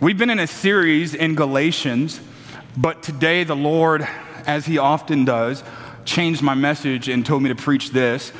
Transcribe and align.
We've 0.00 0.16
been 0.16 0.30
in 0.30 0.38
a 0.38 0.46
series 0.46 1.14
in 1.14 1.34
Galatians, 1.34 2.22
but 2.74 3.02
today 3.02 3.44
the 3.44 3.54
Lord, 3.54 4.08
as 4.46 4.64
He 4.64 4.78
often 4.78 5.26
does, 5.26 5.62
changed 6.06 6.40
my 6.40 6.54
message 6.54 7.10
and 7.10 7.24
told 7.24 7.42
me 7.42 7.50
to 7.50 7.54
preach 7.54 7.90
this. 7.90 8.32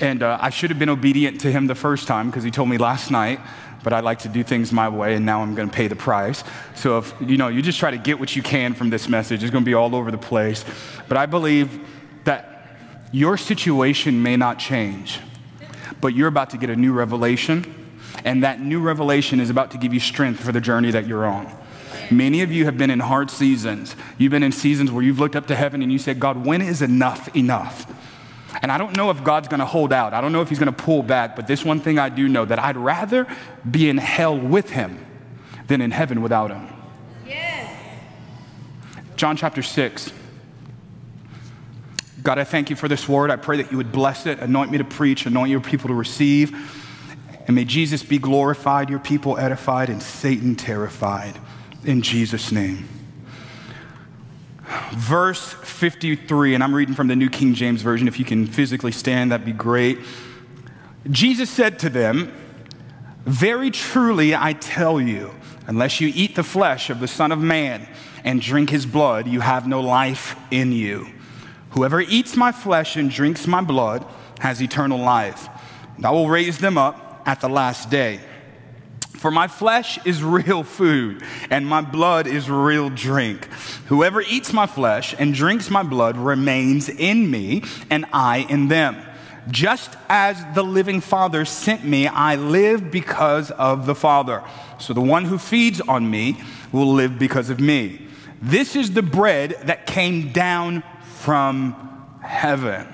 And 0.00 0.24
uh, 0.24 0.36
I 0.40 0.50
should 0.50 0.70
have 0.70 0.80
been 0.80 0.88
obedient 0.88 1.42
to 1.42 1.52
Him 1.52 1.68
the 1.68 1.76
first 1.76 2.08
time 2.08 2.28
because 2.28 2.42
He 2.42 2.50
told 2.50 2.68
me 2.68 2.76
last 2.76 3.12
night, 3.12 3.38
but 3.84 3.92
I 3.92 4.00
like 4.00 4.18
to 4.20 4.28
do 4.28 4.42
things 4.42 4.72
my 4.72 4.88
way, 4.88 5.14
and 5.14 5.24
now 5.24 5.42
I'm 5.42 5.54
going 5.54 5.70
to 5.70 5.74
pay 5.74 5.86
the 5.86 5.94
price. 5.94 6.42
So 6.74 6.98
if 6.98 7.14
you 7.20 7.36
know, 7.36 7.46
you 7.46 7.62
just 7.62 7.78
try 7.78 7.92
to 7.92 7.98
get 7.98 8.18
what 8.18 8.34
you 8.34 8.42
can 8.42 8.74
from 8.74 8.90
this 8.90 9.08
message, 9.08 9.44
it's 9.44 9.52
going 9.52 9.62
to 9.62 9.68
be 9.68 9.74
all 9.74 9.94
over 9.94 10.10
the 10.10 10.18
place. 10.18 10.64
But 11.06 11.18
I 11.18 11.26
believe 11.26 11.86
that 12.24 12.66
your 13.12 13.36
situation 13.36 14.24
may 14.24 14.36
not 14.36 14.58
change, 14.58 15.20
but 16.00 16.16
you're 16.16 16.26
about 16.26 16.50
to 16.50 16.58
get 16.58 16.68
a 16.68 16.74
new 16.74 16.92
revelation 16.92 17.85
and 18.26 18.42
that 18.42 18.60
new 18.60 18.80
revelation 18.80 19.38
is 19.38 19.48
about 19.48 19.70
to 19.70 19.78
give 19.78 19.94
you 19.94 20.00
strength 20.00 20.40
for 20.40 20.50
the 20.50 20.60
journey 20.60 20.90
that 20.90 21.06
you're 21.06 21.24
on. 21.24 21.50
Many 22.10 22.42
of 22.42 22.52
you 22.52 22.64
have 22.64 22.76
been 22.76 22.90
in 22.90 22.98
hard 22.98 23.30
seasons. 23.30 23.94
You've 24.18 24.32
been 24.32 24.42
in 24.42 24.52
seasons 24.52 24.90
where 24.90 25.02
you've 25.02 25.20
looked 25.20 25.36
up 25.36 25.46
to 25.46 25.54
heaven 25.54 25.80
and 25.80 25.92
you 25.92 25.98
said, 25.98 26.18
God, 26.18 26.44
when 26.44 26.60
is 26.60 26.82
enough 26.82 27.34
enough? 27.36 27.86
And 28.62 28.72
I 28.72 28.78
don't 28.78 28.96
know 28.96 29.10
if 29.10 29.22
God's 29.22 29.46
gonna 29.48 29.64
hold 29.64 29.92
out. 29.92 30.12
I 30.12 30.20
don't 30.20 30.32
know 30.32 30.42
if 30.42 30.48
He's 30.48 30.58
gonna 30.58 30.72
pull 30.72 31.04
back, 31.04 31.36
but 31.36 31.46
this 31.46 31.64
one 31.64 31.78
thing 31.78 31.98
I 31.98 32.08
do 32.08 32.28
know 32.28 32.44
that 32.44 32.58
I'd 32.58 32.76
rather 32.76 33.26
be 33.68 33.88
in 33.88 33.96
hell 33.96 34.36
with 34.36 34.70
Him 34.70 35.04
than 35.68 35.80
in 35.80 35.92
heaven 35.92 36.20
without 36.20 36.50
Him. 36.50 36.66
Yes. 37.26 37.72
John 39.14 39.36
chapter 39.36 39.62
6. 39.62 40.12
God, 42.24 42.38
I 42.38 42.44
thank 42.44 42.70
you 42.70 42.76
for 42.76 42.88
this 42.88 43.08
word. 43.08 43.30
I 43.30 43.36
pray 43.36 43.58
that 43.58 43.70
you 43.70 43.76
would 43.76 43.92
bless 43.92 44.26
it, 44.26 44.40
anoint 44.40 44.72
me 44.72 44.78
to 44.78 44.84
preach, 44.84 45.26
anoint 45.26 45.50
your 45.50 45.60
people 45.60 45.88
to 45.88 45.94
receive. 45.94 46.82
And 47.46 47.54
may 47.54 47.64
Jesus 47.64 48.02
be 48.02 48.18
glorified, 48.18 48.90
your 48.90 48.98
people 48.98 49.38
edified, 49.38 49.88
and 49.88 50.02
Satan 50.02 50.56
terrified. 50.56 51.38
In 51.84 52.02
Jesus' 52.02 52.50
name. 52.50 52.88
Verse 54.92 55.52
53, 55.52 56.54
and 56.54 56.64
I'm 56.64 56.74
reading 56.74 56.94
from 56.94 57.06
the 57.06 57.14
New 57.14 57.30
King 57.30 57.54
James 57.54 57.82
Version. 57.82 58.08
If 58.08 58.18
you 58.18 58.24
can 58.24 58.46
physically 58.46 58.90
stand, 58.90 59.30
that'd 59.30 59.46
be 59.46 59.52
great. 59.52 59.98
Jesus 61.08 61.48
said 61.48 61.78
to 61.80 61.88
them, 61.88 62.32
Very 63.24 63.70
truly 63.70 64.34
I 64.34 64.54
tell 64.54 65.00
you, 65.00 65.32
unless 65.68 66.00
you 66.00 66.10
eat 66.12 66.34
the 66.34 66.42
flesh 66.42 66.90
of 66.90 66.98
the 66.98 67.06
Son 67.06 67.30
of 67.30 67.38
Man 67.38 67.86
and 68.24 68.42
drink 68.42 68.70
his 68.70 68.86
blood, 68.86 69.28
you 69.28 69.38
have 69.38 69.68
no 69.68 69.80
life 69.80 70.34
in 70.50 70.72
you. 70.72 71.06
Whoever 71.70 72.00
eats 72.00 72.36
my 72.36 72.50
flesh 72.50 72.96
and 72.96 73.08
drinks 73.08 73.46
my 73.46 73.60
blood 73.60 74.04
has 74.40 74.60
eternal 74.60 74.98
life. 74.98 75.48
And 75.96 76.04
I 76.04 76.10
will 76.10 76.28
raise 76.28 76.58
them 76.58 76.76
up 76.76 77.05
at 77.26 77.40
the 77.40 77.48
last 77.48 77.90
day. 77.90 78.20
For 79.18 79.30
my 79.30 79.48
flesh 79.48 79.98
is 80.06 80.22
real 80.22 80.62
food, 80.62 81.22
and 81.50 81.66
my 81.66 81.80
blood 81.80 82.26
is 82.26 82.48
real 82.48 82.90
drink. 82.90 83.46
Whoever 83.86 84.20
eats 84.20 84.52
my 84.52 84.66
flesh 84.66 85.14
and 85.18 85.34
drinks 85.34 85.68
my 85.68 85.82
blood 85.82 86.16
remains 86.16 86.88
in 86.88 87.30
me, 87.30 87.64
and 87.90 88.06
I 88.12 88.46
in 88.48 88.68
them. 88.68 88.96
Just 89.50 89.96
as 90.08 90.44
the 90.54 90.62
living 90.62 91.00
Father 91.00 91.44
sent 91.44 91.84
me, 91.84 92.06
I 92.06 92.36
live 92.36 92.90
because 92.90 93.50
of 93.52 93.86
the 93.86 93.94
Father. 93.94 94.42
So 94.78 94.92
the 94.92 95.00
one 95.00 95.24
who 95.24 95.38
feeds 95.38 95.80
on 95.80 96.10
me 96.10 96.42
will 96.72 96.92
live 96.92 97.18
because 97.18 97.48
of 97.48 97.58
me. 97.58 98.06
This 98.42 98.76
is 98.76 98.92
the 98.92 99.02
bread 99.02 99.56
that 99.64 99.86
came 99.86 100.32
down 100.32 100.82
from 101.02 101.74
heaven. 102.22 102.86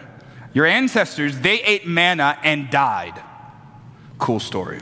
Your 0.53 0.66
ancestors, 0.66 1.41
they 1.41 1.60
ate 1.62 1.86
manna 1.86 2.38
and 2.42 2.70
died. 2.70 3.20
Cool 4.23 4.39
story. 4.39 4.78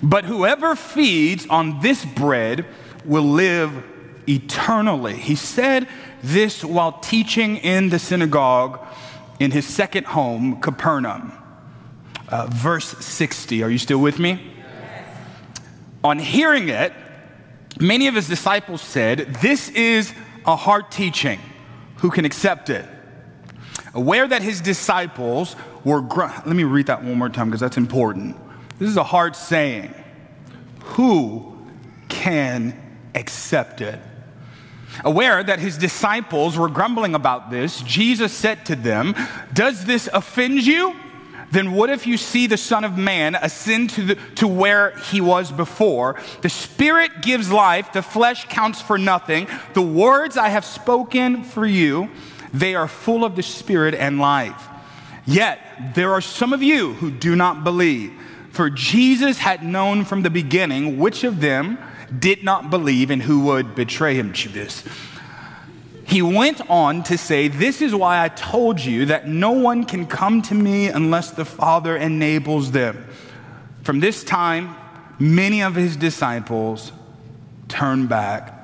But 0.00 0.24
whoever 0.24 0.76
feeds 0.76 1.44
on 1.48 1.80
this 1.80 2.04
bread 2.04 2.66
will 3.04 3.24
live 3.24 3.82
eternally. 4.28 5.16
He 5.16 5.34
said 5.34 5.88
this 6.22 6.64
while 6.64 6.92
teaching 6.92 7.56
in 7.56 7.88
the 7.88 7.98
synagogue 7.98 8.78
in 9.40 9.50
his 9.50 9.66
second 9.66 10.06
home, 10.06 10.60
Capernaum. 10.60 11.32
Uh, 12.28 12.46
verse 12.46 12.86
60. 13.04 13.64
Are 13.64 13.70
you 13.70 13.78
still 13.78 13.98
with 13.98 14.20
me? 14.20 14.40
On 16.04 16.20
hearing 16.20 16.68
it, 16.68 16.92
many 17.80 18.06
of 18.06 18.14
his 18.14 18.28
disciples 18.28 18.82
said, 18.82 19.34
This 19.42 19.68
is 19.70 20.14
a 20.46 20.54
hard 20.54 20.92
teaching. 20.92 21.40
Who 21.96 22.10
can 22.10 22.24
accept 22.24 22.70
it? 22.70 22.86
Aware 23.94 24.28
that 24.28 24.42
his 24.42 24.60
disciples 24.60 25.56
were, 25.84 26.00
let 26.00 26.46
me 26.46 26.64
read 26.64 26.86
that 26.86 27.02
one 27.02 27.18
more 27.18 27.28
time 27.28 27.48
because 27.48 27.60
that's 27.60 27.76
important. 27.76 28.36
This 28.78 28.88
is 28.88 28.96
a 28.96 29.04
hard 29.04 29.36
saying. 29.36 29.94
Who 30.80 31.56
can 32.08 32.74
accept 33.14 33.80
it? 33.80 33.98
Aware 35.04 35.44
that 35.44 35.58
his 35.58 35.76
disciples 35.76 36.56
were 36.56 36.68
grumbling 36.68 37.14
about 37.14 37.50
this, 37.50 37.80
Jesus 37.82 38.32
said 38.32 38.66
to 38.66 38.76
them, 38.76 39.14
Does 39.52 39.84
this 39.84 40.08
offend 40.12 40.66
you? 40.66 40.96
Then 41.50 41.72
what 41.72 41.88
if 41.88 42.06
you 42.06 42.16
see 42.16 42.46
the 42.46 42.56
Son 42.56 42.84
of 42.84 42.98
Man 42.98 43.34
ascend 43.34 43.90
to, 43.90 44.04
the, 44.04 44.14
to 44.36 44.46
where 44.46 44.90
he 45.10 45.20
was 45.20 45.50
before? 45.50 46.20
The 46.42 46.50
Spirit 46.50 47.22
gives 47.22 47.50
life, 47.50 47.92
the 47.92 48.02
flesh 48.02 48.46
counts 48.48 48.82
for 48.82 48.98
nothing. 48.98 49.48
The 49.72 49.82
words 49.82 50.36
I 50.36 50.48
have 50.48 50.64
spoken 50.64 51.44
for 51.44 51.64
you, 51.64 52.10
they 52.52 52.74
are 52.74 52.88
full 52.88 53.24
of 53.24 53.34
the 53.34 53.42
Spirit 53.42 53.94
and 53.94 54.18
life. 54.18 54.68
Yet 55.24 55.60
there 55.94 56.12
are 56.12 56.20
some 56.20 56.52
of 56.52 56.62
you 56.62 56.94
who 56.94 57.10
do 57.10 57.36
not 57.36 57.64
believe. 57.64 58.12
For 58.50 58.70
Jesus 58.70 59.38
had 59.38 59.62
known 59.62 60.04
from 60.04 60.22
the 60.22 60.30
beginning 60.30 60.98
which 60.98 61.24
of 61.24 61.40
them 61.40 61.78
did 62.18 62.42
not 62.42 62.70
believe 62.70 63.10
and 63.10 63.22
who 63.22 63.40
would 63.44 63.74
betray 63.74 64.14
him. 64.14 64.32
Judas. 64.32 64.84
He 66.06 66.22
went 66.22 66.68
on 66.70 67.02
to 67.04 67.18
say, 67.18 67.48
This 67.48 67.82
is 67.82 67.94
why 67.94 68.24
I 68.24 68.28
told 68.28 68.80
you 68.80 69.06
that 69.06 69.28
no 69.28 69.52
one 69.52 69.84
can 69.84 70.06
come 70.06 70.40
to 70.42 70.54
me 70.54 70.88
unless 70.88 71.32
the 71.32 71.44
Father 71.44 71.96
enables 71.96 72.70
them. 72.72 73.06
From 73.82 74.00
this 74.00 74.24
time, 74.24 74.74
many 75.18 75.62
of 75.62 75.74
his 75.74 75.96
disciples 75.96 76.92
turned 77.68 78.08
back 78.08 78.54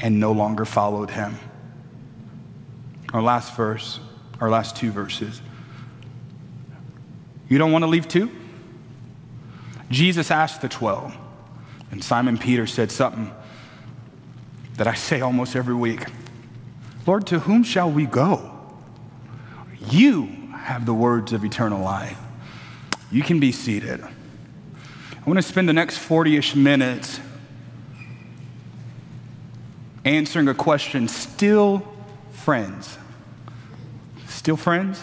and 0.00 0.20
no 0.20 0.32
longer 0.32 0.66
followed 0.66 1.10
him. 1.10 1.36
Our 3.12 3.22
last 3.22 3.56
verse, 3.56 3.98
our 4.40 4.50
last 4.50 4.76
two 4.76 4.90
verses. 4.90 5.40
You 7.50 7.58
don't 7.58 7.72
want 7.72 7.82
to 7.82 7.88
leave 7.88 8.08
too? 8.08 8.30
Jesus 9.90 10.30
asked 10.30 10.62
the 10.62 10.68
12, 10.68 11.14
and 11.90 12.02
Simon 12.02 12.38
Peter 12.38 12.66
said 12.66 12.90
something 12.90 13.30
that 14.76 14.86
I 14.86 14.94
say 14.94 15.20
almost 15.20 15.54
every 15.54 15.74
week 15.74 16.06
Lord, 17.06 17.26
to 17.28 17.40
whom 17.40 17.64
shall 17.64 17.90
we 17.90 18.06
go? 18.06 18.52
You 19.90 20.26
have 20.54 20.86
the 20.86 20.94
words 20.94 21.32
of 21.32 21.44
eternal 21.44 21.82
life. 21.82 22.18
You 23.10 23.22
can 23.22 23.40
be 23.40 23.50
seated. 23.52 24.00
I 24.00 25.24
want 25.26 25.38
to 25.38 25.42
spend 25.42 25.68
the 25.68 25.72
next 25.72 25.98
40 25.98 26.36
ish 26.36 26.54
minutes 26.54 27.18
answering 30.04 30.46
a 30.46 30.54
question 30.54 31.08
still 31.08 31.82
friends? 32.32 32.96
Still 34.28 34.56
friends? 34.56 35.02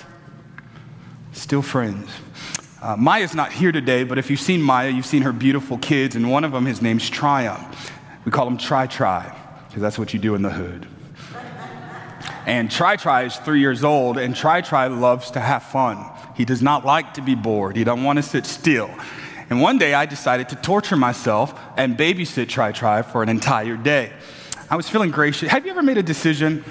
Still 1.33 1.61
friends. 1.61 2.09
Uh, 2.79 2.95
Maya's 2.95 3.33
not 3.33 3.51
here 3.51 3.71
today, 3.71 4.03
but 4.03 4.19
if 4.19 4.29
you've 4.29 4.39
seen 4.39 4.61
Maya, 4.61 4.89
you've 4.89 5.05
seen 5.05 5.23
her 5.23 5.33
beautiful 5.33 5.79
kids, 5.79 6.15
and 6.15 6.29
one 6.29 6.43
of 6.43 6.51
them, 6.51 6.65
his 6.65 6.79
name's 6.81 7.09
Triumph. 7.09 7.91
We 8.23 8.31
call 8.31 8.47
him 8.47 8.57
Try 8.57 8.85
Try, 8.85 9.35
because 9.67 9.81
that's 9.81 9.97
what 9.97 10.13
you 10.13 10.19
do 10.19 10.35
in 10.35 10.43
the 10.43 10.51
hood. 10.51 10.87
And 12.45 12.69
Try 12.69 12.95
Try 12.95 13.23
is 13.23 13.35
three 13.37 13.61
years 13.61 13.83
old, 13.83 14.17
and 14.19 14.35
Try 14.35 14.61
Try 14.61 14.87
loves 14.87 15.31
to 15.31 15.39
have 15.39 15.63
fun. 15.63 16.05
He 16.35 16.45
does 16.45 16.61
not 16.61 16.85
like 16.85 17.15
to 17.15 17.21
be 17.21 17.33
bored. 17.33 17.75
He 17.75 17.83
doesn't 17.83 18.03
want 18.03 18.17
to 18.17 18.23
sit 18.23 18.45
still. 18.45 18.91
And 19.49 19.59
one 19.59 19.79
day 19.79 19.95
I 19.95 20.05
decided 20.05 20.49
to 20.49 20.55
torture 20.55 20.97
myself 20.97 21.59
and 21.77 21.97
babysit 21.97 22.47
Try 22.47 22.73
Try 22.73 23.01
for 23.01 23.23
an 23.23 23.29
entire 23.29 23.75
day. 23.75 24.11
I 24.69 24.75
was 24.75 24.87
feeling 24.87 25.09
gracious. 25.09 25.49
Have 25.49 25.65
you 25.65 25.71
ever 25.71 25.81
made 25.81 25.97
a 25.97 26.03
decision? 26.03 26.63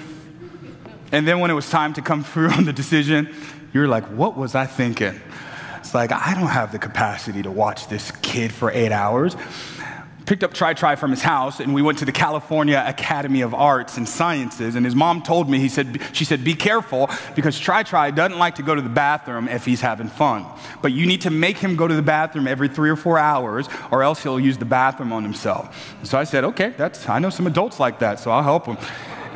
And 1.11 1.27
then 1.27 1.39
when 1.41 1.51
it 1.51 1.55
was 1.55 1.69
time 1.69 1.93
to 1.93 2.01
come 2.01 2.23
through 2.23 2.51
on 2.51 2.63
the 2.63 2.73
decision, 2.73 3.33
you 3.73 3.81
were 3.81 3.87
like, 3.87 4.05
what 4.05 4.37
was 4.37 4.55
I 4.55 4.65
thinking? 4.65 5.19
It's 5.87 5.93
like, 5.93 6.11
I 6.11 6.33
don't 6.33 6.49
have 6.49 6.73
the 6.73 6.79
capacity 6.79 7.43
to 7.43 7.49
watch 7.49 7.87
this 7.87 8.11
kid 8.21 8.51
for 8.51 8.69
eight 8.71 8.91
hours. 8.91 9.37
Picked 10.25 10.43
up 10.43 10.53
Try 10.53 10.73
Try 10.73 10.97
from 10.97 11.11
his 11.11 11.21
house, 11.21 11.61
and 11.61 11.73
we 11.73 11.81
went 11.81 11.99
to 11.99 12.05
the 12.05 12.11
California 12.11 12.83
Academy 12.85 13.39
of 13.39 13.53
Arts 13.53 13.95
and 13.95 14.05
Sciences. 14.05 14.75
And 14.75 14.85
his 14.85 14.95
mom 14.95 15.21
told 15.21 15.49
me, 15.49 15.59
he 15.59 15.69
said, 15.69 16.01
she 16.11 16.25
said, 16.25 16.43
be 16.43 16.55
careful 16.55 17.09
because 17.37 17.57
Try 17.57 17.83
Try 17.83 18.11
doesn't 18.11 18.37
like 18.37 18.55
to 18.55 18.63
go 18.63 18.75
to 18.75 18.81
the 18.81 18.89
bathroom 18.89 19.47
if 19.47 19.63
he's 19.63 19.79
having 19.79 20.09
fun. 20.09 20.45
But 20.81 20.91
you 20.91 21.05
need 21.05 21.21
to 21.21 21.29
make 21.29 21.57
him 21.57 21.77
go 21.77 21.87
to 21.87 21.95
the 21.95 22.01
bathroom 22.01 22.49
every 22.49 22.67
three 22.67 22.89
or 22.89 22.97
four 22.97 23.17
hours, 23.17 23.69
or 23.89 24.03
else 24.03 24.21
he'll 24.21 24.41
use 24.41 24.57
the 24.57 24.65
bathroom 24.65 25.13
on 25.13 25.23
himself. 25.23 25.95
so 26.03 26.17
I 26.17 26.25
said, 26.25 26.43
okay, 26.43 26.73
that's, 26.75 27.07
I 27.07 27.19
know 27.19 27.29
some 27.29 27.47
adults 27.47 27.79
like 27.79 27.99
that, 27.99 28.19
so 28.19 28.29
I'll 28.29 28.43
help 28.43 28.65
him. 28.65 28.77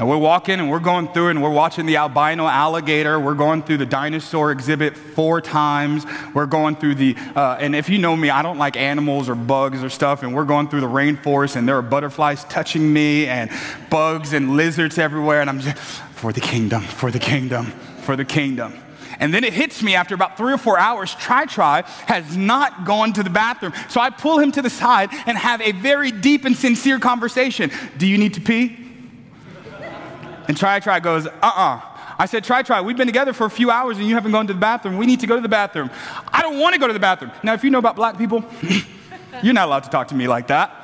And 0.01 0.09
we're 0.09 0.17
walking 0.17 0.59
and 0.59 0.71
we're 0.71 0.79
going 0.79 1.09
through 1.09 1.27
and 1.27 1.43
we're 1.43 1.51
watching 1.51 1.85
the 1.85 1.97
albino 1.97 2.47
alligator. 2.47 3.19
We're 3.19 3.35
going 3.35 3.61
through 3.61 3.77
the 3.77 3.85
dinosaur 3.85 4.51
exhibit 4.51 4.97
four 4.97 5.41
times. 5.41 6.07
We're 6.33 6.47
going 6.47 6.75
through 6.77 6.95
the, 6.95 7.15
uh, 7.35 7.57
and 7.59 7.75
if 7.75 7.87
you 7.87 7.99
know 7.99 8.15
me, 8.15 8.31
I 8.31 8.41
don't 8.41 8.57
like 8.57 8.75
animals 8.75 9.29
or 9.29 9.35
bugs 9.35 9.83
or 9.83 9.89
stuff. 9.89 10.23
And 10.23 10.33
we're 10.33 10.45
going 10.45 10.69
through 10.69 10.81
the 10.81 10.87
rainforest 10.87 11.55
and 11.55 11.67
there 11.67 11.77
are 11.77 11.83
butterflies 11.83 12.45
touching 12.45 12.91
me 12.91 13.27
and 13.27 13.51
bugs 13.91 14.33
and 14.33 14.57
lizards 14.57 14.97
everywhere. 14.97 15.39
And 15.39 15.51
I'm 15.51 15.59
just, 15.59 15.77
for 15.77 16.33
the 16.33 16.41
kingdom, 16.41 16.81
for 16.81 17.11
the 17.11 17.19
kingdom, 17.19 17.67
for 18.01 18.15
the 18.15 18.25
kingdom. 18.25 18.73
And 19.19 19.31
then 19.31 19.43
it 19.43 19.53
hits 19.53 19.83
me 19.83 19.93
after 19.93 20.15
about 20.15 20.35
three 20.35 20.51
or 20.51 20.57
four 20.57 20.79
hours, 20.79 21.13
Try 21.13 21.45
Try 21.45 21.83
has 22.07 22.35
not 22.35 22.85
gone 22.85 23.13
to 23.13 23.21
the 23.21 23.29
bathroom. 23.29 23.73
So 23.87 24.01
I 24.01 24.09
pull 24.09 24.39
him 24.39 24.51
to 24.53 24.63
the 24.63 24.69
side 24.71 25.09
and 25.27 25.37
have 25.37 25.61
a 25.61 25.73
very 25.73 26.11
deep 26.11 26.43
and 26.45 26.57
sincere 26.57 26.97
conversation. 26.97 27.69
Do 27.99 28.07
you 28.07 28.17
need 28.17 28.33
to 28.33 28.41
pee? 28.41 28.80
And 30.47 30.57
Try 30.57 30.79
Try 30.79 30.99
goes, 30.99 31.27
uh 31.27 31.31
uh-uh. 31.41 31.77
uh 31.77 31.81
I 32.17 32.25
said, 32.25 32.43
Try 32.43 32.61
Try, 32.61 32.81
we've 32.81 32.97
been 32.97 33.07
together 33.07 33.33
for 33.33 33.45
a 33.45 33.49
few 33.49 33.71
hours 33.71 33.97
and 33.97 34.07
you 34.07 34.13
haven't 34.13 34.31
gone 34.31 34.45
to 34.47 34.53
the 34.53 34.59
bathroom. 34.59 34.97
We 34.97 35.05
need 35.05 35.21
to 35.21 35.27
go 35.27 35.35
to 35.35 35.41
the 35.41 35.49
bathroom. 35.49 35.89
I 36.31 36.41
don't 36.41 36.59
want 36.59 36.73
to 36.73 36.79
go 36.79 36.87
to 36.87 36.93
the 36.93 36.99
bathroom. 36.99 37.31
Now, 37.41 37.53
if 37.53 37.63
you 37.63 37.71
know 37.71 37.79
about 37.79 37.95
black 37.95 38.17
people, 38.17 38.43
you're 39.43 39.53
not 39.53 39.67
allowed 39.67 39.83
to 39.85 39.89
talk 39.89 40.09
to 40.09 40.15
me 40.15 40.27
like 40.27 40.47
that. 40.47 40.81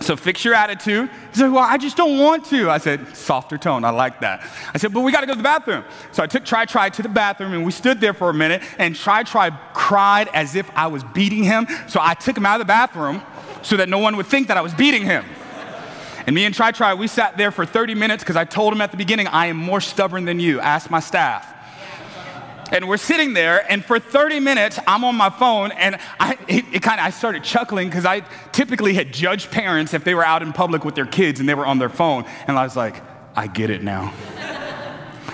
So 0.00 0.16
fix 0.16 0.44
your 0.44 0.54
attitude. 0.54 1.10
He 1.32 1.38
said, 1.38 1.50
Well, 1.50 1.64
I 1.64 1.76
just 1.76 1.96
don't 1.96 2.18
want 2.18 2.44
to. 2.46 2.70
I 2.70 2.78
said, 2.78 3.16
Softer 3.16 3.58
tone. 3.58 3.84
I 3.84 3.90
like 3.90 4.20
that. 4.20 4.48
I 4.72 4.78
said, 4.78 4.92
But 4.92 5.00
we 5.00 5.10
got 5.10 5.20
to 5.20 5.26
go 5.26 5.32
to 5.32 5.36
the 5.36 5.42
bathroom. 5.42 5.84
So 6.12 6.22
I 6.22 6.26
took 6.26 6.44
Try 6.44 6.64
Try 6.66 6.88
to 6.90 7.02
the 7.02 7.08
bathroom 7.08 7.52
and 7.52 7.64
we 7.64 7.72
stood 7.72 8.00
there 8.00 8.14
for 8.14 8.30
a 8.30 8.34
minute. 8.34 8.62
And 8.78 8.94
Try 8.94 9.24
Try 9.24 9.50
cried 9.74 10.28
as 10.32 10.54
if 10.54 10.70
I 10.76 10.86
was 10.86 11.02
beating 11.02 11.42
him. 11.42 11.66
So 11.88 12.00
I 12.00 12.14
took 12.14 12.36
him 12.36 12.46
out 12.46 12.60
of 12.60 12.66
the 12.66 12.70
bathroom 12.70 13.22
so 13.62 13.76
that 13.76 13.88
no 13.88 13.98
one 13.98 14.16
would 14.16 14.26
think 14.26 14.48
that 14.48 14.56
I 14.56 14.60
was 14.60 14.72
beating 14.74 15.04
him. 15.04 15.24
And 16.28 16.34
me 16.34 16.44
and 16.44 16.54
Try 16.54 16.72
Try, 16.72 16.92
we 16.92 17.06
sat 17.06 17.38
there 17.38 17.50
for 17.50 17.64
30 17.64 17.94
minutes 17.94 18.22
because 18.22 18.36
I 18.36 18.44
told 18.44 18.74
him 18.74 18.82
at 18.82 18.90
the 18.90 18.98
beginning, 18.98 19.28
I 19.28 19.46
am 19.46 19.56
more 19.56 19.80
stubborn 19.80 20.26
than 20.26 20.38
you. 20.40 20.60
Ask 20.60 20.90
my 20.90 21.00
staff. 21.00 21.50
And 22.70 22.86
we're 22.86 22.98
sitting 22.98 23.32
there, 23.32 23.64
and 23.72 23.82
for 23.82 23.98
30 23.98 24.38
minutes, 24.40 24.78
I'm 24.86 25.04
on 25.04 25.16
my 25.16 25.30
phone, 25.30 25.72
and 25.72 25.98
I, 26.20 26.36
it, 26.46 26.66
it 26.70 26.82
kind 26.82 27.00
of, 27.00 27.06
I 27.06 27.10
started 27.10 27.44
chuckling 27.44 27.88
because 27.88 28.04
I 28.04 28.20
typically 28.52 28.92
had 28.92 29.10
judged 29.10 29.50
parents 29.50 29.94
if 29.94 30.04
they 30.04 30.14
were 30.14 30.22
out 30.22 30.42
in 30.42 30.52
public 30.52 30.84
with 30.84 30.94
their 30.94 31.06
kids 31.06 31.40
and 31.40 31.48
they 31.48 31.54
were 31.54 31.64
on 31.64 31.78
their 31.78 31.88
phone. 31.88 32.26
And 32.46 32.58
I 32.58 32.64
was 32.64 32.76
like, 32.76 33.02
I 33.34 33.46
get 33.46 33.70
it 33.70 33.82
now. 33.82 34.12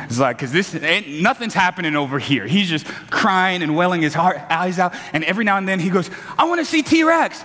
It's 0.04 0.20
like, 0.20 0.36
because 0.36 0.52
this 0.52 0.76
ain't, 0.76 1.08
nothing's 1.22 1.54
happening 1.54 1.96
over 1.96 2.20
here. 2.20 2.46
He's 2.46 2.68
just 2.68 2.86
crying 3.10 3.64
and 3.64 3.74
welling 3.74 4.00
his 4.00 4.14
heart, 4.14 4.38
eyes 4.48 4.78
out. 4.78 4.94
And 5.12 5.24
every 5.24 5.44
now 5.44 5.56
and 5.56 5.66
then 5.66 5.80
he 5.80 5.90
goes, 5.90 6.08
I 6.38 6.44
want 6.44 6.60
to 6.60 6.64
see 6.64 6.82
T 6.84 7.02
Rex. 7.02 7.42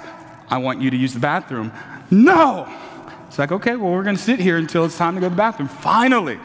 I 0.52 0.60
want 0.60 0.84
you 0.84 0.92
to 0.92 0.98
use 0.98 1.16
the 1.16 1.20
bathroom. 1.20 1.72
No. 2.12 2.72
Like, 3.40 3.52
okay, 3.52 3.76
well, 3.76 3.92
we're 3.92 4.04
going 4.04 4.18
to 4.18 4.22
sit 4.22 4.40
here 4.40 4.58
until 4.58 4.86
it's 4.86 4.98
time 4.98 5.16
to 5.16 5.22
go 5.22 5.28
to 5.28 5.32
the 5.32 5.38
bathroom. 5.38 5.70
Finally. 5.70 6.40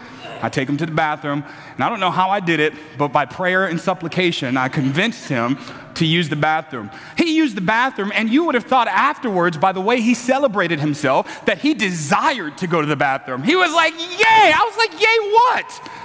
I 0.44 0.50
take 0.50 0.68
him 0.68 0.76
to 0.76 0.84
the 0.84 0.92
bathroom, 0.92 1.42
and 1.74 1.82
I 1.82 1.88
don't 1.88 2.00
know 2.00 2.10
how 2.10 2.28
I 2.28 2.38
did 2.38 2.60
it, 2.60 2.74
but 2.98 3.08
by 3.08 3.24
prayer 3.24 3.64
and 3.66 3.80
supplication, 3.80 4.58
I 4.58 4.68
convinced 4.68 5.26
him 5.26 5.58
to 5.94 6.04
use 6.04 6.28
the 6.28 6.36
bathroom. 6.36 6.90
He 7.16 7.34
used 7.34 7.56
the 7.56 7.62
bathroom, 7.62 8.12
and 8.14 8.28
you 8.28 8.44
would 8.44 8.54
have 8.54 8.64
thought 8.64 8.86
afterwards, 8.86 9.56
by 9.56 9.72
the 9.72 9.80
way 9.80 10.02
he 10.02 10.12
celebrated 10.12 10.80
himself, 10.80 11.46
that 11.46 11.58
he 11.58 11.72
desired 11.72 12.58
to 12.58 12.66
go 12.66 12.82
to 12.82 12.86
the 12.86 12.96
bathroom. 12.96 13.42
He 13.42 13.56
was 13.56 13.72
like, 13.72 13.94
Yay! 13.94 14.52
I 14.54 14.70
was 14.70 14.76
like, 14.76 14.92
Yay, 15.00 15.30
what? 15.32 16.03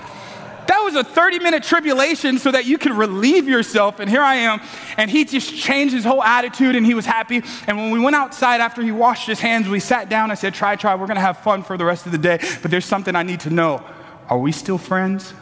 That 0.69 0.83
was 0.83 0.93
a 0.93 1.03
30 1.03 1.39
minute 1.39 1.63
tribulation 1.63 2.37
so 2.37 2.51
that 2.51 2.65
you 2.65 2.77
could 2.77 2.91
relieve 2.91 3.47
yourself. 3.47 3.99
And 3.99 4.07
here 4.07 4.21
I 4.21 4.35
am. 4.35 4.61
And 4.97 5.09
he 5.09 5.25
just 5.25 5.55
changed 5.55 5.95
his 5.95 6.05
whole 6.05 6.21
attitude 6.21 6.75
and 6.75 6.85
he 6.85 6.93
was 6.93 7.07
happy. 7.07 7.41
And 7.65 7.75
when 7.75 7.89
we 7.89 7.99
went 7.99 8.15
outside 8.15 8.61
after 8.61 8.83
he 8.83 8.91
washed 8.91 9.25
his 9.25 9.39
hands, 9.39 9.67
we 9.67 9.79
sat 9.79 10.09
down. 10.09 10.29
I 10.29 10.35
said, 10.35 10.53
Try, 10.53 10.75
try. 10.75 10.93
We're 10.93 11.07
going 11.07 11.15
to 11.15 11.21
have 11.21 11.39
fun 11.39 11.63
for 11.63 11.75
the 11.75 11.85
rest 11.85 12.05
of 12.05 12.11
the 12.11 12.19
day. 12.19 12.37
But 12.61 12.69
there's 12.69 12.85
something 12.85 13.15
I 13.15 13.23
need 13.23 13.39
to 13.41 13.49
know. 13.49 13.83
Are 14.29 14.37
we 14.37 14.51
still 14.51 14.77
friends? 14.77 15.33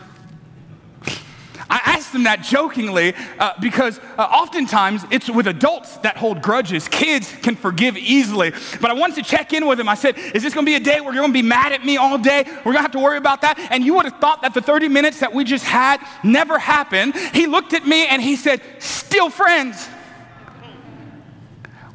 I 1.69 1.81
asked 1.83 2.13
them 2.13 2.23
that 2.23 2.43
jokingly 2.43 3.13
uh, 3.39 3.53
because 3.59 3.99
uh, 4.17 4.23
oftentimes 4.23 5.05
it's 5.11 5.29
with 5.29 5.47
adults 5.47 5.97
that 5.97 6.17
hold 6.17 6.41
grudges. 6.41 6.87
Kids 6.87 7.33
can 7.41 7.55
forgive 7.55 7.97
easily. 7.97 8.51
But 8.81 8.91
I 8.91 8.93
wanted 8.93 9.15
to 9.15 9.23
check 9.23 9.53
in 9.53 9.67
with 9.67 9.79
him. 9.79 9.89
I 9.89 9.95
said, 9.95 10.17
Is 10.17 10.43
this 10.43 10.53
going 10.53 10.65
to 10.65 10.69
be 10.69 10.75
a 10.75 10.79
day 10.79 11.01
where 11.01 11.13
you're 11.13 11.21
going 11.21 11.33
to 11.33 11.41
be 11.41 11.47
mad 11.47 11.71
at 11.71 11.85
me 11.85 11.97
all 11.97 12.17
day? 12.17 12.43
We're 12.45 12.73
going 12.73 12.75
to 12.77 12.81
have 12.81 12.91
to 12.91 12.99
worry 12.99 13.17
about 13.17 13.41
that. 13.41 13.59
And 13.71 13.83
you 13.83 13.95
would 13.95 14.05
have 14.05 14.19
thought 14.19 14.41
that 14.41 14.53
the 14.53 14.61
30 14.61 14.87
minutes 14.87 15.19
that 15.19 15.33
we 15.33 15.43
just 15.43 15.65
had 15.65 15.99
never 16.23 16.57
happened. 16.57 17.15
He 17.15 17.47
looked 17.47 17.73
at 17.73 17.85
me 17.85 18.07
and 18.07 18.21
he 18.21 18.35
said, 18.35 18.61
Still 18.79 19.29
friends. 19.29 19.89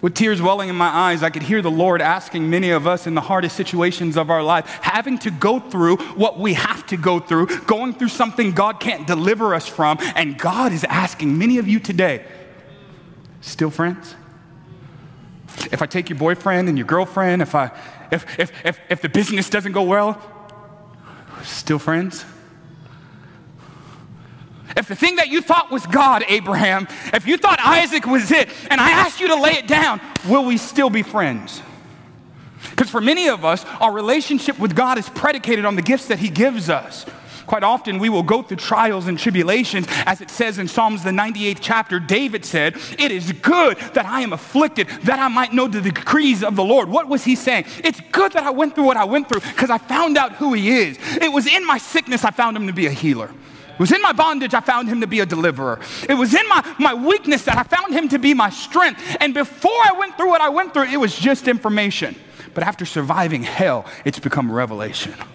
With 0.03 0.15
tears 0.15 0.43
welling 0.43 0.69
in 0.69 0.75
my 0.75 0.89
eyes, 0.89 1.23
I 1.23 1.31
could 1.31 1.45
hear 1.45 1.63
the 1.63 1.71
Lord 1.71 2.03
asking 2.03 2.51
many 2.51 2.71
of 2.71 2.89
us 2.89 3.07
in 3.07 3.15
the 3.15 3.21
hardest 3.21 3.55
situations 3.55 4.17
of 4.17 4.31
our 4.31 4.43
life, 4.43 4.67
having 4.83 5.17
to 5.19 5.31
go 5.31 5.61
through 5.61 5.97
what 6.17 6.41
we 6.41 6.55
have 6.55 6.85
to 6.87 6.97
go 6.97 7.21
through, 7.21 7.47
going 7.67 7.95
through 7.95 8.09
something 8.09 8.51
God 8.51 8.81
can't 8.81 9.07
deliver 9.07 9.55
us 9.55 9.69
from. 9.69 9.99
And 10.17 10.37
God 10.37 10.73
is 10.73 10.83
asking 10.85 11.39
many 11.39 11.59
of 11.59 11.69
you 11.69 11.79
today, 11.79 12.27
still 13.43 13.71
friends? 13.71 14.17
If 15.71 15.83
I 15.83 15.87
take 15.87 16.11
your 16.11 16.19
boyfriend 16.19 16.69
and 16.69 16.77
your 16.77 16.87
girlfriend, 16.87 17.41
if, 17.41 17.55
I, 17.55 17.71
if, 18.11 18.41
if, 18.41 18.53
if, 18.65 18.81
if 18.91 19.03
the 19.03 19.09
business 19.09 19.49
doesn't 19.49 19.73
go 19.73 19.85
well, 19.85 20.21
still 21.45 21.79
friends? 21.79 22.25
If 24.77 24.89
the 24.89 24.97
thing 24.97 25.17
that 25.17 25.29
you 25.29 25.43
thought 25.43 25.71
was 25.71 25.87
God, 25.87 26.25
Abraham, 26.29 26.89
if 27.13 27.27
you 27.27 27.37
thought 27.37 27.61
Isaac 27.61 28.07
was 28.07 28.31
it, 28.31 28.49
and 28.71 28.81
I 28.81 28.91
asked 28.91 29.21
you 29.21 29.29
to 29.29 29.37
lay 29.37 29.53
it 29.53 29.67
down, 29.67 30.01
will 30.29 30.45
we 30.45 30.57
still 30.57 30.91
be 30.91 31.03
friends? 31.03 31.63
Because 32.71 32.91
for 32.91 33.01
many 33.01 33.29
of 33.29 33.45
us, 33.45 33.65
our 33.81 33.93
relationship 33.93 34.59
with 34.59 34.75
God 34.75 34.99
is 34.99 35.09
predicated 35.09 35.65
on 35.65 35.77
the 35.77 35.83
gifts 35.83 36.07
that 36.07 36.19
He 36.19 36.29
gives 36.29 36.71
us. 36.71 37.05
Quite 37.47 37.65
often, 37.65 37.99
we 37.99 38.09
will 38.09 38.23
go 38.23 38.43
through 38.43 38.59
trials 38.59 39.09
and 39.09 39.19
tribulations. 39.19 39.87
As 40.07 40.21
it 40.21 40.31
says 40.31 40.59
in 40.59 40.69
Psalms, 40.69 41.03
the 41.03 41.11
98th 41.11 41.59
chapter, 41.61 41.99
David 41.99 42.45
said, 42.45 42.77
It 42.99 43.11
is 43.11 43.33
good 43.33 43.79
that 43.95 44.07
I 44.07 44.21
am 44.21 44.33
afflicted, 44.33 44.89
that 45.05 45.19
I 45.19 45.29
might 45.29 45.53
know 45.53 45.67
the 45.67 45.81
decrees 45.81 46.43
of 46.43 46.57
the 46.57 46.65
Lord. 46.65 46.89
What 46.89 47.09
was 47.09 47.25
he 47.25 47.35
saying? 47.35 47.67
It's 47.83 48.01
good 48.13 48.33
that 48.33 48.45
I 48.45 48.51
went 48.51 48.75
through 48.75 48.85
what 48.85 48.97
I 48.97 49.05
went 49.05 49.29
through 49.29 49.41
because 49.41 49.71
I 49.71 49.79
found 49.79 50.17
out 50.17 50.33
who 50.33 50.53
He 50.53 50.71
is. 50.71 50.99
It 51.21 51.33
was 51.33 51.47
in 51.47 51.67
my 51.67 51.79
sickness 51.79 52.25
I 52.25 52.31
found 52.31 52.57
Him 52.57 52.69
to 52.69 52.73
be 52.73 52.87
a 52.87 52.91
healer. 52.91 53.31
It 53.83 53.91
was 53.91 53.91
in 53.91 54.01
my 54.01 54.13
bondage 54.13 54.55
I 54.55 54.61
found 54.61 54.89
him 54.89 55.01
to 55.01 55.09
be 55.09 55.19
a 55.19 55.27
deliverer. 55.27 55.81
It 56.09 56.15
was 56.15 56.33
in 56.33 56.49
my, 56.49 56.77
my 56.79 56.95
weakness 56.95 57.43
that 57.47 57.59
I 57.59 57.65
found 57.65 57.93
him 57.93 58.09
to 58.11 58.19
be 58.21 58.33
my 58.33 58.49
strength. 58.49 59.17
And 59.19 59.35
before 59.35 59.73
I 59.73 59.99
went 59.99 60.17
through 60.17 60.29
what 60.29 60.41
I 60.41 60.51
went 60.51 60.73
through, 60.73 60.85
it 60.85 60.99
was 60.99 61.19
just 61.19 61.49
information. 61.49 62.15
But 62.55 62.63
after 62.63 62.87
surviving 62.87 63.43
hell, 63.43 63.85
it's 64.05 64.21
become 64.21 64.53
revelation. 64.53 65.15
Amen. 65.15 65.27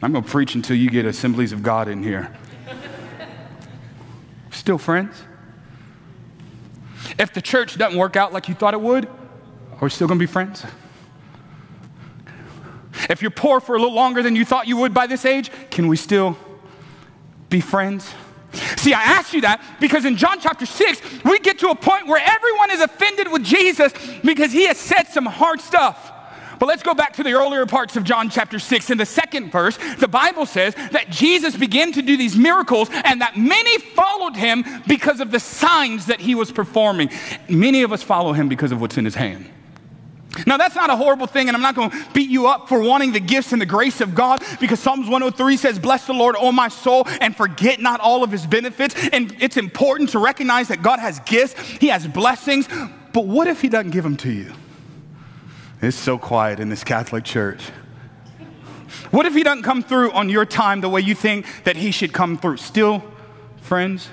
I'm 0.00 0.12
going 0.12 0.22
to 0.22 0.30
preach 0.30 0.54
until 0.54 0.76
you 0.76 0.90
get 0.90 1.06
assemblies 1.06 1.50
of 1.50 1.64
God 1.64 1.88
in 1.88 2.04
here. 2.04 2.32
Still 4.52 4.78
friends? 4.78 5.24
If 7.18 7.34
the 7.34 7.42
church 7.42 7.76
doesn't 7.76 7.98
work 7.98 8.14
out 8.14 8.32
like 8.32 8.48
you 8.48 8.54
thought 8.54 8.74
it 8.74 8.80
would, 8.80 9.06
are 9.06 9.78
we 9.80 9.90
still 9.90 10.06
going 10.06 10.20
to 10.20 10.22
be 10.22 10.30
friends? 10.30 10.64
If 13.08 13.22
you're 13.22 13.30
poor 13.30 13.60
for 13.60 13.74
a 13.74 13.78
little 13.78 13.94
longer 13.94 14.22
than 14.22 14.36
you 14.36 14.44
thought 14.44 14.66
you 14.66 14.76
would 14.78 14.94
by 14.94 15.06
this 15.06 15.24
age, 15.24 15.50
can 15.70 15.88
we 15.88 15.96
still 15.96 16.36
be 17.48 17.60
friends? 17.60 18.12
See, 18.76 18.92
I 18.92 19.02
asked 19.02 19.32
you 19.32 19.42
that 19.42 19.62
because 19.80 20.04
in 20.04 20.16
John 20.16 20.38
chapter 20.40 20.66
6, 20.66 21.24
we 21.24 21.38
get 21.38 21.58
to 21.60 21.68
a 21.68 21.74
point 21.74 22.06
where 22.06 22.20
everyone 22.22 22.70
is 22.70 22.80
offended 22.80 23.30
with 23.32 23.44
Jesus 23.44 23.92
because 24.22 24.52
he 24.52 24.66
has 24.66 24.76
said 24.76 25.04
some 25.04 25.24
hard 25.24 25.60
stuff. 25.60 26.12
But 26.58 26.66
let's 26.66 26.82
go 26.82 26.94
back 26.94 27.14
to 27.14 27.24
the 27.24 27.32
earlier 27.32 27.66
parts 27.66 27.96
of 27.96 28.04
John 28.04 28.30
chapter 28.30 28.60
6. 28.60 28.90
In 28.90 28.98
the 28.98 29.06
second 29.06 29.50
verse, 29.50 29.78
the 29.98 30.06
Bible 30.06 30.46
says 30.46 30.74
that 30.92 31.10
Jesus 31.10 31.56
began 31.56 31.92
to 31.92 32.02
do 32.02 32.16
these 32.16 32.36
miracles 32.36 32.88
and 32.92 33.20
that 33.20 33.36
many 33.36 33.78
followed 33.78 34.36
him 34.36 34.64
because 34.86 35.18
of 35.18 35.32
the 35.32 35.40
signs 35.40 36.06
that 36.06 36.20
he 36.20 36.36
was 36.36 36.52
performing. 36.52 37.10
Many 37.48 37.82
of 37.82 37.92
us 37.92 38.02
follow 38.02 38.32
him 38.32 38.48
because 38.48 38.70
of 38.70 38.80
what's 38.80 38.96
in 38.96 39.04
his 39.04 39.16
hand. 39.16 39.50
Now, 40.46 40.56
that's 40.56 40.74
not 40.74 40.90
a 40.90 40.96
horrible 40.96 41.26
thing, 41.26 41.48
and 41.48 41.56
I'm 41.56 41.62
not 41.62 41.74
going 41.74 41.90
to 41.90 42.06
beat 42.12 42.30
you 42.30 42.46
up 42.46 42.68
for 42.68 42.80
wanting 42.80 43.12
the 43.12 43.20
gifts 43.20 43.52
and 43.52 43.60
the 43.60 43.66
grace 43.66 44.00
of 44.00 44.14
God 44.14 44.42
because 44.60 44.80
Psalms 44.80 45.08
103 45.08 45.56
says, 45.56 45.78
Bless 45.78 46.06
the 46.06 46.14
Lord, 46.14 46.36
O 46.38 46.52
my 46.52 46.68
soul, 46.68 47.06
and 47.20 47.36
forget 47.36 47.80
not 47.80 48.00
all 48.00 48.24
of 48.24 48.30
his 48.30 48.46
benefits. 48.46 48.94
And 49.12 49.36
it's 49.40 49.56
important 49.56 50.10
to 50.10 50.18
recognize 50.18 50.68
that 50.68 50.82
God 50.82 50.98
has 50.98 51.20
gifts, 51.20 51.58
He 51.60 51.88
has 51.88 52.06
blessings, 52.06 52.68
but 53.12 53.26
what 53.26 53.46
if 53.46 53.60
He 53.60 53.68
doesn't 53.68 53.90
give 53.90 54.04
them 54.04 54.16
to 54.18 54.32
you? 54.32 54.52
It's 55.80 55.96
so 55.96 56.16
quiet 56.16 56.60
in 56.60 56.68
this 56.68 56.84
Catholic 56.84 57.24
church. 57.24 57.70
What 59.10 59.26
if 59.26 59.34
He 59.34 59.42
doesn't 59.42 59.64
come 59.64 59.82
through 59.82 60.12
on 60.12 60.28
your 60.28 60.46
time 60.46 60.80
the 60.80 60.88
way 60.88 61.00
you 61.00 61.14
think 61.14 61.46
that 61.64 61.76
He 61.76 61.90
should 61.90 62.12
come 62.12 62.38
through? 62.38 62.56
Still, 62.58 63.02
friends? 63.60 64.08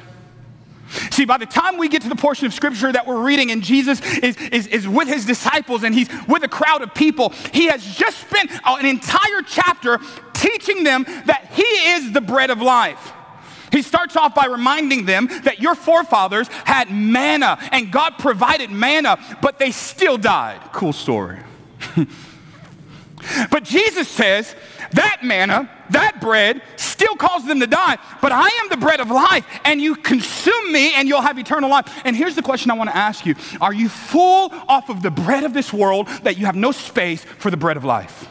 See, 1.11 1.25
by 1.25 1.37
the 1.37 1.45
time 1.45 1.77
we 1.77 1.87
get 1.87 2.01
to 2.03 2.09
the 2.09 2.15
portion 2.15 2.45
of 2.47 2.53
scripture 2.53 2.91
that 2.91 3.05
we're 3.05 3.21
reading, 3.21 3.51
and 3.51 3.61
Jesus 3.61 4.01
is, 4.17 4.35
is, 4.37 4.67
is 4.67 4.87
with 4.87 5.07
his 5.07 5.25
disciples 5.25 5.83
and 5.83 5.93
he's 5.93 6.09
with 6.27 6.43
a 6.43 6.47
crowd 6.47 6.81
of 6.81 6.93
people, 6.93 7.29
he 7.53 7.67
has 7.67 7.83
just 7.95 8.19
spent 8.19 8.51
an 8.65 8.85
entire 8.85 9.41
chapter 9.45 9.99
teaching 10.33 10.83
them 10.83 11.03
that 11.25 11.51
he 11.53 11.63
is 11.63 12.11
the 12.11 12.21
bread 12.21 12.49
of 12.49 12.61
life. 12.61 13.13
He 13.71 13.83
starts 13.83 14.15
off 14.15 14.33
by 14.33 14.45
reminding 14.45 15.05
them 15.05 15.27
that 15.43 15.59
your 15.59 15.75
forefathers 15.75 16.47
had 16.47 16.89
manna 16.89 17.59
and 17.71 17.91
God 17.91 18.15
provided 18.17 18.71
manna, 18.71 19.19
but 19.41 19.59
they 19.59 19.69
still 19.71 20.17
died. 20.17 20.59
Cool 20.73 20.93
story. 20.93 21.39
But 23.51 23.63
Jesus 23.63 24.07
says 24.07 24.55
that 24.93 25.19
manna, 25.23 25.69
that 25.91 26.21
bread, 26.21 26.61
still 26.75 27.15
causes 27.15 27.47
them 27.47 27.59
to 27.59 27.67
die, 27.67 27.97
but 28.21 28.31
I 28.31 28.47
am 28.47 28.69
the 28.69 28.77
bread 28.77 28.99
of 28.99 29.09
life, 29.09 29.45
and 29.63 29.81
you 29.81 29.95
consume 29.95 30.71
me 30.71 30.93
and 30.93 31.07
you'll 31.07 31.21
have 31.21 31.37
eternal 31.37 31.69
life. 31.69 32.01
And 32.05 32.15
here's 32.15 32.35
the 32.35 32.41
question 32.41 32.71
I 32.71 32.75
want 32.75 32.89
to 32.89 32.95
ask 32.95 33.25
you 33.25 33.35
Are 33.61 33.73
you 33.73 33.89
full 33.89 34.51
off 34.67 34.89
of 34.89 35.01
the 35.01 35.11
bread 35.11 35.43
of 35.43 35.53
this 35.53 35.73
world 35.73 36.07
that 36.23 36.37
you 36.37 36.45
have 36.45 36.55
no 36.55 36.71
space 36.71 37.23
for 37.23 37.51
the 37.51 37.57
bread 37.57 37.77
of 37.77 37.85
life? 37.85 38.27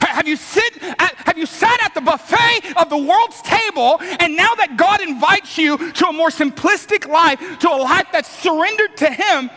Have 0.00 0.26
you, 0.26 0.36
sit 0.36 0.82
at, 0.82 1.14
have 1.26 1.38
you 1.38 1.46
sat 1.46 1.80
at 1.84 1.94
the 1.94 2.00
buffet 2.00 2.74
of 2.76 2.90
the 2.90 2.98
world's 2.98 3.40
table, 3.42 3.98
and 4.18 4.34
now 4.34 4.52
that 4.56 4.76
God 4.76 5.00
invites 5.00 5.56
you 5.56 5.92
to 5.92 6.08
a 6.08 6.12
more 6.12 6.30
simplistic 6.30 7.06
life, 7.06 7.38
to 7.60 7.68
a 7.68 7.76
life 7.76 8.08
that's 8.12 8.28
surrendered 8.28 8.96
to 8.96 9.10
Him, 9.10 9.48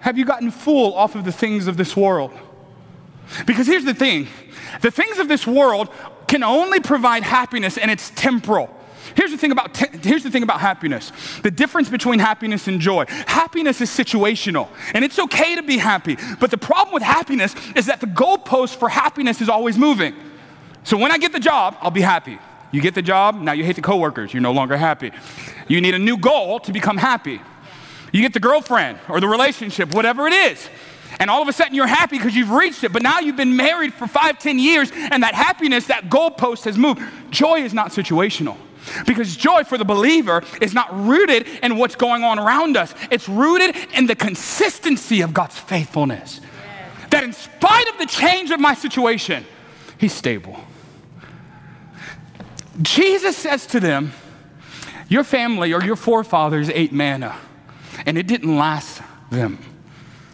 have 0.00 0.18
you 0.18 0.24
gotten 0.24 0.50
full 0.50 0.94
off 0.94 1.14
of 1.14 1.24
the 1.24 1.32
things 1.32 1.66
of 1.66 1.76
this 1.76 1.96
world? 1.96 2.30
Because 3.46 3.66
here's 3.66 3.84
the 3.84 3.94
thing 3.94 4.28
the 4.82 4.90
things 4.90 5.18
of 5.18 5.28
this 5.28 5.46
world 5.46 5.88
can 6.28 6.42
only 6.42 6.80
provide 6.80 7.22
happiness, 7.22 7.78
and 7.78 7.90
it's 7.90 8.10
temporal. 8.10 8.68
Here's 9.14 9.30
the 9.30 9.36
thing 9.36 9.52
about 9.52 9.76
here's 9.76 10.22
the 10.22 10.30
thing 10.30 10.42
about 10.42 10.60
happiness. 10.60 11.12
The 11.42 11.50
difference 11.50 11.88
between 11.88 12.18
happiness 12.18 12.68
and 12.68 12.80
joy. 12.80 13.04
Happiness 13.26 13.80
is 13.80 13.90
situational, 13.90 14.68
and 14.94 15.04
it's 15.04 15.18
okay 15.18 15.56
to 15.56 15.62
be 15.62 15.78
happy. 15.78 16.16
But 16.40 16.50
the 16.50 16.58
problem 16.58 16.94
with 16.94 17.02
happiness 17.02 17.54
is 17.74 17.86
that 17.86 18.00
the 18.00 18.06
goalpost 18.06 18.76
for 18.76 18.88
happiness 18.88 19.40
is 19.40 19.48
always 19.48 19.76
moving. 19.76 20.14
So 20.84 20.96
when 20.96 21.12
I 21.12 21.18
get 21.18 21.32
the 21.32 21.40
job, 21.40 21.76
I'll 21.80 21.90
be 21.90 22.00
happy. 22.00 22.38
You 22.72 22.80
get 22.80 22.94
the 22.94 23.02
job, 23.02 23.40
now 23.40 23.52
you 23.52 23.64
hate 23.64 23.76
the 23.76 23.82
coworkers, 23.82 24.32
you're 24.32 24.40
no 24.40 24.52
longer 24.52 24.76
happy. 24.78 25.12
You 25.68 25.80
need 25.80 25.94
a 25.94 25.98
new 25.98 26.16
goal 26.16 26.58
to 26.60 26.72
become 26.72 26.96
happy. 26.96 27.40
You 28.12 28.22
get 28.22 28.32
the 28.32 28.40
girlfriend 28.40 28.98
or 29.08 29.20
the 29.20 29.28
relationship, 29.28 29.94
whatever 29.94 30.26
it 30.26 30.32
is. 30.32 30.68
And 31.22 31.30
all 31.30 31.40
of 31.40 31.46
a 31.46 31.52
sudden 31.52 31.76
you're 31.76 31.86
happy 31.86 32.18
because 32.18 32.34
you've 32.34 32.50
reached 32.50 32.82
it. 32.82 32.92
But 32.92 33.00
now 33.00 33.20
you've 33.20 33.36
been 33.36 33.54
married 33.54 33.94
for 33.94 34.08
five, 34.08 34.40
ten 34.40 34.58
years, 34.58 34.90
and 34.92 35.22
that 35.22 35.36
happiness, 35.36 35.86
that 35.86 36.10
goalpost 36.10 36.64
has 36.64 36.76
moved. 36.76 37.00
Joy 37.30 37.60
is 37.60 37.72
not 37.72 37.92
situational. 37.92 38.56
Because 39.06 39.36
joy 39.36 39.62
for 39.62 39.78
the 39.78 39.84
believer 39.84 40.42
is 40.60 40.74
not 40.74 40.88
rooted 40.92 41.46
in 41.62 41.76
what's 41.76 41.94
going 41.94 42.24
on 42.24 42.40
around 42.40 42.76
us, 42.76 42.92
it's 43.08 43.28
rooted 43.28 43.76
in 43.94 44.08
the 44.08 44.16
consistency 44.16 45.20
of 45.20 45.32
God's 45.32 45.56
faithfulness. 45.56 46.40
Yes. 46.42 47.10
That 47.10 47.22
in 47.22 47.32
spite 47.32 47.88
of 47.90 47.98
the 47.98 48.06
change 48.06 48.50
of 48.50 48.58
my 48.58 48.74
situation, 48.74 49.46
He's 49.98 50.12
stable. 50.12 50.58
Jesus 52.80 53.36
says 53.36 53.64
to 53.68 53.78
them, 53.78 54.10
Your 55.08 55.22
family 55.22 55.72
or 55.72 55.84
your 55.84 55.94
forefathers 55.94 56.68
ate 56.68 56.92
manna, 56.92 57.38
and 58.06 58.18
it 58.18 58.26
didn't 58.26 58.56
last 58.56 59.00
them. 59.30 59.60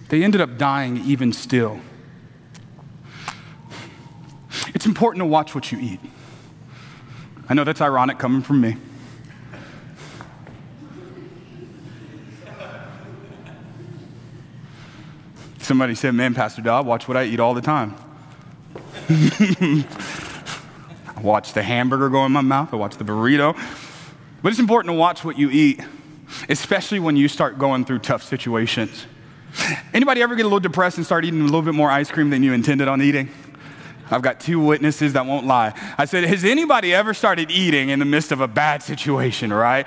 They 0.09 0.25
ended 0.25 0.41
up 0.41 0.57
dying 0.57 0.99
even 0.99 1.33
still. 1.33 1.81
It's 4.75 4.87
important 4.87 5.21
to 5.23 5.27
watch 5.27 5.55
what 5.55 5.71
you 5.71 5.79
eat. 5.79 6.01
I 7.49 7.55
know 7.55 7.65
that's 7.65 7.81
ironic 7.81 8.19
coming 8.19 8.43
from 8.43 8.61
me. 8.61 8.77
Somebody 15.59 15.95
said, 15.95 16.15
Man, 16.15 16.35
Pastor 16.35 16.63
Dodd, 16.63 16.87
watch 16.87 17.09
what 17.09 17.17
I 17.17 17.25
eat 17.25 17.41
all 17.41 17.53
the 17.53 17.61
time. 17.61 17.95
I 19.11 19.85
watch 21.21 21.53
the 21.53 21.63
hamburger 21.63 22.09
go 22.09 22.25
in 22.25 22.33
my 22.33 22.41
mouth, 22.41 22.73
I 22.73 22.77
watch 22.77 22.97
the 22.97 23.05
burrito. 23.05 23.55
But 24.43 24.51
it's 24.51 24.61
important 24.61 24.95
to 24.95 24.99
watch 24.99 25.25
what 25.25 25.39
you 25.39 25.51
eat, 25.51 25.81
especially 26.49 27.01
when 27.01 27.17
you 27.17 27.29
start 27.29 27.59
going 27.59 27.85
through 27.85 27.99
tough 27.99 28.23
situations. 28.23 29.07
Anybody 29.93 30.23
ever 30.23 30.35
get 30.35 30.43
a 30.43 30.49
little 30.49 30.61
depressed 30.61 30.97
and 30.97 31.07
start 31.07 31.25
eating 31.25 31.41
a 31.41 31.45
little 31.45 31.63
bit 31.63 31.75
more 31.75 31.91
ice 31.91 32.11
cream 32.11 32.31
than 32.31 32.43
you 32.43 32.53
intended 32.53 32.89
on 32.89 33.03
eating? 33.03 33.29
I've 34.11 34.23
got 34.23 34.41
two 34.41 34.61
witnesses 34.61 35.13
that 35.15 35.27
won't 35.27 35.47
lie. 35.47 35.73
I 35.99 36.05
said, 36.07 36.25
Has 36.25 36.45
anybody 36.45 36.95
ever 36.95 37.13
started 37.15 37.51
eating 37.51 37.91
in 37.91 37.99
the 37.99 38.05
midst 38.05 38.33
of 38.33 38.41
a 38.41 38.49
bad 38.49 38.83
situation, 38.83 39.53
right? 39.53 39.87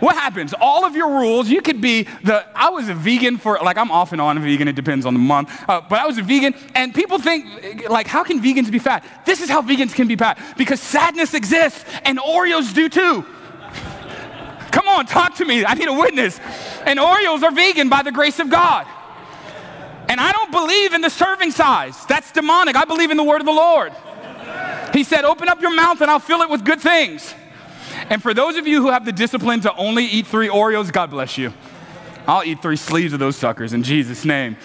What 0.00 0.14
happens? 0.14 0.54
All 0.60 0.84
of 0.84 0.94
your 0.94 1.08
rules, 1.18 1.48
you 1.48 1.60
could 1.60 1.80
be 1.80 2.04
the, 2.22 2.46
I 2.54 2.70
was 2.70 2.88
a 2.88 2.94
vegan 2.94 3.38
for, 3.38 3.58
like, 3.62 3.76
I'm 3.76 3.90
off 3.90 4.12
and 4.12 4.20
on 4.20 4.38
a 4.38 4.40
vegan, 4.40 4.68
it 4.68 4.76
depends 4.76 5.06
on 5.06 5.14
the 5.14 5.20
month, 5.20 5.50
uh, 5.68 5.80
but 5.80 5.98
I 5.98 6.06
was 6.06 6.18
a 6.18 6.22
vegan, 6.22 6.54
and 6.74 6.94
people 6.94 7.18
think, 7.18 7.88
like, 7.88 8.06
how 8.06 8.22
can 8.22 8.40
vegans 8.40 8.70
be 8.70 8.78
fat? 8.78 9.04
This 9.24 9.40
is 9.40 9.48
how 9.48 9.62
vegans 9.62 9.94
can 9.94 10.06
be 10.06 10.16
fat 10.16 10.38
because 10.56 10.80
sadness 10.80 11.34
exists, 11.34 11.84
and 12.04 12.18
Oreos 12.18 12.72
do 12.74 12.88
too. 12.88 13.24
Come 14.70 14.88
on, 14.88 15.06
talk 15.06 15.36
to 15.36 15.44
me. 15.44 15.64
I 15.64 15.74
need 15.74 15.88
a 15.88 15.92
witness. 15.92 16.38
And 16.84 16.98
Oreos 16.98 17.42
are 17.42 17.50
vegan 17.50 17.88
by 17.88 18.02
the 18.02 18.12
grace 18.12 18.38
of 18.38 18.50
God. 18.50 18.86
And 20.08 20.20
I 20.20 20.32
don't 20.32 20.52
believe 20.52 20.92
in 20.92 21.00
the 21.00 21.10
serving 21.10 21.50
size. 21.50 22.04
That's 22.06 22.30
demonic. 22.32 22.76
I 22.76 22.84
believe 22.84 23.10
in 23.10 23.16
the 23.16 23.24
word 23.24 23.40
of 23.40 23.46
the 23.46 23.52
Lord. 23.52 23.92
He 24.92 25.04
said, 25.04 25.24
Open 25.24 25.48
up 25.48 25.60
your 25.60 25.74
mouth 25.74 26.00
and 26.00 26.10
I'll 26.10 26.20
fill 26.20 26.42
it 26.42 26.50
with 26.50 26.64
good 26.64 26.80
things. 26.80 27.34
And 28.08 28.22
for 28.22 28.34
those 28.34 28.56
of 28.56 28.66
you 28.66 28.82
who 28.82 28.90
have 28.90 29.04
the 29.04 29.12
discipline 29.12 29.60
to 29.60 29.74
only 29.74 30.04
eat 30.04 30.26
three 30.26 30.48
Oreos, 30.48 30.92
God 30.92 31.10
bless 31.10 31.36
you. 31.36 31.52
I'll 32.26 32.44
eat 32.44 32.60
three 32.62 32.76
sleeves 32.76 33.12
of 33.12 33.18
those 33.18 33.36
suckers 33.36 33.72
in 33.72 33.82
Jesus' 33.82 34.24
name. 34.24 34.56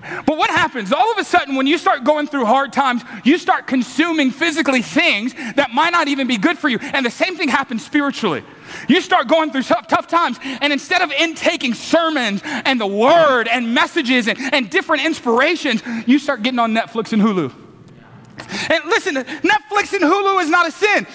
But 0.00 0.38
what 0.38 0.48
happens? 0.48 0.92
All 0.92 1.12
of 1.12 1.18
a 1.18 1.24
sudden, 1.24 1.56
when 1.56 1.66
you 1.66 1.76
start 1.76 2.04
going 2.04 2.26
through 2.26 2.46
hard 2.46 2.72
times, 2.72 3.02
you 3.22 3.36
start 3.36 3.66
consuming 3.66 4.30
physically 4.30 4.80
things 4.80 5.34
that 5.34 5.70
might 5.74 5.90
not 5.90 6.08
even 6.08 6.26
be 6.26 6.38
good 6.38 6.58
for 6.58 6.68
you. 6.68 6.78
And 6.80 7.04
the 7.04 7.10
same 7.10 7.36
thing 7.36 7.48
happens 7.48 7.84
spiritually. 7.84 8.42
You 8.88 9.00
start 9.02 9.28
going 9.28 9.50
through 9.50 9.64
tough, 9.64 9.88
tough 9.88 10.06
times, 10.06 10.38
and 10.42 10.72
instead 10.72 11.02
of 11.02 11.12
intaking 11.12 11.74
sermons 11.74 12.40
and 12.44 12.80
the 12.80 12.86
word 12.86 13.46
and 13.48 13.74
messages 13.74 14.26
and, 14.26 14.38
and 14.54 14.70
different 14.70 15.04
inspirations, 15.04 15.82
you 16.06 16.18
start 16.18 16.42
getting 16.42 16.60
on 16.60 16.72
Netflix 16.72 17.12
and 17.12 17.20
Hulu. 17.20 17.52
And 18.70 18.84
listen, 18.86 19.16
Netflix 19.16 19.92
and 19.92 20.02
Hulu 20.02 20.42
is 20.42 20.48
not 20.48 20.66
a 20.66 20.72
sin, 20.72 21.06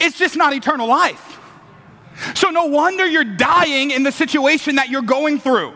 it's 0.00 0.18
just 0.18 0.36
not 0.36 0.52
eternal 0.52 0.88
life. 0.88 1.28
So, 2.34 2.50
no 2.50 2.66
wonder 2.66 3.06
you're 3.06 3.24
dying 3.24 3.90
in 3.90 4.02
the 4.02 4.12
situation 4.12 4.76
that 4.76 4.90
you're 4.90 5.00
going 5.00 5.38
through. 5.38 5.74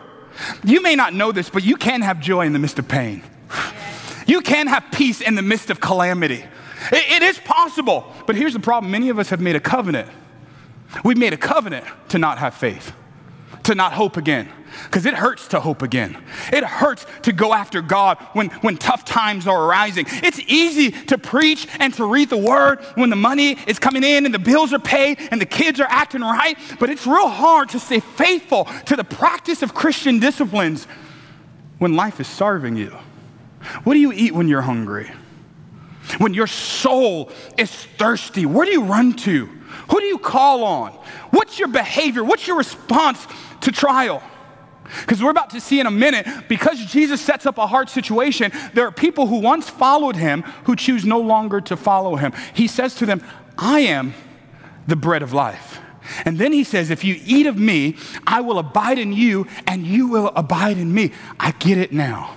You 0.63 0.81
may 0.81 0.95
not 0.95 1.13
know 1.13 1.31
this, 1.31 1.49
but 1.49 1.63
you 1.63 1.75
can 1.75 2.01
have 2.01 2.19
joy 2.19 2.45
in 2.45 2.53
the 2.53 2.59
midst 2.59 2.79
of 2.79 2.87
pain. 2.87 3.23
You 4.27 4.41
can 4.41 4.67
have 4.67 4.85
peace 4.91 5.21
in 5.21 5.35
the 5.35 5.41
midst 5.41 5.69
of 5.69 5.79
calamity. 5.79 6.43
it, 6.91 7.11
it 7.11 7.23
is 7.23 7.39
possible. 7.39 8.11
But 8.25 8.35
here's 8.35 8.53
the 8.53 8.59
problem 8.59 8.91
many 8.91 9.09
of 9.09 9.19
us 9.19 9.29
have 9.29 9.41
made 9.41 9.55
a 9.55 9.59
covenant. 9.59 10.09
We've 11.03 11.17
made 11.17 11.33
a 11.33 11.37
covenant 11.37 11.85
to 12.09 12.17
not 12.17 12.37
have 12.37 12.53
faith, 12.53 12.93
to 13.67 13.75
not 13.75 13.93
hope 13.93 14.17
again. 14.17 14.49
Because 14.85 15.05
it 15.05 15.13
hurts 15.13 15.49
to 15.49 15.59
hope 15.59 15.81
again. 15.81 16.17
It 16.51 16.63
hurts 16.63 17.05
to 17.23 17.31
go 17.33 17.53
after 17.53 17.81
God 17.81 18.17
when, 18.33 18.47
when 18.61 18.77
tough 18.77 19.03
times 19.03 19.47
are 19.47 19.65
arising. 19.65 20.05
It's 20.07 20.39
easy 20.39 20.91
to 20.91 21.17
preach 21.17 21.67
and 21.79 21.93
to 21.95 22.05
read 22.05 22.29
the 22.29 22.37
word 22.37 22.79
when 22.95 23.09
the 23.09 23.15
money 23.15 23.57
is 23.67 23.79
coming 23.79 24.03
in 24.03 24.25
and 24.25 24.33
the 24.33 24.39
bills 24.39 24.73
are 24.73 24.79
paid 24.79 25.19
and 25.31 25.41
the 25.41 25.45
kids 25.45 25.79
are 25.79 25.87
acting 25.89 26.21
right, 26.21 26.57
but 26.79 26.89
it's 26.89 27.05
real 27.05 27.27
hard 27.27 27.69
to 27.69 27.79
stay 27.79 27.99
faithful 27.99 28.65
to 28.85 28.95
the 28.95 29.03
practice 29.03 29.61
of 29.61 29.73
Christian 29.73 30.19
disciplines 30.19 30.85
when 31.77 31.95
life 31.95 32.19
is 32.19 32.27
starving 32.27 32.77
you. 32.77 32.95
What 33.83 33.95
do 33.95 33.99
you 33.99 34.13
eat 34.13 34.33
when 34.33 34.47
you're 34.47 34.61
hungry? 34.61 35.11
When 36.19 36.33
your 36.33 36.47
soul 36.47 37.31
is 37.57 37.71
thirsty, 37.71 38.45
where 38.45 38.65
do 38.65 38.71
you 38.71 38.83
run 38.83 39.13
to? 39.13 39.49
Who 39.89 39.99
do 39.99 40.05
you 40.05 40.17
call 40.17 40.63
on? 40.63 40.91
What's 41.31 41.59
your 41.59 41.67
behavior? 41.67 42.23
What's 42.23 42.47
your 42.47 42.57
response 42.57 43.25
to 43.61 43.71
trial? 43.71 44.21
Because 45.01 45.21
we're 45.21 45.31
about 45.31 45.49
to 45.51 45.61
see 45.61 45.79
in 45.79 45.85
a 45.85 45.91
minute, 45.91 46.25
because 46.47 46.83
Jesus 46.85 47.19
sets 47.21 47.45
up 47.45 47.57
a 47.57 47.67
hard 47.67 47.89
situation, 47.89 48.51
there 48.73 48.87
are 48.87 48.91
people 48.91 49.27
who 49.27 49.39
once 49.39 49.69
followed 49.69 50.15
him 50.15 50.43
who 50.63 50.75
choose 50.75 51.05
no 51.05 51.19
longer 51.19 51.59
to 51.61 51.75
follow 51.75 52.15
him. 52.15 52.33
He 52.53 52.67
says 52.67 52.95
to 52.95 53.05
them, 53.05 53.21
I 53.57 53.81
am 53.81 54.13
the 54.87 54.95
bread 54.95 55.21
of 55.21 55.33
life. 55.33 55.79
And 56.25 56.37
then 56.37 56.53
he 56.53 56.63
says, 56.63 56.89
If 56.89 57.03
you 57.03 57.19
eat 57.25 57.47
of 57.47 57.57
me, 57.57 57.97
I 58.25 58.41
will 58.41 58.59
abide 58.59 58.97
in 58.97 59.11
you, 59.11 59.45
and 59.65 59.85
you 59.85 60.07
will 60.07 60.31
abide 60.35 60.77
in 60.77 60.93
me. 60.93 61.11
I 61.39 61.51
get 61.51 61.77
it 61.77 61.91
now. 61.91 62.35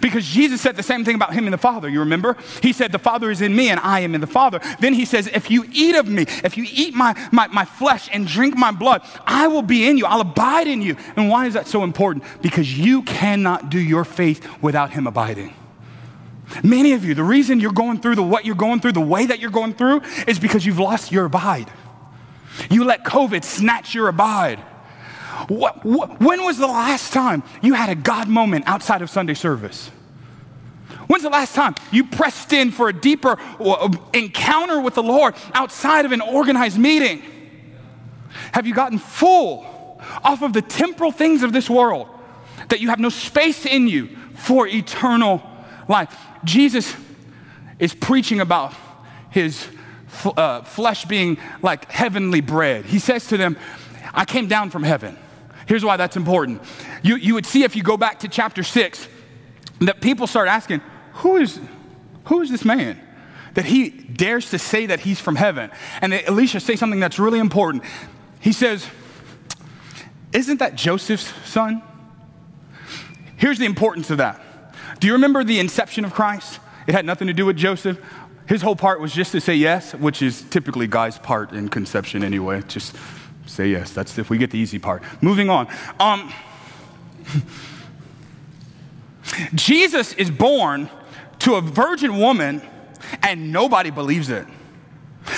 Because 0.00 0.26
Jesus 0.26 0.60
said 0.60 0.76
the 0.76 0.82
same 0.82 1.04
thing 1.04 1.14
about 1.14 1.32
him 1.32 1.46
and 1.46 1.52
the 1.52 1.58
Father. 1.58 1.88
You 1.88 2.00
remember? 2.00 2.36
He 2.62 2.72
said, 2.72 2.92
The 2.92 2.98
Father 2.98 3.30
is 3.30 3.40
in 3.40 3.54
me 3.54 3.70
and 3.70 3.80
I 3.80 4.00
am 4.00 4.14
in 4.14 4.20
the 4.20 4.26
Father. 4.26 4.60
Then 4.80 4.94
he 4.94 5.04
says, 5.04 5.26
If 5.28 5.50
you 5.50 5.64
eat 5.72 5.94
of 5.94 6.08
me, 6.08 6.22
if 6.44 6.56
you 6.56 6.66
eat 6.70 6.94
my, 6.94 7.14
my, 7.32 7.46
my 7.48 7.64
flesh 7.64 8.08
and 8.12 8.26
drink 8.26 8.56
my 8.56 8.70
blood, 8.70 9.02
I 9.26 9.48
will 9.48 9.62
be 9.62 9.88
in 9.88 9.98
you. 9.98 10.06
I'll 10.06 10.20
abide 10.20 10.66
in 10.66 10.82
you. 10.82 10.96
And 11.16 11.28
why 11.28 11.46
is 11.46 11.54
that 11.54 11.66
so 11.66 11.84
important? 11.84 12.24
Because 12.42 12.78
you 12.78 13.02
cannot 13.02 13.70
do 13.70 13.78
your 13.78 14.04
faith 14.04 14.46
without 14.62 14.90
him 14.90 15.06
abiding. 15.06 15.54
Many 16.62 16.92
of 16.92 17.04
you, 17.04 17.14
the 17.14 17.24
reason 17.24 17.60
you're 17.60 17.72
going 17.72 18.00
through 18.00 18.14
the 18.16 18.22
what 18.22 18.44
you're 18.44 18.54
going 18.54 18.80
through, 18.80 18.92
the 18.92 19.00
way 19.00 19.26
that 19.26 19.38
you're 19.38 19.50
going 19.50 19.74
through, 19.74 20.02
is 20.26 20.38
because 20.38 20.64
you've 20.64 20.78
lost 20.78 21.12
your 21.12 21.26
abide. 21.26 21.70
You 22.70 22.84
let 22.84 23.04
COVID 23.04 23.44
snatch 23.44 23.94
your 23.94 24.08
abide. 24.08 24.60
What, 25.48 25.84
when 25.84 26.42
was 26.42 26.58
the 26.58 26.66
last 26.66 27.12
time 27.12 27.42
you 27.62 27.74
had 27.74 27.88
a 27.88 27.94
God 27.94 28.28
moment 28.28 28.64
outside 28.66 29.02
of 29.02 29.10
Sunday 29.10 29.34
service? 29.34 29.90
When's 31.06 31.22
the 31.22 31.30
last 31.30 31.54
time 31.54 31.74
you 31.90 32.04
pressed 32.04 32.52
in 32.52 32.70
for 32.70 32.88
a 32.88 32.92
deeper 32.92 33.38
uh, 33.60 33.90
encounter 34.12 34.80
with 34.80 34.94
the 34.94 35.02
Lord 35.02 35.34
outside 35.54 36.04
of 36.04 36.12
an 36.12 36.20
organized 36.20 36.78
meeting? 36.78 37.22
Have 38.52 38.66
you 38.66 38.74
gotten 38.74 38.98
full 38.98 39.66
off 40.22 40.42
of 40.42 40.52
the 40.52 40.62
temporal 40.62 41.12
things 41.12 41.42
of 41.42 41.52
this 41.52 41.68
world 41.68 42.08
that 42.68 42.80
you 42.80 42.88
have 42.88 42.98
no 42.98 43.08
space 43.08 43.66
in 43.66 43.88
you 43.88 44.08
for 44.34 44.66
eternal 44.66 45.42
life. 45.88 46.14
Jesus 46.44 46.94
is 47.78 47.94
preaching 47.94 48.40
about 48.40 48.74
his 49.30 49.66
uh, 50.24 50.62
flesh 50.62 51.04
being 51.04 51.38
like 51.62 51.90
heavenly 51.90 52.40
bread. 52.40 52.84
He 52.84 52.98
says 52.98 53.26
to 53.28 53.36
them, 53.36 53.56
I 54.14 54.24
came 54.24 54.48
down 54.48 54.70
from 54.70 54.82
heaven. 54.82 55.16
Here's 55.66 55.84
why 55.84 55.96
that's 55.96 56.16
important. 56.16 56.62
You, 57.02 57.16
you 57.16 57.34
would 57.34 57.46
see 57.46 57.62
if 57.62 57.76
you 57.76 57.82
go 57.82 57.96
back 57.96 58.20
to 58.20 58.28
chapter 58.28 58.62
six 58.62 59.06
that 59.80 60.00
people 60.00 60.26
start 60.26 60.48
asking, 60.48 60.80
Who 61.14 61.36
is, 61.36 61.60
who 62.24 62.40
is 62.40 62.50
this 62.50 62.64
man? 62.64 63.00
That 63.54 63.66
he 63.66 63.90
dares 63.90 64.50
to 64.50 64.58
say 64.58 64.86
that 64.86 65.00
he's 65.00 65.20
from 65.20 65.36
heaven. 65.36 65.70
And 66.00 66.14
Elisha 66.14 66.60
say 66.60 66.76
something 66.76 67.00
that's 67.00 67.18
really 67.18 67.38
important. 67.38 67.84
He 68.40 68.52
says, 68.52 68.86
Isn't 70.32 70.58
that 70.58 70.74
Joseph's 70.74 71.32
son? 71.48 71.82
Here's 73.36 73.58
the 73.58 73.66
importance 73.66 74.10
of 74.10 74.18
that. 74.18 74.40
Do 75.00 75.06
you 75.06 75.12
remember 75.12 75.44
the 75.44 75.60
inception 75.60 76.04
of 76.04 76.12
Christ? 76.12 76.60
It 76.86 76.94
had 76.94 77.04
nothing 77.04 77.28
to 77.28 77.34
do 77.34 77.46
with 77.46 77.56
Joseph. 77.56 77.98
His 78.48 78.62
whole 78.62 78.74
part 78.74 79.00
was 79.00 79.12
just 79.12 79.32
to 79.32 79.40
say 79.40 79.54
yes, 79.54 79.94
which 79.94 80.22
is 80.22 80.42
typically 80.42 80.86
Guy's 80.86 81.18
part 81.18 81.52
in 81.52 81.68
conception 81.68 82.24
anyway. 82.24 82.62
Just 82.66 82.96
say 83.48 83.68
yes. 83.68 83.92
That's 83.92 84.18
if 84.18 84.30
we 84.30 84.38
get 84.38 84.50
the 84.50 84.58
easy 84.58 84.78
part. 84.78 85.02
Moving 85.20 85.50
on. 85.50 85.68
Um, 85.98 86.32
Jesus 89.54 90.12
is 90.14 90.30
born 90.30 90.88
to 91.40 91.54
a 91.54 91.60
virgin 91.60 92.18
woman, 92.18 92.62
and 93.22 93.52
nobody 93.52 93.90
believes 93.90 94.30
it. 94.30 94.46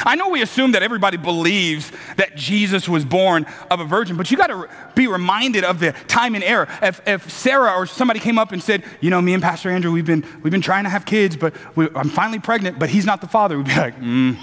I 0.05 0.15
know 0.15 0.29
we 0.29 0.43
assume 0.43 0.73
that 0.73 0.83
everybody 0.83 1.17
believes 1.17 1.91
that 2.17 2.37
Jesus 2.37 2.89
was 2.89 3.05
born 3.05 3.47
of 3.71 3.81
a 3.81 3.85
virgin, 3.85 4.17
but 4.17 4.31
you 4.31 4.37
got 4.37 4.47
to 4.47 4.69
be 4.95 5.09
reminded 5.09 5.65
of 5.65 5.81
the 5.81 5.93
time 6.07 6.35
and 6.35 6.45
era. 6.45 6.69
If, 6.81 7.07
if, 7.09 7.31
Sarah 7.31 7.73
or 7.73 7.87
somebody 7.87 8.21
came 8.21 8.39
up 8.39 8.53
and 8.53 8.63
said, 8.63 8.85
You 9.01 9.11
know, 9.11 9.21
me 9.21 9.35
and 9.35 9.43
Pastor 9.43 9.71
Andrew, 9.71 9.91
we've 9.91 10.07
been, 10.07 10.25
we've 10.43 10.53
been 10.53 10.61
trying 10.61 10.85
to 10.85 10.91
have 10.91 11.05
kids, 11.05 11.37
but 11.37 11.55
we, 11.77 11.89
I'm 11.95 12.09
finally 12.09 12.39
pregnant, 12.39 12.79
but 12.79 12.89
he's 12.89 13.05
not 13.05 13.21
the 13.21 13.29
father, 13.29 13.57
we'd 13.57 13.67
be 13.67 13.75
like, 13.75 13.99
mm. 13.99 14.37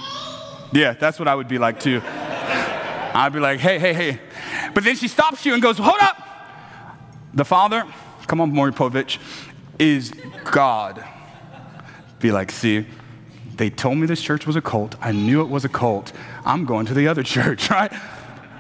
Yeah, 0.74 0.94
that's 0.94 1.18
what 1.18 1.28
I 1.28 1.36
would 1.36 1.48
be 1.48 1.58
like 1.58 1.80
too. 1.80 2.02
I'd 3.18 3.34
be 3.34 3.40
like, 3.40 3.60
Hey, 3.60 3.80
hey, 3.80 3.94
hey. 3.94 4.20
But 4.74 4.84
then 4.84 4.96
she 4.96 5.08
stops 5.08 5.46
you 5.46 5.54
and 5.54 5.62
goes, 5.62 5.78
Hold 5.78 6.00
up. 6.02 6.22
The 7.34 7.46
father, 7.46 7.86
come 8.28 8.42
on, 8.42 8.54
Maury 8.54 8.72
Povich, 8.72 9.20
is 9.80 10.14
God. 10.52 11.04
Be 12.20 12.32
like, 12.32 12.52
See, 12.52 12.86
they 13.56 13.70
told 13.70 13.98
me 13.98 14.06
this 14.06 14.22
church 14.22 14.46
was 14.46 14.56
a 14.56 14.62
cult. 14.62 14.96
I 15.02 15.12
knew 15.12 15.42
it 15.42 15.50
was 15.50 15.66
a 15.66 15.70
cult. 15.70 16.14
I'm 16.46 16.66
going 16.66 16.86
to 16.86 16.94
the 16.94 17.08
other 17.08 17.24
church, 17.36 17.70
right? 17.70 17.92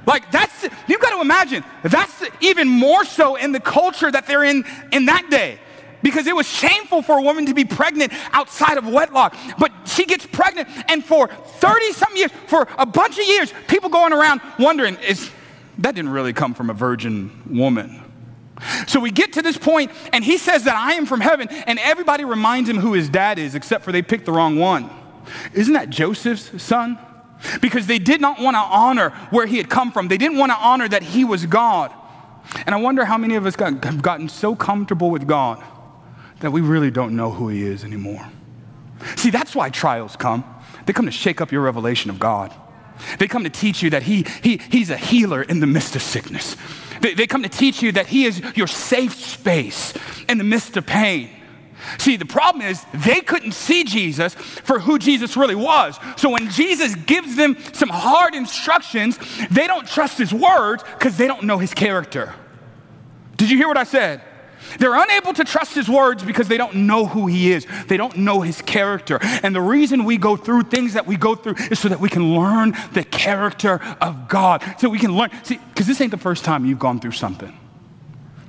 Like 0.07 0.31
that's 0.31 0.63
you've 0.87 1.01
got 1.01 1.15
to 1.15 1.21
imagine 1.21 1.63
that's 1.83 2.23
even 2.39 2.67
more 2.67 3.03
so 3.03 3.35
in 3.35 3.51
the 3.51 3.59
culture 3.59 4.09
that 4.09 4.25
they're 4.25 4.43
in 4.43 4.63
in 4.91 5.05
that 5.05 5.29
day. 5.29 5.59
Because 6.03 6.27
it 6.27 6.35
was 6.35 6.47
shameful 6.47 7.01
for 7.01 7.17
a 7.17 7.21
woman 7.21 7.47
to 7.47 7.53
be 7.53 7.65
pregnant 7.65 8.13
outside 8.31 8.77
of 8.77 8.87
wedlock. 8.87 9.35
But 9.57 9.71
she 9.85 10.05
gets 10.05 10.25
pregnant, 10.25 10.69
and 10.89 11.03
for 11.03 11.27
30 11.27 11.91
some 11.93 12.15
years, 12.15 12.31
for 12.47 12.67
a 12.77 12.85
bunch 12.85 13.17
of 13.17 13.25
years, 13.25 13.53
people 13.67 13.89
going 13.89 14.13
around 14.13 14.41
wondering, 14.59 14.97
is 14.97 15.31
that 15.79 15.95
didn't 15.95 16.11
really 16.11 16.33
come 16.33 16.53
from 16.53 16.69
a 16.69 16.73
virgin 16.73 17.31
woman. 17.49 18.03
So 18.87 18.99
we 18.99 19.11
get 19.11 19.33
to 19.33 19.41
this 19.41 19.57
point, 19.57 19.91
and 20.13 20.23
he 20.23 20.37
says 20.37 20.63
that 20.63 20.75
I 20.75 20.93
am 20.93 21.05
from 21.05 21.21
heaven, 21.21 21.47
and 21.49 21.77
everybody 21.79 22.25
reminds 22.25 22.69
him 22.69 22.77
who 22.77 22.93
his 22.93 23.09
dad 23.09 23.37
is, 23.37 23.53
except 23.55 23.83
for 23.83 23.91
they 23.91 24.01
picked 24.01 24.25
the 24.25 24.31
wrong 24.31 24.57
one. 24.57 24.89
Isn't 25.53 25.73
that 25.73 25.89
Joseph's 25.89 26.61
son? 26.61 26.97
Because 27.61 27.85
they 27.85 27.99
did 27.99 28.19
not 28.19 28.39
want 28.39 28.55
to 28.55 28.61
honor 28.61 29.11
where 29.29 29.45
he 29.45 29.57
had 29.57 29.69
come 29.69 29.91
from, 29.91 30.07
they 30.07 30.17
didn't 30.17 30.37
want 30.37 30.51
to 30.51 30.57
honor 30.57 30.87
that 30.87 31.03
he 31.03 31.23
was 31.23 31.45
God. 31.45 31.93
And 32.65 32.73
I 32.73 32.79
wonder 32.79 33.05
how 33.05 33.17
many 33.17 33.35
of 33.35 33.45
us 33.45 33.55
got, 33.55 33.83
have 33.83 34.01
gotten 34.01 34.29
so 34.29 34.55
comfortable 34.55 35.11
with 35.11 35.27
God 35.27 35.63
that 36.39 36.51
we 36.51 36.61
really 36.61 36.91
don't 36.91 37.15
know 37.15 37.31
who 37.31 37.49
he 37.49 37.63
is 37.63 37.83
anymore. 37.83 38.29
See, 39.15 39.29
that's 39.29 39.55
why 39.55 39.69
trials 39.69 40.15
come. 40.15 40.43
They 40.85 40.93
come 40.93 41.05
to 41.05 41.11
shake 41.11 41.41
up 41.41 41.51
your 41.51 41.61
revelation 41.61 42.09
of 42.09 42.19
God. 42.19 42.53
They 43.19 43.27
come 43.27 43.43
to 43.43 43.49
teach 43.49 43.83
you 43.83 43.91
that 43.91 44.03
he, 44.03 44.25
he, 44.41 44.57
He's 44.57 44.89
a 44.89 44.97
healer 44.97 45.41
in 45.41 45.59
the 45.59 45.67
midst 45.67 45.95
of 45.95 46.01
sickness. 46.01 46.55
They, 47.01 47.13
they 47.13 47.27
come 47.27 47.43
to 47.43 47.49
teach 47.49 47.81
you 47.81 47.91
that 47.93 48.07
He 48.07 48.25
is 48.25 48.41
your 48.55 48.67
safe 48.67 49.13
space 49.13 49.93
in 50.27 50.37
the 50.37 50.43
midst 50.43 50.77
of 50.77 50.85
pain. 50.85 51.29
See, 51.99 52.17
the 52.17 52.25
problem 52.25 52.65
is 52.65 52.83
they 52.93 53.21
couldn't 53.21 53.51
see 53.51 53.83
Jesus 53.83 54.33
for 54.33 54.79
who 54.79 54.97
Jesus 54.97 55.37
really 55.37 55.55
was. 55.55 55.97
So 56.17 56.29
when 56.29 56.49
Jesus 56.49 56.95
gives 56.95 57.35
them 57.35 57.55
some 57.73 57.89
hard 57.89 58.33
instructions, 58.33 59.17
they 59.51 59.67
don't 59.67 59.87
trust 59.87 60.17
his 60.17 60.33
words 60.33 60.83
because 60.83 61.17
they 61.17 61.27
don't 61.27 61.43
know 61.43 61.59
his 61.59 61.73
character. 61.73 62.33
Did 63.37 63.51
you 63.51 63.57
hear 63.57 63.67
what 63.67 63.77
I 63.77 63.83
said? 63.83 64.21
They're 64.79 64.95
unable 64.95 65.33
to 65.33 65.43
trust 65.43 65.73
his 65.73 65.89
words 65.89 66.23
because 66.23 66.47
they 66.47 66.57
don't 66.57 66.75
know 66.87 67.05
who 67.05 67.27
he 67.27 67.51
is. 67.51 67.65
They 67.87 67.97
don't 67.97 68.17
know 68.17 68.41
his 68.41 68.61
character. 68.61 69.19
And 69.21 69.55
the 69.55 69.61
reason 69.61 70.03
we 70.03 70.17
go 70.17 70.35
through 70.35 70.63
things 70.63 70.93
that 70.93 71.07
we 71.07 71.15
go 71.15 71.35
through 71.35 71.55
is 71.71 71.79
so 71.79 71.89
that 71.89 71.99
we 71.99 72.09
can 72.09 72.35
learn 72.35 72.75
the 72.93 73.03
character 73.03 73.79
of 74.01 74.27
God. 74.27 74.63
So 74.79 74.89
we 74.89 74.99
can 74.99 75.15
learn. 75.15 75.29
See, 75.43 75.57
because 75.57 75.87
this 75.87 76.01
ain't 76.01 76.11
the 76.11 76.17
first 76.17 76.43
time 76.43 76.65
you've 76.65 76.79
gone 76.79 76.99
through 76.99 77.11
something. 77.11 77.57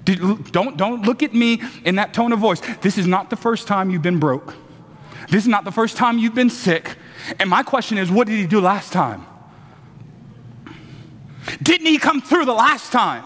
Don't, 0.04 0.76
don't 0.76 1.02
look 1.02 1.22
at 1.22 1.35
me 1.35 1.62
in 1.85 1.96
that 1.96 2.14
tone 2.14 2.33
of 2.33 2.38
voice. 2.38 2.61
This 2.81 2.96
is 2.96 3.07
not 3.07 3.31
the 3.31 3.37
first 3.37 3.66
time 3.66 3.90
you've 3.90 4.02
been 4.02 4.18
broke. 4.18 4.54
This 5.28 5.42
is 5.42 5.48
not 5.48 5.64
the 5.64 5.72
first 5.72 5.96
time 5.96 6.18
you've 6.18 6.35
been 6.35 6.50
sick. 6.50 6.96
And 7.38 7.50
my 7.50 7.62
question 7.62 7.98
is, 7.98 8.11
what 8.11 8.26
did 8.26 8.38
he 8.38 8.46
do 8.46 8.61
last 8.61 8.92
time? 8.92 9.26
Didn't 11.62 11.87
he 11.87 11.98
come 11.98 12.22
through 12.22 12.46
the 12.46 12.54
last 12.54 12.92
time? 12.92 13.24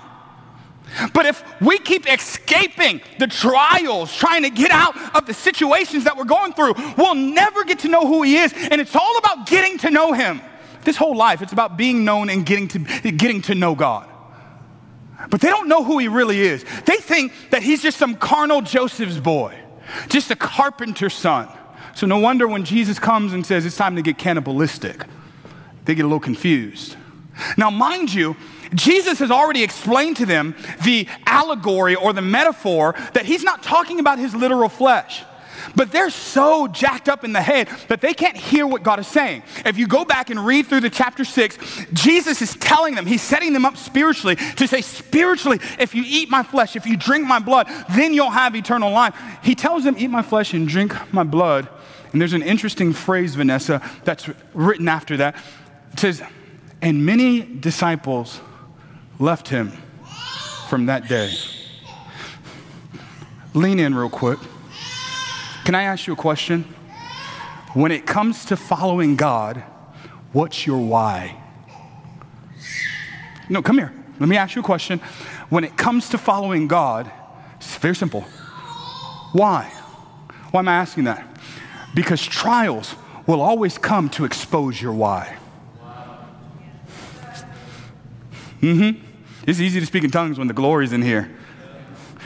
But 1.15 1.27
if 1.27 1.43
we 1.61 1.79
keep 1.79 2.11
escaping 2.11 3.01
the 3.19 3.27
trials, 3.27 4.15
trying 4.15 4.43
to 4.43 4.51
get 4.51 4.71
out 4.71 4.97
of 5.17 5.27
the 5.27 5.35
situations 5.35 6.05
that 6.05 6.17
we're 6.17 6.25
going 6.25 6.53
through, 6.53 6.75
we'll 6.97 7.15
never 7.15 7.65
get 7.65 7.81
to 7.81 7.89
know 7.89 8.07
who 8.07 8.23
He 8.23 8.37
is. 8.37 8.53
And 8.53 8.81
it's 8.81 8.95
all 8.95 9.19
about 9.19 9.47
getting 9.47 9.79
to 9.79 9.91
know 9.91 10.13
Him. 10.13 10.41
This 10.85 10.97
whole 10.97 11.17
life, 11.17 11.43
it's 11.43 11.53
about 11.53 11.77
being 11.77 12.05
known 12.05 12.29
and 12.29 12.45
getting 12.45 12.69
to, 12.69 12.79
getting 12.79 13.43
to 13.43 13.55
know 13.55 13.75
God. 13.75 14.09
But 15.31 15.41
they 15.41 15.49
don't 15.49 15.69
know 15.69 15.85
who 15.85 15.99
He 15.99 16.09
really 16.09 16.41
is. 16.41 16.65
They 16.85 16.97
think 16.97 17.33
that 17.51 17.63
He's 17.63 17.83
just 17.83 17.99
some 17.99 18.17
carnal 18.17 18.63
Joseph's 18.63 19.19
boy, 19.19 19.59
just 20.09 20.31
a 20.31 20.37
carpenter's 20.37 21.15
son. 21.15 21.49
So 21.95 22.07
no 22.07 22.19
wonder 22.19 22.49
when 22.49 22.65
Jesus 22.65 22.99
comes 22.99 23.33
and 23.33 23.45
says 23.45 23.67
it's 23.67 23.77
time 23.77 23.97
to 23.97 24.03
get 24.03 24.19
cannibalistic, 24.19 25.05
they 25.85 25.95
get 25.95 26.03
a 26.03 26.09
little 26.09 26.21
confused. 26.21 26.97
Now, 27.57 27.71
mind 27.71 28.13
you, 28.13 28.37
Jesus 28.75 29.19
has 29.19 29.31
already 29.31 29.63
explained 29.63 30.17
to 30.19 30.27
them 30.27 30.55
the 30.85 31.07
allegory 31.27 31.95
or 31.95 32.13
the 32.13 32.23
metaphor 32.23 32.95
that 33.15 33.25
he's 33.25 33.43
not 33.43 33.63
talking 33.63 34.01
about 34.01 34.19
his 34.19 34.35
literal 34.35 34.69
flesh. 34.69 35.23
But 35.77 35.93
they're 35.93 36.11
so 36.11 36.67
jacked 36.67 37.09
up 37.09 37.23
in 37.23 37.33
the 37.33 37.41
head 37.41 37.69
that 37.87 38.01
they 38.01 38.15
can't 38.15 38.37
hear 38.37 38.67
what 38.67 38.83
God 38.83 38.99
is 38.99 39.07
saying. 39.07 39.45
If 39.65 39.79
you 39.79 39.87
go 39.87 40.05
back 40.05 40.29
and 40.29 40.45
read 40.45 40.67
through 40.67 40.81
the 40.81 40.91
chapter 40.91 41.25
six, 41.25 41.57
Jesus 41.93 42.43
is 42.43 42.57
telling 42.57 42.97
them, 42.97 43.07
he's 43.07 43.23
setting 43.23 43.53
them 43.53 43.65
up 43.65 43.77
spiritually 43.77 44.37
to 44.57 44.67
say, 44.67 44.81
spiritually, 44.81 45.61
if 45.79 45.95
you 45.95 46.03
eat 46.05 46.29
my 46.31 46.43
flesh, 46.43 46.75
if 46.75 46.85
you 46.85 46.97
drink 46.97 47.27
my 47.27 47.39
blood, 47.39 47.69
then 47.91 48.13
you'll 48.13 48.31
have 48.31 48.57
eternal 48.57 48.91
life. 48.91 49.15
He 49.43 49.55
tells 49.55 49.85
them, 49.85 49.95
eat 49.99 50.11
my 50.11 50.23
flesh 50.23 50.53
and 50.53 50.67
drink 50.67 50.97
my 51.13 51.23
blood. 51.23 51.69
And 52.11 52.21
there's 52.21 52.33
an 52.33 52.43
interesting 52.43 52.93
phrase, 52.93 53.37
Vanessa, 53.37 53.81
that's 54.05 54.29
written 54.55 54.89
after 54.89 55.17
that. 55.19 55.37
It 55.93 56.01
says, 56.01 56.23
and 56.81 57.07
many 57.07 57.41
disciples 57.41 58.41
left 59.23 59.49
him 59.49 59.71
from 60.69 60.87
that 60.87 61.09
day. 61.09 61.33
Lean 63.55 63.79
in 63.79 63.95
real 63.95 64.11
quick. 64.11 64.39
Can 65.65 65.77
I 65.77 65.85
ask 65.85 66.09
you 66.09 66.13
a 66.13 66.17
question? 66.17 66.65
When 67.75 67.93
it 67.93 68.05
comes 68.05 68.45
to 68.47 68.57
following 68.57 69.15
God, 69.15 69.63
what's 70.33 70.67
your 70.67 70.79
why? 70.79 71.37
No, 73.49 73.63
come 73.63 73.79
here. 73.79 73.93
Let 74.19 74.29
me 74.29 74.37
ask 74.37 74.57
you 74.57 74.61
a 74.61 74.65
question. 74.65 74.99
When 75.51 75.63
it 75.63 75.77
comes 75.77 76.09
to 76.09 76.19
following 76.19 76.67
God, 76.67 77.11
it's 77.57 77.77
very 77.77 77.95
simple. 77.95 78.23
Why? 79.33 79.73
Why 80.51 80.61
am 80.61 80.69
I 80.69 80.75
asking 80.75 81.05
that? 81.05 81.25
Because 81.95 82.21
trials 82.21 82.97
will 83.29 83.41
always 83.41 83.79
come 83.79 84.09
to 84.11 84.25
expose 84.25 84.83
your 84.83 84.93
why. 84.93 85.37
Mm 88.61 88.97
hmm. 88.97 89.02
It's 89.47 89.61
easy 89.61 89.81
to 89.81 89.87
speak 89.87 90.05
in 90.05 90.11
tongues 90.11 90.39
when 90.39 90.49
the 90.49 90.55
glory's 90.55 90.93
in 90.93 91.03
here. 91.03 91.31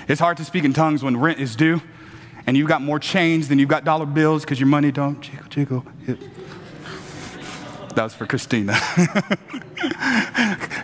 It's 0.08 0.20
hard 0.20 0.36
to 0.36 0.44
speak 0.44 0.64
in 0.64 0.72
tongues 0.72 1.02
when 1.02 1.16
rent 1.16 1.40
is 1.40 1.56
due 1.56 1.80
and 2.46 2.56
you've 2.56 2.68
got 2.68 2.80
more 2.82 2.98
change 2.98 3.48
than 3.48 3.58
you've 3.58 3.68
got 3.68 3.84
dollar 3.84 4.06
bills 4.06 4.42
because 4.42 4.60
your 4.60 4.68
money 4.68 4.92
don't 4.92 5.20
jiggle, 5.20 5.46
jiggle. 5.48 5.84
That 7.94 8.04
was 8.04 8.14
for 8.14 8.26
Christina. 8.26 8.74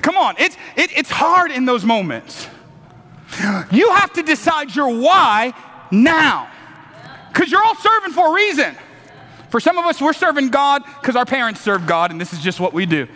Come 0.03 0.17
on, 0.17 0.35
it's, 0.39 0.57
it, 0.77 0.97
it's 0.97 1.11
hard 1.11 1.51
in 1.51 1.67
those 1.67 1.85
moments. 1.85 2.49
You 3.71 3.93
have 3.95 4.13
to 4.15 4.23
decide 4.23 4.75
your 4.75 4.89
why 4.99 5.53
now 5.91 6.51
because 7.33 7.51
you're 7.51 7.65
all 7.65 7.77
serving 7.77 8.13
for 8.13 8.31
a 8.31 8.35
reason. 8.35 8.75
For 9.51 9.61
some 9.61 9.79
of 9.79 9.85
us, 9.85 10.01
we're 10.01 10.13
serving 10.15 10.49
God 10.49 10.83
because 11.01 11.15
our 11.15 11.27
parents 11.27 11.61
served 11.61 11.87
God 11.87 12.11
and 12.11 12.21
this 12.21 12.33
is 12.33 12.41
just 12.41 12.59
what 12.59 12.73
we 12.73 12.87
do. 12.87 13.07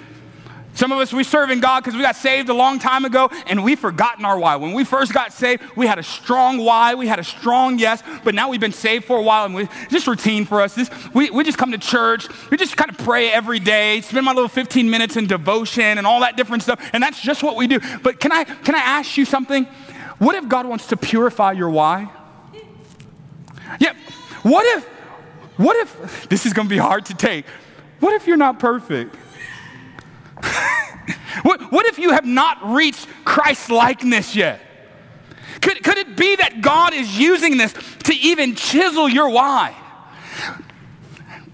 Some 0.77 0.93
of 0.93 0.99
us, 0.99 1.11
we 1.11 1.25
serve 1.25 1.49
in 1.49 1.61
God 1.61 1.83
because 1.83 1.97
we 1.97 2.03
got 2.03 2.17
saved 2.17 2.51
a 2.51 2.55
long 2.55 2.79
time 2.79 3.07
ago 3.07 3.31
and 3.47 3.65
we've 3.65 3.79
forgotten 3.79 4.27
our 4.27 4.39
why. 4.39 4.57
When 4.57 4.75
we 4.75 4.85
first 4.85 5.15
got 5.15 5.33
saved, 5.33 5.63
we 5.75 5.87
had 5.87 5.99
a 5.99 6.03
strong 6.03 6.59
why, 6.59 6.95
we 6.95 7.07
had 7.07 7.19
a 7.19 7.25
strong 7.25 7.79
yes, 7.79 8.03
but 8.25 8.35
now 8.35 8.51
we've 8.51 8.61
been 8.61 8.73
saved 8.73 9.07
for 9.07 9.17
a 9.17 9.23
while 9.23 9.47
and 9.47 9.55
we, 9.55 9.63
it's 9.63 9.91
just 9.91 10.07
routine 10.07 10.45
for 10.45 10.61
us. 10.61 10.75
This, 10.75 10.91
we, 11.15 11.31
we 11.31 11.45
just 11.45 11.57
come 11.57 11.73
to 11.73 11.79
church, 11.79 12.29
we 12.51 12.59
just 12.59 12.77
kind 12.77 12.91
of 12.91 12.99
pray 12.99 13.33
every 13.33 13.59
day, 13.59 14.03
spend 14.03 14.27
my 14.27 14.35
little 14.35 14.51
15 14.51 14.91
minutes 14.91 15.17
in 15.17 15.27
devotion 15.27 15.97
and 15.97 16.07
all 16.07 16.21
that 16.21 16.37
different 16.37 16.63
stuff, 16.63 16.91
and 16.93 17.03
that's 17.03 17.23
just 17.23 17.43
what 17.43 17.57
we 17.57 17.67
do. 17.67 17.81
But 18.03 18.21
can 18.21 18.31
I, 18.31 18.45
can 18.45 18.75
I 18.75 18.81
ask 18.81 19.17
you 19.17 19.25
something? 19.25 19.65
What 20.19 20.35
if 20.35 20.47
God 20.47 20.67
wants 20.67 20.89
to 20.89 20.99
purify 20.99 21.53
your 21.53 21.71
why? 21.71 22.11
Yeah, 23.81 23.95
what 24.43 24.67
if, 24.77 24.85
what 25.57 25.75
if, 25.79 26.29
this 26.29 26.45
is 26.45 26.53
gonna 26.53 26.69
be 26.69 26.77
hard 26.77 27.07
to 27.07 27.15
take, 27.15 27.47
what 28.01 28.13
if 28.13 28.27
you're 28.27 28.37
not 28.37 28.59
perfect? 28.59 29.17
what, 31.43 31.73
what 31.73 31.87
if 31.87 31.99
you 31.99 32.11
have 32.11 32.25
not 32.25 32.59
reached 32.75 33.07
Christ 33.25 33.71
likeness 33.71 34.35
yet? 34.35 34.61
Could, 35.61 35.83
could 35.83 35.99
it 35.99 36.17
be 36.17 36.37
that 36.37 36.61
God 36.61 36.95
is 36.95 37.19
using 37.19 37.57
this 37.57 37.73
to 38.05 38.15
even 38.15 38.55
chisel 38.55 39.09
your 39.09 39.29
why? 39.29 39.75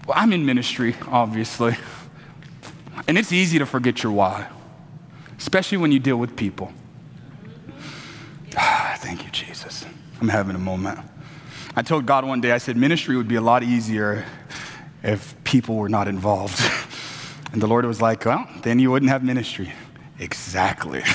Well, 0.07 0.17
I'm 0.17 0.33
in 0.33 0.45
ministry, 0.45 0.95
obviously, 1.07 1.75
and 3.07 3.17
it's 3.17 3.31
easy 3.31 3.59
to 3.59 3.65
forget 3.65 4.03
your 4.03 4.11
why, 4.11 4.49
especially 5.37 5.77
when 5.77 5.91
you 5.91 5.99
deal 5.99 6.17
with 6.17 6.35
people. 6.35 6.73
Thank 8.51 9.23
you, 9.23 9.31
Jesus. 9.31 9.85
I'm 10.19 10.29
having 10.29 10.55
a 10.55 10.59
moment. 10.59 10.99
I 11.75 11.81
told 11.81 12.05
God 12.05 12.25
one 12.25 12.41
day, 12.41 12.51
I 12.51 12.59
said, 12.59 12.77
ministry 12.77 13.17
would 13.17 13.27
be 13.27 13.35
a 13.35 13.41
lot 13.41 13.63
easier 13.63 14.25
if 15.01 15.35
people 15.43 15.75
were 15.75 15.89
not 15.89 16.07
involved. 16.07 16.59
And 17.53 17.61
the 17.61 17.67
Lord 17.67 17.85
was 17.85 18.01
like, 18.01 18.25
well, 18.25 18.49
then 18.63 18.79
you 18.79 18.91
wouldn't 18.91 19.09
have 19.11 19.23
ministry. 19.23 19.71
Exactly. 20.19 21.01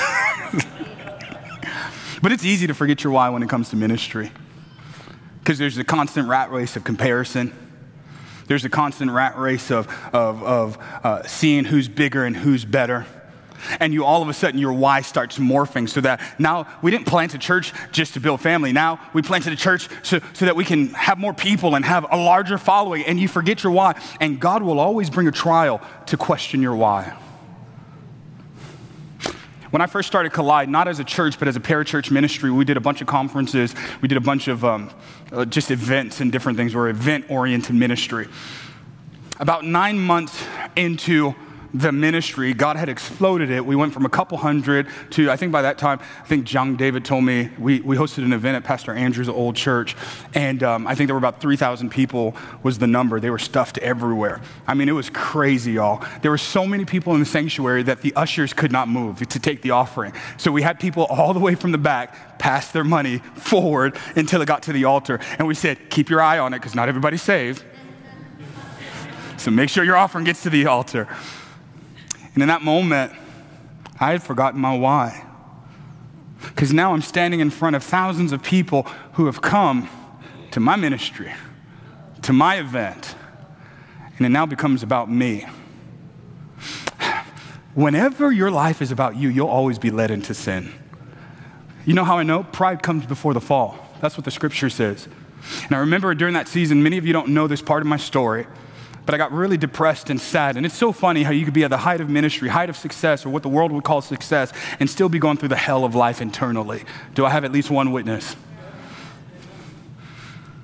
but 2.23 2.33
it's 2.33 2.45
easy 2.45 2.67
to 2.67 2.75
forget 2.75 3.05
your 3.05 3.13
why 3.13 3.29
when 3.29 3.43
it 3.43 3.49
comes 3.51 3.69
to 3.71 3.77
ministry 3.77 4.31
because 5.49 5.59
there's 5.59 5.79
a 5.79 5.85
constant 5.85 6.29
rat 6.29 6.53
race 6.53 6.77
of 6.77 6.85
comparison. 6.85 7.55
There's 8.47 8.67
a 8.67 8.69
constant 8.69 9.11
rat 9.11 9.39
race 9.39 9.71
of, 9.71 9.89
of, 10.13 10.43
of 10.43 10.79
uh, 11.03 11.23
seeing 11.27 11.65
who's 11.65 11.89
bigger 11.89 12.25
and 12.25 12.37
who's 12.37 12.67
better 12.67 13.07
and 13.81 13.93
you 13.93 14.05
all 14.05 14.23
of 14.23 14.29
a 14.29 14.33
sudden 14.33 14.59
your 14.59 14.73
why 14.73 15.01
starts 15.01 15.39
morphing 15.39 15.89
so 15.89 16.01
that 16.01 16.21
now 16.39 16.67
we 16.83 16.91
didn't 16.91 17.07
plant 17.07 17.35
a 17.35 17.39
church 17.39 17.73
just 17.93 18.15
to 18.15 18.21
build 18.21 18.41
family. 18.41 18.73
Now 18.73 19.01
we 19.13 19.23
planted 19.23 19.53
a 19.53 19.57
church 19.57 19.89
so, 20.03 20.21
so 20.33 20.45
that 20.45 20.57
we 20.57 20.65
can 20.65 20.89
have 20.91 21.19
more 21.19 21.35
people 21.35 21.75
and 21.75 21.85
have 21.85 22.07
a 22.11 22.17
larger 22.17 22.59
following, 22.59 23.05
and 23.05 23.19
you 23.19 23.29
forget 23.29 23.63
your 23.63 23.73
why. 23.73 24.01
And 24.21 24.41
God 24.41 24.63
will 24.63 24.79
always 24.79 25.11
bring 25.11 25.29
a 25.29 25.33
trial 25.33 25.81
to 26.07 26.17
question 26.17 26.63
your 26.63 26.77
why. 26.77 27.17
When 29.71 29.83
I 29.83 29.87
first 29.87 30.09
started 30.09 30.33
Collide, 30.33 30.71
not 30.71 30.89
as 30.89 30.99
a 30.99 31.05
church, 31.05 31.39
but 31.39 31.47
as 31.47 31.57
a 31.57 31.61
parachurch 31.61 32.11
ministry, 32.11 32.51
we 32.51 32.65
did 32.65 32.79
a 32.79 32.81
bunch 32.81 33.03
of 33.03 33.07
conferences. 33.07 33.75
We 34.01 34.09
did 34.09 34.17
a 34.17 34.23
bunch 34.23 34.49
of 34.49 34.65
um, 34.65 34.91
uh, 35.31 35.45
just 35.45 35.71
events 35.71 36.21
and 36.21 36.33
different 36.33 36.57
things. 36.57 36.75
We're 36.75 36.89
event 36.89 37.27
oriented 37.29 37.75
ministry. 37.75 38.29
About 39.39 39.67
nine 39.67 39.99
months 39.99 40.43
into 40.75 41.35
the 41.75 41.93
ministry. 41.93 42.55
God 42.55 42.77
had 42.77 42.89
exploded 42.89 43.51
it. 43.51 43.65
We 43.65 43.77
went 43.77 43.93
from 43.93 44.05
a 44.05 44.09
couple 44.09 44.39
hundred 44.39 44.89
to, 45.11 45.31
I 45.31 45.37
think 45.37 45.53
by 45.53 45.63
that 45.63 45.79
time, 45.79 46.01
I 46.21 46.27
think 46.27 46.45
John 46.45 46.77
David 46.77 47.05
told 47.05 47.25
me, 47.25 47.51
we, 47.59 47.81
we 47.81 47.97
hosted 47.97 48.25
an 48.25 48.33
event 48.33 48.57
at 48.57 48.65
Pastor 48.65 48.93
Andrew's 48.93 49.29
old 49.29 49.57
church, 49.57 49.97
and 50.35 50.63
um, 50.63 50.87
I 50.87 50.95
think 50.95 51.09
there 51.09 51.15
were 51.15 51.19
about 51.19 51.41
3,000 51.41 51.91
people 51.91 52.35
was 52.63 52.79
the 52.79 52.87
number. 52.87 53.21
They 53.21 53.31
were 53.31 53.39
stuffed 53.39 53.79
everywhere. 53.79 54.41
I 54.67 54.75
mean, 54.75 54.89
it 54.89 54.93
was 54.93 55.11
crazy, 55.11 55.73
y'all. 55.73 56.05
There 56.23 56.31
were 56.31 56.39
so 56.39 56.67
many 56.67 56.85
people 56.85 57.15
in 57.15 57.21
the 57.21 57.27
sanctuary 57.27 57.83
that 57.85 58.01
the 58.01 58.15
ushers 58.15 58.53
could 58.53 58.73
not 58.73 58.89
move 58.89 59.27
to 59.29 59.39
take 59.39 59.63
the 59.63 59.71
offering. 59.71 60.13
So 60.37 60.51
we 60.51 60.63
had 60.63 60.81
people 60.81 61.05
all 61.05 61.35
the 61.35 61.41
way 61.41 61.55
from 61.55 61.73
the 61.73 61.79
back 61.79 62.39
pass 62.39 62.71
their 62.73 62.85
money 62.85 63.19
forward 63.35 63.97
until 64.17 64.41
it 64.41 64.47
got 64.47 64.63
to 64.65 64.73
the 64.73 64.85
altar. 64.85 65.21
And 65.39 65.47
we 65.47 65.55
said, 65.55 65.91
keep 65.91 66.09
your 66.09 66.21
eye 66.21 66.39
on 66.39 66.55
it 66.55 66.59
because 66.59 66.75
not 66.75 66.89
everybody's 66.89 67.23
saved. 67.23 67.65
So 69.37 69.51
make 69.53 69.71
sure 69.71 69.85
your 69.85 69.97
offering 69.97 70.25
gets 70.25 70.43
to 70.43 70.51
the 70.51 70.67
altar. 70.67 71.07
And 72.39 72.43
in 72.45 72.49
that 72.51 72.63
moment, 72.63 73.13
I 73.99 74.13
had 74.13 74.23
forgotten 74.23 74.61
my 74.61 74.77
why. 74.77 75.25
Because 76.41 76.73
now 76.73 76.93
I'm 76.93 77.03
standing 77.03 77.41
in 77.41 77.51
front 77.51 77.75
of 77.75 77.83
thousands 77.83 78.31
of 78.31 78.45
people 78.45 78.85
who 79.15 79.27
have 79.27 79.43
come 79.43 79.89
to 80.53 80.61
my 80.61 80.77
ministry, 80.77 81.35
to 82.23 82.33
my 82.33 82.61
event, 82.61 83.17
and 84.17 84.25
it 84.25 84.29
now 84.29 84.47
becomes 84.47 84.85
about 84.85 85.11
me. 85.11 85.47
Whenever 87.75 88.31
your 88.31 88.53
life 88.53 88.81
is 88.81 88.93
about 88.93 89.17
you, 89.17 89.29
you'll 89.29 89.49
always 89.49 89.81
be 89.81 89.91
led 89.91 90.13
into 90.13 90.33
sin. 90.33 90.73
You 91.85 91.95
know 91.95 92.05
how 92.05 92.19
I 92.19 92.23
know? 92.23 92.45
Pride 92.45 92.85
comes 92.85 93.05
before 93.05 93.35
the 93.35 93.41
fall. 93.41 93.85
That's 94.01 94.17
what 94.17 94.25
the 94.25 94.31
scripture 94.31 94.71
says. 94.71 95.09
And 95.65 95.75
I 95.75 95.81
remember 95.81 96.15
during 96.15 96.35
that 96.35 96.47
season, 96.47 96.85
many 96.85 96.99
of 96.99 97.05
you 97.05 97.13
don't 97.13 97.31
know 97.31 97.49
this 97.49 97.63
part 97.63 97.83
of 97.83 97.89
my 97.89 97.97
story 97.97 98.47
but 99.09 99.15
I 99.15 99.17
got 99.17 99.33
really 99.33 99.57
depressed 99.57 100.11
and 100.11 100.21
sad. 100.21 100.59
And 100.59 100.67
it's 100.67 100.77
so 100.77 100.93
funny 100.93 101.23
how 101.23 101.31
you 101.31 101.47
could 101.47 101.55
be 101.55 101.65
at 101.65 101.71
the 101.71 101.79
height 101.79 102.03
of 102.03 102.11
ministry, 102.11 102.51
height 102.51 102.69
of 102.69 102.77
success, 102.77 103.25
or 103.25 103.31
what 103.31 103.43
the 103.43 103.49
world 103.49 103.73
would 103.73 103.83
call 103.83 104.03
success, 104.03 104.53
and 104.81 104.91
still 104.91 105.09
be 105.09 105.19
going 105.19 105.39
through 105.39 105.49
the 105.49 105.57
hell 105.57 105.87
of 105.87 105.95
life 105.95 106.21
internally. 106.21 106.85
Do 107.15 107.25
I 107.25 107.31
have 107.31 107.43
at 107.43 107.51
least 107.51 107.71
one 107.71 107.91
witness? 107.91 108.37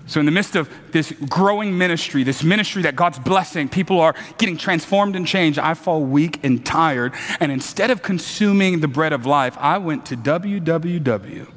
So, 0.07 0.21
in 0.21 0.27
the 0.27 0.33
midst 0.33 0.57
of 0.57 0.69
this 0.93 1.11
growing 1.27 1.79
ministry, 1.79 2.23
this 2.23 2.45
ministry 2.45 2.83
that 2.83 2.97
God's 2.97 3.19
blessing, 3.19 3.71
people 3.71 3.99
are 3.99 4.15
getting 4.37 4.59
transformed 4.59 5.17
and 5.17 5.27
changed. 5.27 5.59
I 5.59 5.73
fall 5.73 6.03
weak 6.03 6.39
and 6.45 6.67
tired. 6.67 7.15
And 7.41 7.51
instead 7.51 7.91
of 7.91 8.03
consuming 8.03 8.81
the 8.81 8.89
bread 8.89 9.15
of 9.15 9.25
life, 9.25 9.57
I 9.59 9.79
went 9.79 10.05
to 10.05 10.19
www. 10.19 11.49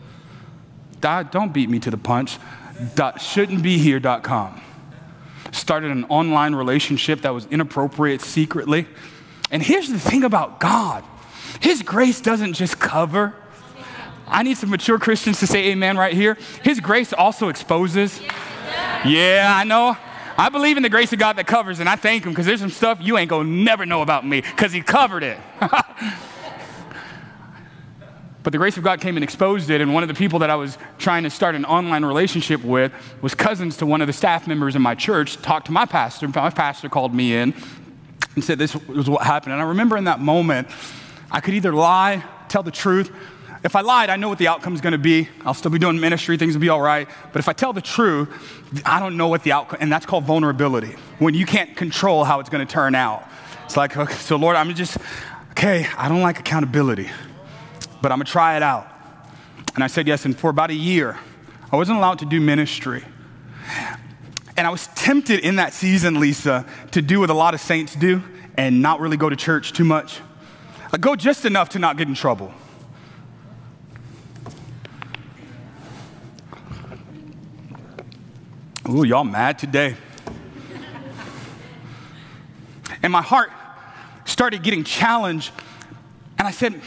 Don't 1.02 1.52
beat 1.52 1.70
me 1.70 1.80
to 1.80 1.92
the 1.92 1.98
punch. 1.98 2.38
Shouldn'tbehere.com 2.96 4.62
started 5.58 5.92
an 5.92 6.06
online 6.06 6.56
relationship 6.56 7.22
that 7.22 7.34
was 7.34 7.46
inappropriate 7.48 8.22
secretly. 8.22 8.88
And 9.52 9.62
here's 9.64 9.90
the 9.90 10.00
thing 10.00 10.24
about 10.24 10.60
God 10.60 11.04
His 11.60 11.82
grace 11.82 12.22
doesn't 12.22 12.54
just 12.54 12.80
cover. 12.80 13.34
I 14.28 14.44
need 14.44 14.58
some 14.58 14.70
mature 14.70 15.00
Christians 15.00 15.40
to 15.40 15.48
say 15.48 15.70
amen 15.70 15.98
right 15.98 16.14
here. 16.14 16.38
His 16.64 16.82
grace 16.82 17.14
also 17.14 17.48
exposes. 17.48 18.20
Yeah, 19.06 19.54
I 19.56 19.64
know. 19.64 19.96
I 20.38 20.50
believe 20.50 20.78
in 20.78 20.84
the 20.84 20.90
grace 20.90 21.12
of 21.14 21.20
God 21.20 21.38
that 21.38 21.48
covers, 21.48 21.80
and 21.80 21.90
I 21.90 21.96
thank 21.96 22.26
Him 22.26 22.32
because 22.32 22.46
there's 22.46 22.60
some 22.60 22.70
stuff 22.70 23.00
you 23.02 23.18
ain't 23.18 23.30
gonna 23.30 23.50
never 23.50 23.86
know 23.86 24.02
about 24.02 24.26
me 24.26 24.42
because 24.42 24.72
He 24.72 24.82
covered 24.82 25.24
it. 25.24 25.40
But 28.48 28.54
the 28.54 28.60
grace 28.60 28.78
of 28.78 28.84
God 28.86 29.02
came 29.02 29.18
and 29.18 29.26
exposed 29.26 29.70
it. 29.70 29.82
And 29.82 29.94
one 29.94 30.04
of 30.04 30.08
the 30.08 30.16
people 30.16 30.40
that 30.40 30.50
I 30.50 30.56
was 30.56 30.78
trying 31.00 31.24
to 31.24 31.30
start 31.30 31.54
an 31.54 31.66
online 31.66 32.06
relationship 32.06 32.64
with 32.64 32.94
was 33.22 33.36
cousins 33.36 33.76
to 33.76 33.86
one 33.86 34.00
of 34.00 34.08
the 34.08 34.14
staff 34.14 34.48
members 34.48 34.74
in 34.74 34.82
my 34.82 34.96
church, 34.96 35.36
talked 35.42 35.66
to 35.66 35.74
my 35.74 35.86
pastor. 35.86 36.30
My 36.30 36.50
pastor 36.50 36.88
called 36.88 37.14
me 37.14 37.36
in 37.36 37.54
and 38.36 38.44
said 38.46 38.58
this 38.58 38.74
was 38.74 39.10
what 39.10 39.24
happened. 39.24 39.52
And 39.52 39.62
I 39.62 39.66
remember 39.66 39.98
in 39.98 40.06
that 40.06 40.22
moment, 40.22 40.70
I 41.30 41.42
could 41.42 41.56
either 41.56 41.74
lie, 41.74 42.24
tell 42.48 42.64
the 42.64 42.72
truth. 42.72 43.12
If 43.66 43.76
I 43.76 43.82
lied, 43.82 44.10
I 44.10 44.16
know 44.16 44.30
what 44.30 44.38
the 44.38 44.48
outcome 44.48 44.74
is 44.74 44.80
going 44.80 44.94
to 44.94 44.98
be. 44.98 45.28
I'll 45.44 45.54
still 45.54 45.72
be 45.72 45.78
doing 45.78 46.00
ministry, 46.00 46.38
things 46.38 46.54
will 46.54 46.62
be 46.62 46.70
all 46.70 46.80
right. 46.80 47.10
But 47.34 47.40
if 47.40 47.50
I 47.50 47.52
tell 47.52 47.74
the 47.74 47.82
truth, 47.82 48.30
I 48.86 49.02
don't 49.02 49.18
know 49.18 49.28
what 49.28 49.44
the 49.44 49.52
outcome, 49.52 49.80
and 49.82 49.92
that's 49.92 50.06
called 50.06 50.24
vulnerability. 50.24 50.96
When 51.20 51.34
you 51.34 51.46
can't 51.46 51.76
control 51.76 52.24
how 52.24 52.40
it's 52.40 52.50
going 52.50 52.66
to 52.66 52.74
turn 52.74 52.96
out. 52.96 53.28
It's 53.66 53.76
like, 53.76 53.98
okay, 53.98 54.14
so 54.14 54.38
Lord, 54.38 54.56
I'm 54.56 54.74
just, 54.74 54.98
okay, 55.52 55.86
I 55.98 56.08
don't 56.08 56.22
like 56.22 56.40
accountability 56.40 57.10
but 58.02 58.12
I'm 58.12 58.18
gonna 58.18 58.26
try 58.26 58.56
it 58.58 58.64
out. 58.64 58.88
And 59.76 59.84
I 59.84 59.88
said 59.88 60.08
yes, 60.08 60.26
and 60.26 60.38
for 60.38 60.50
about 60.50 60.70
a 60.70 60.76
year, 60.76 61.18
I 61.72 61.76
wasn't 61.76 61.98
allowed 61.98 62.20
to 62.20 62.26
do 62.26 62.40
ministry. 62.40 63.04
And 64.56 64.66
I 64.66 64.70
was 64.72 64.88
tempted 64.88 65.42
in 65.42 65.58
that 65.58 65.74
season, 65.74 66.20
Lisa, 66.20 66.66
to 66.92 67.02
do 67.02 67.20
what 67.20 67.30
a 67.30 67.34
lot 67.34 67.54
of 67.54 67.62
saints 67.62 67.94
do 67.94 68.24
and 68.58 68.82
not 68.82 69.00
really 69.00 69.18
go 69.18 69.30
to 69.30 69.36
church 69.36 69.74
too 69.74 69.84
much. 69.84 70.20
I 70.92 70.98
go 70.98 71.16
just 71.16 71.46
enough 71.46 71.70
to 71.70 71.80
not 71.80 71.98
get 71.98 72.08
in 72.08 72.16
trouble. 72.16 72.54
Ooh, 78.90 79.04
y'all 79.04 79.26
mad 79.26 79.60
today. 79.60 79.96
and 83.04 83.12
my 83.12 83.22
heart 83.22 83.52
started 84.26 84.64
getting 84.64 84.84
challenged. 84.84 85.52
And 86.40 86.48
I 86.48 86.52
said, 86.52 86.82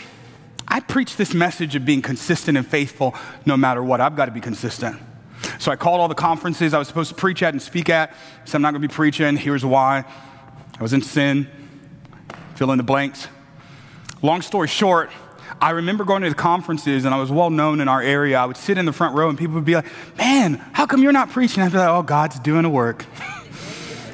I 0.71 0.79
preach 0.79 1.17
this 1.17 1.35
message 1.35 1.75
of 1.75 1.85
being 1.85 2.01
consistent 2.01 2.57
and 2.57 2.67
faithful 2.67 3.15
no 3.45 3.57
matter 3.57 3.83
what. 3.83 4.01
I've 4.01 4.15
got 4.15 4.27
to 4.27 4.33
be 4.33 4.41
consistent. 4.41 4.97
So 5.59 5.73
I 5.73 5.77
called 5.77 6.01
all 6.01 6.09
the 6.09 6.15
conferences 6.15 6.73
I 6.73 6.79
was 6.79 6.87
supposed 6.87 7.09
to 7.09 7.17
preach 7.17 7.43
at 7.43 7.53
and 7.53 7.61
speak 7.61 7.89
at. 7.89 8.15
So 8.45 8.57
I'm 8.57 8.63
not 8.63 8.71
going 8.71 8.81
to 8.81 8.89
be 8.89 8.95
preaching. 8.95 9.37
Here's 9.37 9.65
why. 9.65 10.05
I 10.79 10.83
was 10.83 10.93
in 10.93 11.03
sin. 11.03 11.49
Fill 12.55 12.71
in 12.71 12.79
the 12.79 12.85
blanks. 12.85 13.27
Long 14.23 14.43
story 14.43 14.69
short, 14.69 15.11
I 15.61 15.71
remember 15.71 16.05
going 16.05 16.23
to 16.23 16.29
the 16.29 16.35
conferences 16.35 17.05
and 17.05 17.15
I 17.15 17.19
was 17.19 17.31
well 17.31 17.51
known 17.51 17.81
in 17.81 17.89
our 17.89 18.01
area. 18.01 18.39
I 18.39 18.47
would 18.47 18.57
sit 18.57 18.79
in 18.79 18.85
the 18.85 18.93
front 18.93 19.17
row 19.17 19.29
and 19.29 19.37
people 19.37 19.57
would 19.57 19.65
be 19.65 19.75
like, 19.75 19.87
Man, 20.17 20.55
how 20.73 20.87
come 20.87 21.03
you're 21.03 21.13
not 21.13 21.31
preaching? 21.31 21.63
I'd 21.63 21.73
be 21.73 21.79
like, 21.79 21.89
Oh, 21.89 22.03
God's 22.03 22.39
doing 22.39 22.65
a 22.65 22.71
work. 22.71 23.05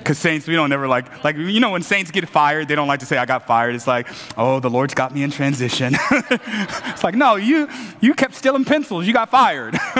Because 0.06 0.18
saints, 0.18 0.46
we 0.46 0.54
don't 0.54 0.70
ever 0.70 0.86
like, 0.86 1.24
like, 1.24 1.36
you 1.36 1.58
know, 1.58 1.70
when 1.70 1.82
saints 1.82 2.12
get 2.12 2.28
fired, 2.28 2.68
they 2.68 2.76
don't 2.76 2.86
like 2.86 3.00
to 3.00 3.06
say, 3.06 3.16
I 3.18 3.26
got 3.26 3.44
fired. 3.44 3.74
It's 3.74 3.88
like, 3.88 4.06
oh, 4.38 4.60
the 4.60 4.70
Lord's 4.70 4.94
got 4.94 5.12
me 5.12 5.24
in 5.24 5.32
transition. 5.32 5.96
it's 6.12 7.02
like, 7.02 7.16
no, 7.16 7.34
you, 7.34 7.68
you 8.00 8.14
kept 8.14 8.36
stealing 8.36 8.64
pencils. 8.64 9.04
You 9.04 9.12
got 9.12 9.30
fired. 9.30 9.74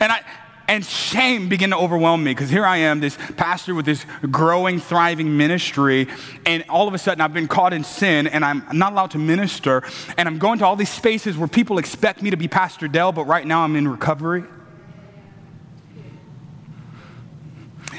and 0.00 0.10
I, 0.10 0.22
and 0.66 0.84
shame 0.84 1.48
began 1.48 1.70
to 1.70 1.76
overwhelm 1.76 2.24
me 2.24 2.32
because 2.32 2.50
here 2.50 2.66
I 2.66 2.78
am, 2.78 2.98
this 2.98 3.16
pastor 3.36 3.76
with 3.76 3.86
this 3.86 4.04
growing, 4.28 4.80
thriving 4.80 5.36
ministry, 5.36 6.08
and 6.44 6.64
all 6.68 6.88
of 6.88 6.94
a 6.94 6.98
sudden 6.98 7.20
I've 7.20 7.32
been 7.32 7.46
caught 7.46 7.72
in 7.72 7.84
sin 7.84 8.26
and 8.26 8.44
I'm 8.44 8.64
not 8.72 8.92
allowed 8.92 9.12
to 9.12 9.18
minister. 9.18 9.84
And 10.18 10.28
I'm 10.28 10.38
going 10.38 10.58
to 10.58 10.66
all 10.66 10.74
these 10.74 10.90
spaces 10.90 11.38
where 11.38 11.46
people 11.46 11.78
expect 11.78 12.22
me 12.22 12.30
to 12.30 12.36
be 12.36 12.48
Pastor 12.48 12.88
Dell, 12.88 13.12
but 13.12 13.26
right 13.26 13.46
now 13.46 13.62
I'm 13.62 13.76
in 13.76 13.86
recovery. 13.86 14.42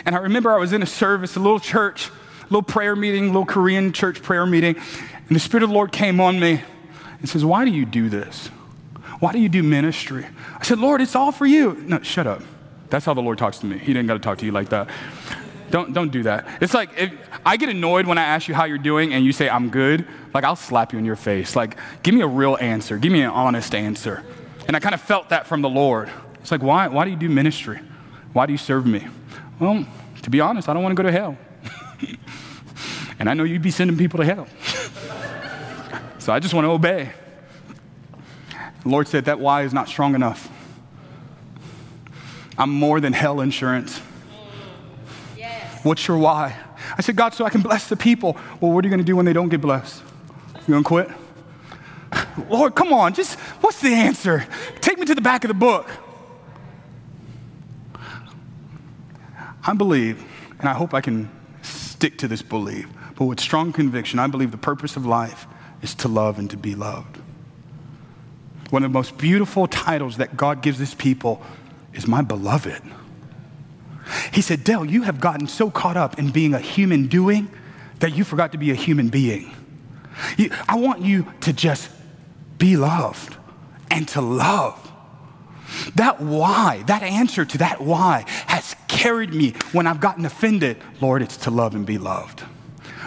And 0.06 0.16
I 0.16 0.20
remember 0.20 0.54
I 0.54 0.58
was 0.58 0.74
in 0.74 0.82
a 0.82 0.88
service, 0.88 1.36
a 1.36 1.40
little 1.40 1.60
church, 1.60 2.10
a 2.10 2.44
little 2.46 2.64
prayer 2.64 2.96
meeting, 2.96 3.28
little 3.28 3.46
Korean 3.46 3.94
church 3.94 4.22
prayer 4.22 4.46
meeting, 4.46 4.76
and 5.28 5.36
the 5.36 5.40
Spirit 5.40 5.64
of 5.64 5.70
the 5.70 5.76
Lord 5.76 5.92
came 5.92 6.20
on 6.20 6.40
me 6.40 6.62
and 7.20 7.30
says, 7.30 7.44
Why 7.46 7.66
do 7.66 7.72
you 7.72 7.86
do 7.86 8.10
this? 8.10 8.48
Why 9.20 9.32
do 9.32 9.40
you 9.40 9.50
do 9.50 9.64
ministry? 9.64 10.26
I 10.58 10.64
said, 10.64 10.80
Lord, 10.80 11.02
it's 11.02 11.16
all 11.16 11.32
for 11.32 11.46
you. 11.46 11.74
No, 11.88 12.02
shut 12.02 12.28
up. 12.28 12.42
That's 12.90 13.06
how 13.06 13.14
the 13.14 13.22
Lord 13.22 13.38
talks 13.38 13.60
to 13.60 13.66
me. 13.66 13.78
He 13.78 13.88
didn't 13.88 14.08
got 14.08 14.14
to 14.14 14.20
talk 14.20 14.40
to 14.40 14.46
you 14.46 14.52
like 14.52 14.70
that. 14.70 14.90
Don't, 15.72 15.94
don't 15.94 16.12
do 16.12 16.24
that. 16.24 16.48
It's 16.62 16.74
like 16.74 16.90
if 16.98 17.12
I 17.46 17.58
get 17.58 17.70
annoyed 17.70 18.06
when 18.06 18.18
I 18.18 18.24
ask 18.24 18.48
you 18.48 18.54
how 18.54 18.66
you're 18.66 18.78
doing 18.78 19.14
and 19.14 19.26
you 19.26 19.32
say, 19.32 19.50
I'm 19.50 19.70
good, 19.70 20.08
like 20.34 20.44
I'll 20.44 20.56
slap 20.56 20.94
you 20.94 21.00
in 21.00 21.06
your 21.06 21.16
face. 21.16 21.56
Like, 21.56 21.78
give 22.04 22.14
me 22.14 22.22
a 22.22 22.28
real 22.28 22.58
answer. 22.60 22.98
Give 22.98 23.12
me 23.12 23.22
an 23.22 23.32
honest 23.32 23.74
answer. 23.74 24.24
And 24.68 24.76
I 24.76 24.80
kind 24.80 24.94
of 24.94 25.02
felt 25.02 25.30
that 25.30 25.48
from 25.48 25.62
the 25.62 25.70
Lord. 25.70 26.10
It's 26.42 26.52
like, 26.52 26.62
why, 26.62 26.88
why 26.88 27.06
do 27.06 27.12
you 27.12 27.18
do 27.18 27.30
ministry? 27.30 27.80
Why 28.34 28.46
do 28.46 28.52
you 28.52 28.58
serve 28.58 28.86
me? 28.86 29.08
Well, 29.60 29.86
to 30.22 30.30
be 30.30 30.42
honest, 30.42 30.68
I 30.68 30.74
don't 30.74 30.84
want 30.84 30.96
to 30.96 31.02
go 31.02 31.08
to 31.08 31.12
hell. 31.12 31.38
and 33.20 33.30
I 33.30 33.34
know 33.34 33.44
you'd 33.44 33.62
be 33.62 33.72
sending 33.72 33.98
people 33.98 34.20
to 34.20 34.26
hell. 34.26 34.48
so 36.20 36.34
I 36.34 36.40
just 36.40 36.54
want 36.54 36.66
to 36.66 36.72
obey. 36.72 37.12
The 38.84 38.90
Lord 38.90 39.08
said, 39.08 39.26
That 39.26 39.40
why 39.40 39.64
is 39.64 39.74
not 39.74 39.88
strong 39.88 40.16
enough. 40.16 40.50
I'm 42.58 42.70
more 42.70 43.00
than 43.00 43.14
hell 43.14 43.42
insurance. 43.42 44.02
Yes. 45.38 45.84
What's 45.84 46.08
your 46.08 46.18
why? 46.18 46.58
I 46.98 47.02
said, 47.02 47.16
God, 47.16 47.34
so 47.34 47.46
I 47.46 47.50
can 47.50 47.62
bless 47.62 47.90
the 47.90 47.98
people. 47.98 48.38
Well, 48.62 48.72
what 48.72 48.86
are 48.86 48.88
you 48.88 48.92
going 48.92 49.00
to 49.00 49.06
do 49.06 49.16
when 49.16 49.26
they 49.26 49.34
don't 49.34 49.50
get 49.50 49.62
blessed? 49.62 50.02
You 50.68 50.74
going 50.74 50.84
to 50.84 50.88
quit? 50.88 51.10
Lord, 52.50 52.76
come 52.76 52.94
on, 52.94 53.14
just 53.14 53.40
what's 53.62 53.82
the 53.82 53.94
answer? 53.94 54.46
Take 54.82 54.98
me 55.00 55.06
to 55.06 55.16
the 55.16 55.22
back 55.22 55.44
of 55.44 55.50
the 55.50 55.54
book. 55.54 55.90
I 59.66 59.74
believe, 59.74 60.24
and 60.60 60.70
I 60.70 60.74
hope 60.74 60.94
I 60.94 61.02
can 61.02 61.30
stick 61.62 62.18
to 62.20 62.28
this 62.28 62.42
belief, 62.42 62.88
but 63.16 63.26
with 63.26 63.40
strong 63.40 63.74
conviction, 63.74 64.20
I 64.20 64.28
believe 64.28 64.52
the 64.52 64.58
purpose 64.58 64.96
of 64.96 65.06
life 65.06 65.48
is 65.82 65.96
to 65.96 66.08
love 66.08 66.38
and 66.38 66.50
to 66.52 66.58
be 66.58 66.76
loved. 66.76 67.18
One 68.70 68.84
of 68.84 68.92
the 68.92 68.94
most 68.94 69.18
beautiful 69.18 69.68
titles 69.68 70.18
that 70.18 70.38
God 70.38 70.62
gives 70.62 70.80
his 70.80 70.94
people 70.94 71.42
is 71.94 72.08
my 72.08 72.22
beloved. 72.22 72.82
He 74.32 74.42
said, 74.42 74.64
Dell, 74.64 74.86
you 74.86 75.04
have 75.04 75.20
gotten 75.20 75.48
so 75.48 75.72
caught 75.72 75.98
up 75.98 76.20
in 76.20 76.30
being 76.30 76.54
a 76.54 76.60
human 76.60 77.08
doing 77.08 77.50
that 78.00 78.16
you 78.16 78.24
forgot 78.24 78.52
to 78.52 78.58
be 78.58 78.72
a 78.72 78.76
human 78.76 79.10
being. 79.10 79.54
I 80.68 80.76
want 80.76 81.02
you 81.02 81.32
to 81.42 81.54
just 81.54 81.90
be 82.58 82.78
loved 82.78 83.36
and 83.90 84.08
to 84.10 84.22
love. 84.22 84.82
That 85.96 86.22
why, 86.22 86.84
that 86.88 87.04
answer 87.04 87.46
to 87.46 87.58
that 87.60 87.82
why 87.82 88.26
has 88.48 88.75
carried 88.96 89.34
me 89.34 89.52
when 89.74 89.86
I've 89.88 90.00
gotten 90.00 90.26
offended. 90.26 90.78
Lord, 91.02 91.22
it's 91.22 91.38
to 91.38 91.52
love 91.52 91.76
and 91.76 91.86
be 91.86 91.98
loved. 91.98 92.42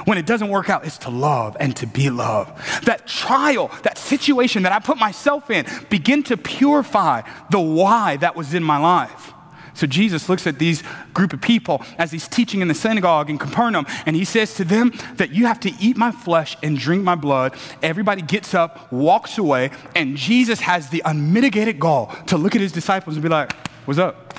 When 0.05 0.17
it 0.17 0.27
doesn't 0.27 0.49
work 0.49 0.71
out, 0.71 0.87
it's 0.87 0.99
to 0.99 1.11
love 1.11 1.57
and 1.59 1.75
to 1.77 1.87
be 1.87 2.11
loved. 2.11 2.57
That 2.85 3.07
trial, 3.07 3.71
that 3.83 3.99
situation 3.99 4.63
that 4.63 4.73
I 4.73 4.79
put 4.79 4.97
myself 4.97 5.51
in, 5.51 5.67
begin 5.91 6.23
to 6.25 6.37
purify 6.37 7.23
the 7.51 7.61
why 7.61 8.17
that 8.19 8.37
was 8.37 8.55
in 8.55 8.63
my 8.63 8.79
life. 8.79 9.33
So 9.75 9.87
Jesus 9.87 10.29
looks 10.29 10.47
at 10.47 10.59
these 10.59 10.83
group 11.15 11.33
of 11.33 11.41
people 11.41 11.83
as 11.99 12.11
he's 12.11 12.27
teaching 12.27 12.63
in 12.63 12.69
the 12.69 12.75
synagogue 12.75 13.31
in 13.31 13.39
Capernaum, 13.39 13.87
and 14.07 14.17
he 14.17 14.25
says 14.25 14.55
to 14.55 14.65
them 14.65 14.93
that 15.15 15.31
you 15.31 15.47
have 15.47 15.61
to 15.61 15.73
eat 15.79 15.97
my 15.97 16.11
flesh 16.11 16.57
and 16.63 16.77
drink 16.77 17.05
my 17.05 17.15
blood. 17.15 17.55
Everybody 17.81 18.23
gets 18.23 18.55
up, 18.55 18.91
walks 18.93 19.39
away, 19.39 19.71
and 19.95 20.17
Jesus 20.17 20.61
has 20.61 20.89
the 20.89 21.03
unmitigated 21.05 21.79
gall 21.79 22.07
to 22.27 22.37
look 22.37 22.57
at 22.57 22.61
his 22.61 22.73
disciples 22.73 23.15
and 23.15 23.23
be 23.23 23.29
like, 23.29 23.53
What's 23.85 24.01
up? 24.01 24.35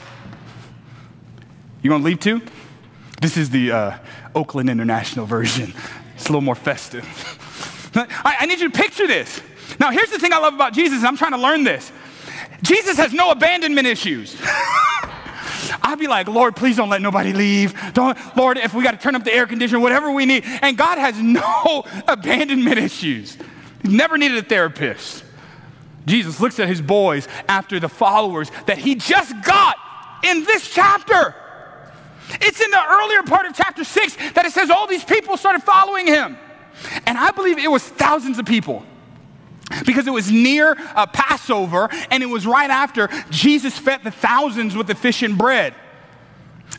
You 1.81 1.89
gonna 1.89 2.03
leave 2.03 2.19
too? 2.19 2.41
This 3.21 3.37
is 3.37 3.49
the 3.49 3.71
uh, 3.71 3.97
Oakland 4.35 4.69
International 4.69 5.25
version. 5.25 5.73
It's 6.15 6.25
a 6.25 6.29
little 6.29 6.41
more 6.41 6.55
festive. 6.55 7.05
I, 7.95 8.37
I 8.41 8.45
need 8.45 8.59
you 8.59 8.69
to 8.69 8.77
picture 8.77 9.07
this. 9.07 9.41
Now, 9.79 9.91
here's 9.91 10.09
the 10.09 10.19
thing 10.19 10.33
I 10.33 10.39
love 10.39 10.53
about 10.53 10.73
Jesus, 10.73 10.99
and 10.99 11.07
I'm 11.07 11.17
trying 11.17 11.31
to 11.31 11.37
learn 11.37 11.63
this. 11.63 11.91
Jesus 12.61 12.97
has 12.97 13.13
no 13.13 13.31
abandonment 13.31 13.87
issues. 13.87 14.35
I'd 15.81 15.99
be 15.99 16.07
like, 16.07 16.27
Lord, 16.27 16.55
please 16.55 16.75
don't 16.75 16.89
let 16.89 17.01
nobody 17.01 17.33
leave. 17.33 17.73
Don't, 17.93 18.17
Lord, 18.35 18.57
if 18.57 18.73
we 18.73 18.83
got 18.83 18.91
to 18.91 18.97
turn 18.97 19.15
up 19.15 19.23
the 19.23 19.33
air 19.33 19.47
conditioner, 19.47 19.79
whatever 19.79 20.11
we 20.11 20.25
need. 20.25 20.43
And 20.61 20.77
God 20.77 20.97
has 20.97 21.17
no 21.21 21.85
abandonment 22.07 22.77
issues. 22.77 23.37
He's 23.81 23.93
never 23.93 24.17
needed 24.17 24.37
a 24.37 24.43
therapist. 24.43 25.23
Jesus 26.05 26.39
looks 26.39 26.59
at 26.59 26.67
his 26.67 26.81
boys 26.81 27.27
after 27.47 27.79
the 27.79 27.89
followers 27.89 28.51
that 28.65 28.77
he 28.77 28.95
just 28.95 29.33
got 29.43 29.77
in 30.23 30.43
this 30.43 30.73
chapter. 30.73 31.35
It's 32.41 32.61
in 32.61 32.71
the 32.71 32.83
earlier 32.89 33.23
part 33.23 33.45
of 33.45 33.55
chapter 33.55 33.83
six 33.83 34.15
that 34.33 34.45
it 34.45 34.51
says 34.51 34.69
all 34.69 34.87
these 34.87 35.03
people 35.03 35.37
started 35.37 35.63
following 35.63 36.07
him. 36.07 36.37
And 37.05 37.17
I 37.17 37.31
believe 37.31 37.57
it 37.57 37.69
was 37.69 37.83
thousands 37.83 38.39
of 38.39 38.45
people 38.45 38.85
because 39.85 40.07
it 40.07 40.11
was 40.11 40.31
near 40.31 40.75
a 40.95 41.07
Passover 41.07 41.89
and 42.09 42.23
it 42.23 42.27
was 42.27 42.45
right 42.45 42.69
after 42.69 43.09
Jesus 43.29 43.77
fed 43.77 44.03
the 44.03 44.11
thousands 44.11 44.75
with 44.75 44.87
the 44.87 44.95
fish 44.95 45.21
and 45.23 45.37
bread. 45.37 45.73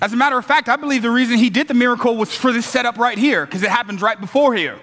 As 0.00 0.12
a 0.12 0.16
matter 0.16 0.38
of 0.38 0.46
fact, 0.46 0.68
I 0.68 0.76
believe 0.76 1.02
the 1.02 1.10
reason 1.10 1.36
he 1.36 1.50
did 1.50 1.68
the 1.68 1.74
miracle 1.74 2.16
was 2.16 2.34
for 2.34 2.52
this 2.52 2.66
setup 2.66 2.96
right 2.96 3.18
here 3.18 3.44
because 3.44 3.62
it 3.62 3.70
happens 3.70 4.00
right 4.00 4.20
before 4.20 4.54
here. 4.54 4.78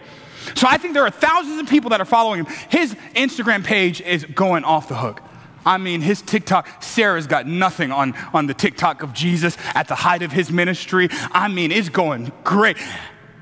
So 0.56 0.68
I 0.68 0.78
think 0.78 0.94
there 0.94 1.04
are 1.04 1.12
thousands 1.12 1.60
of 1.60 1.68
people 1.68 1.90
that 1.90 2.02
are 2.02 2.06
following 2.06 2.46
him. 2.46 2.54
His 2.70 2.94
Instagram 3.16 3.64
page 3.64 4.00
is 4.02 4.26
going 4.26 4.64
off 4.64 4.88
the 4.88 4.96
hook. 4.96 5.22
I 5.68 5.78
mean, 5.78 6.00
his 6.00 6.22
TikTok, 6.22 6.82
Sarah's 6.82 7.28
got 7.28 7.46
nothing 7.46 7.92
on, 7.92 8.14
on 8.34 8.48
the 8.48 8.54
TikTok 8.54 9.04
of 9.04 9.14
Jesus 9.14 9.58
at 9.76 9.90
the 9.90 9.96
height 9.96 10.22
of 10.22 10.32
his 10.32 10.50
ministry. 10.50 11.10
I 11.12 11.50
mean, 11.50 11.74
it's 11.74 11.90
going 11.90 12.32
great. 12.46 12.78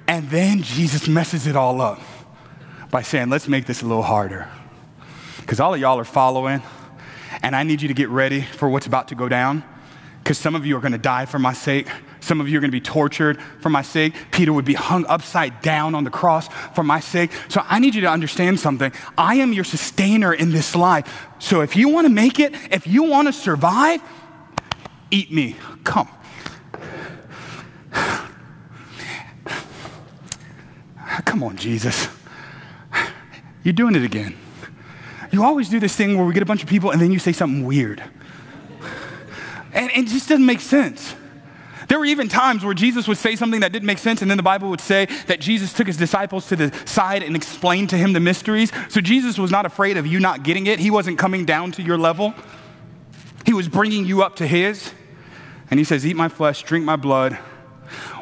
And 0.08 0.28
then 0.32 0.64
Jesus 0.64 1.08
messes 1.08 1.46
it 1.46 1.56
all 1.56 1.80
up 1.82 2.02
by 2.90 3.04
saying, 3.04 3.30
let's 3.30 3.48
make 3.48 3.68
this 3.68 3.84
a 3.84 3.86
little 3.86 4.02
harder. 4.02 4.50
Because 5.42 5.60
all 5.60 5.76
of 5.76 5.80
y'all 5.80 6.00
are 6.00 6.04
following, 6.04 6.64
and 7.44 7.56
I 7.56 7.62
need 7.62 7.84
you 7.84 7.90
to 7.90 7.94
get 7.94 8.10
ready 8.10 8.42
for 8.42 8.70
what's 8.70 8.88
about 8.88 9.10
to 9.10 9.16
go 9.16 9.30
down. 9.30 9.64
Because 10.24 10.40
some 10.40 10.56
of 10.56 10.66
you 10.66 10.76
are 10.78 10.82
going 10.82 10.94
to 10.94 10.98
die 10.98 11.28
for 11.28 11.38
my 11.38 11.54
sake. 11.54 11.88
Some 12.26 12.42
of 12.42 12.50
you 12.50 12.58
are 12.58 12.62
going 12.62 12.72
to 12.72 12.76
be 12.76 12.82
tortured 12.82 13.40
for 13.60 13.70
my 13.70 13.84
sake. 13.84 14.16
Peter 14.32 14.52
would 14.52 14.66
be 14.66 14.74
hung 14.74 15.06
upside 15.06 15.62
down 15.62 15.94
on 15.94 16.04
the 16.04 16.10
cross 16.10 16.48
for 16.74 16.84
my 16.84 17.00
sake. 17.00 17.30
So 17.50 17.62
I 17.64 17.78
need 17.78 17.94
you 17.94 18.02
to 18.02 18.10
understand 18.10 18.60
something. 18.60 18.92
I 19.16 19.36
am 19.36 19.54
your 19.54 19.64
sustainer 19.64 20.34
in 20.34 20.52
this 20.52 20.76
life. 20.76 21.28
So 21.38 21.62
if 21.62 21.76
you 21.76 21.88
want 21.90 22.06
to 22.06 22.10
make 22.12 22.40
it, 22.40 22.56
if 22.72 22.88
you 22.88 23.04
want 23.04 23.28
to 23.28 23.34
survive, 23.34 24.02
eat 25.12 25.32
me. 25.32 25.56
Come. 25.84 26.10
Come 31.26 31.44
on, 31.44 31.58
Jesus. 31.58 32.08
You're 33.64 33.74
doing 33.74 33.96
it 33.96 34.04
again. 34.04 34.36
You 35.32 35.44
always 35.44 35.70
do 35.70 35.80
this 35.80 35.96
thing 35.96 36.18
where 36.18 36.26
we 36.26 36.34
get 36.34 36.42
a 36.42 36.48
bunch 36.48 36.64
of 36.64 36.70
people 36.70 36.90
and 36.90 37.00
then 37.00 37.12
you 37.12 37.20
say 37.20 37.34
something 37.34 37.64
weird. 37.64 38.04
And 39.74 39.92
it 39.92 40.08
just 40.08 40.28
doesn't 40.28 40.46
make 40.46 40.62
sense. 40.62 41.14
There 41.88 42.00
were 42.00 42.06
even 42.06 42.28
times 42.28 42.64
where 42.64 42.74
Jesus 42.74 43.08
would 43.08 43.18
say 43.18 43.36
something 43.36 43.62
that 43.62 43.72
didn't 43.72 43.86
make 43.86 43.98
sense, 43.98 44.22
and 44.22 44.30
then 44.30 44.38
the 44.38 44.44
Bible 44.44 44.70
would 44.70 44.82
say 44.82 45.08
that 45.28 45.40
Jesus 45.40 45.74
took 45.74 45.88
his 45.88 45.98
disciples 45.98 46.48
to 46.48 46.56
the 46.56 46.74
side 46.86 47.24
and 47.24 47.36
explained 47.36 47.90
to 47.92 47.98
him 47.98 48.14
the 48.14 48.20
mysteries. 48.20 48.72
So 48.90 49.02
Jesus 49.02 49.38
was 49.38 49.52
not 49.52 49.66
afraid 49.66 49.98
of 49.98 50.08
you 50.08 50.20
not 50.20 50.44
getting 50.44 50.68
it. 50.68 50.80
He 50.80 50.92
wasn't 50.92 51.18
coming 51.18 51.46
down 51.46 51.72
to 51.74 51.82
your 51.82 51.98
level, 51.98 52.34
he 53.46 53.54
was 53.54 53.68
bringing 53.68 54.06
you 54.06 54.24
up 54.24 54.38
to 54.38 54.48
his. 54.48 54.92
And 55.70 55.80
he 55.80 55.84
says, 55.84 56.06
Eat 56.06 56.16
my 56.16 56.30
flesh, 56.30 56.64
drink 56.64 56.86
my 56.86 56.96
blood, 56.96 57.38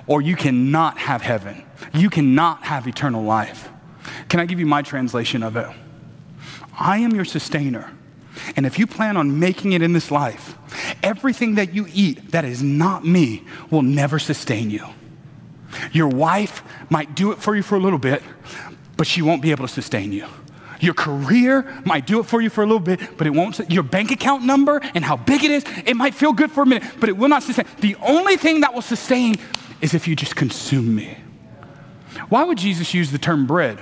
or 0.08 0.22
you 0.22 0.36
cannot 0.36 0.98
have 0.98 1.22
heaven. 1.22 1.64
You 1.94 2.10
cannot 2.10 2.64
have 2.64 2.88
eternal 2.88 3.24
life. 3.24 3.70
Can 4.30 4.40
I 4.40 4.46
give 4.46 4.60
you 4.60 4.66
my 4.66 4.82
translation 4.82 5.44
of 5.44 5.56
it? 5.58 5.68
I 6.80 7.00
am 7.00 7.12
your 7.12 7.26
sustainer. 7.26 7.92
And 8.56 8.66
if 8.66 8.78
you 8.78 8.88
plan 8.88 9.18
on 9.18 9.40
making 9.40 9.74
it 9.74 9.82
in 9.82 9.94
this 9.94 10.12
life, 10.12 10.58
everything 11.02 11.56
that 11.56 11.74
you 11.74 11.88
eat 11.94 12.32
that 12.32 12.46
is 12.46 12.62
not 12.62 13.06
me 13.06 13.44
will 13.70 13.82
never 13.82 14.20
sustain 14.20 14.70
you. 14.70 14.86
Your 15.92 16.08
wife 16.08 16.64
might 16.90 17.16
do 17.16 17.32
it 17.32 17.40
for 17.40 17.56
you 17.56 17.64
for 17.64 17.76
a 17.76 17.80
little 17.80 18.00
bit, 18.00 18.22
but 18.98 19.08
she 19.08 19.22
won't 19.22 19.42
be 19.42 19.52
able 19.52 19.68
to 19.68 19.74
sustain 19.74 20.12
you. 20.12 20.28
Your 20.80 20.94
career 20.94 21.82
might 21.86 22.06
do 22.06 22.20
it 22.20 22.24
for 22.24 22.42
you 22.42 22.50
for 22.50 22.62
a 22.62 22.66
little 22.66 22.80
bit, 22.80 23.18
but 23.18 23.26
it 23.26 23.30
won't. 23.30 23.72
Your 23.72 23.84
bank 23.84 24.12
account 24.12 24.44
number 24.44 24.82
and 24.94 25.04
how 25.04 25.16
big 25.16 25.44
it 25.44 25.52
is, 25.52 25.64
it 25.86 25.96
might 25.96 26.14
feel 26.14 26.34
good 26.34 26.52
for 26.52 26.64
a 26.64 26.66
minute, 26.66 26.84
but 27.00 27.08
it 27.08 27.16
will 27.16 27.30
not 27.30 27.42
sustain. 27.44 27.66
The 27.80 27.96
only 28.02 28.36
thing 28.36 28.62
that 28.62 28.74
will 28.74 28.82
sustain 28.82 29.36
is 29.82 29.94
if 29.94 30.08
you 30.08 30.16
just 30.16 30.36
consume 30.36 30.94
me. 30.94 31.18
Why 32.30 32.44
would 32.44 32.58
Jesus 32.58 32.94
use 32.94 33.12
the 33.12 33.18
term 33.18 33.48
bread? 33.48 33.80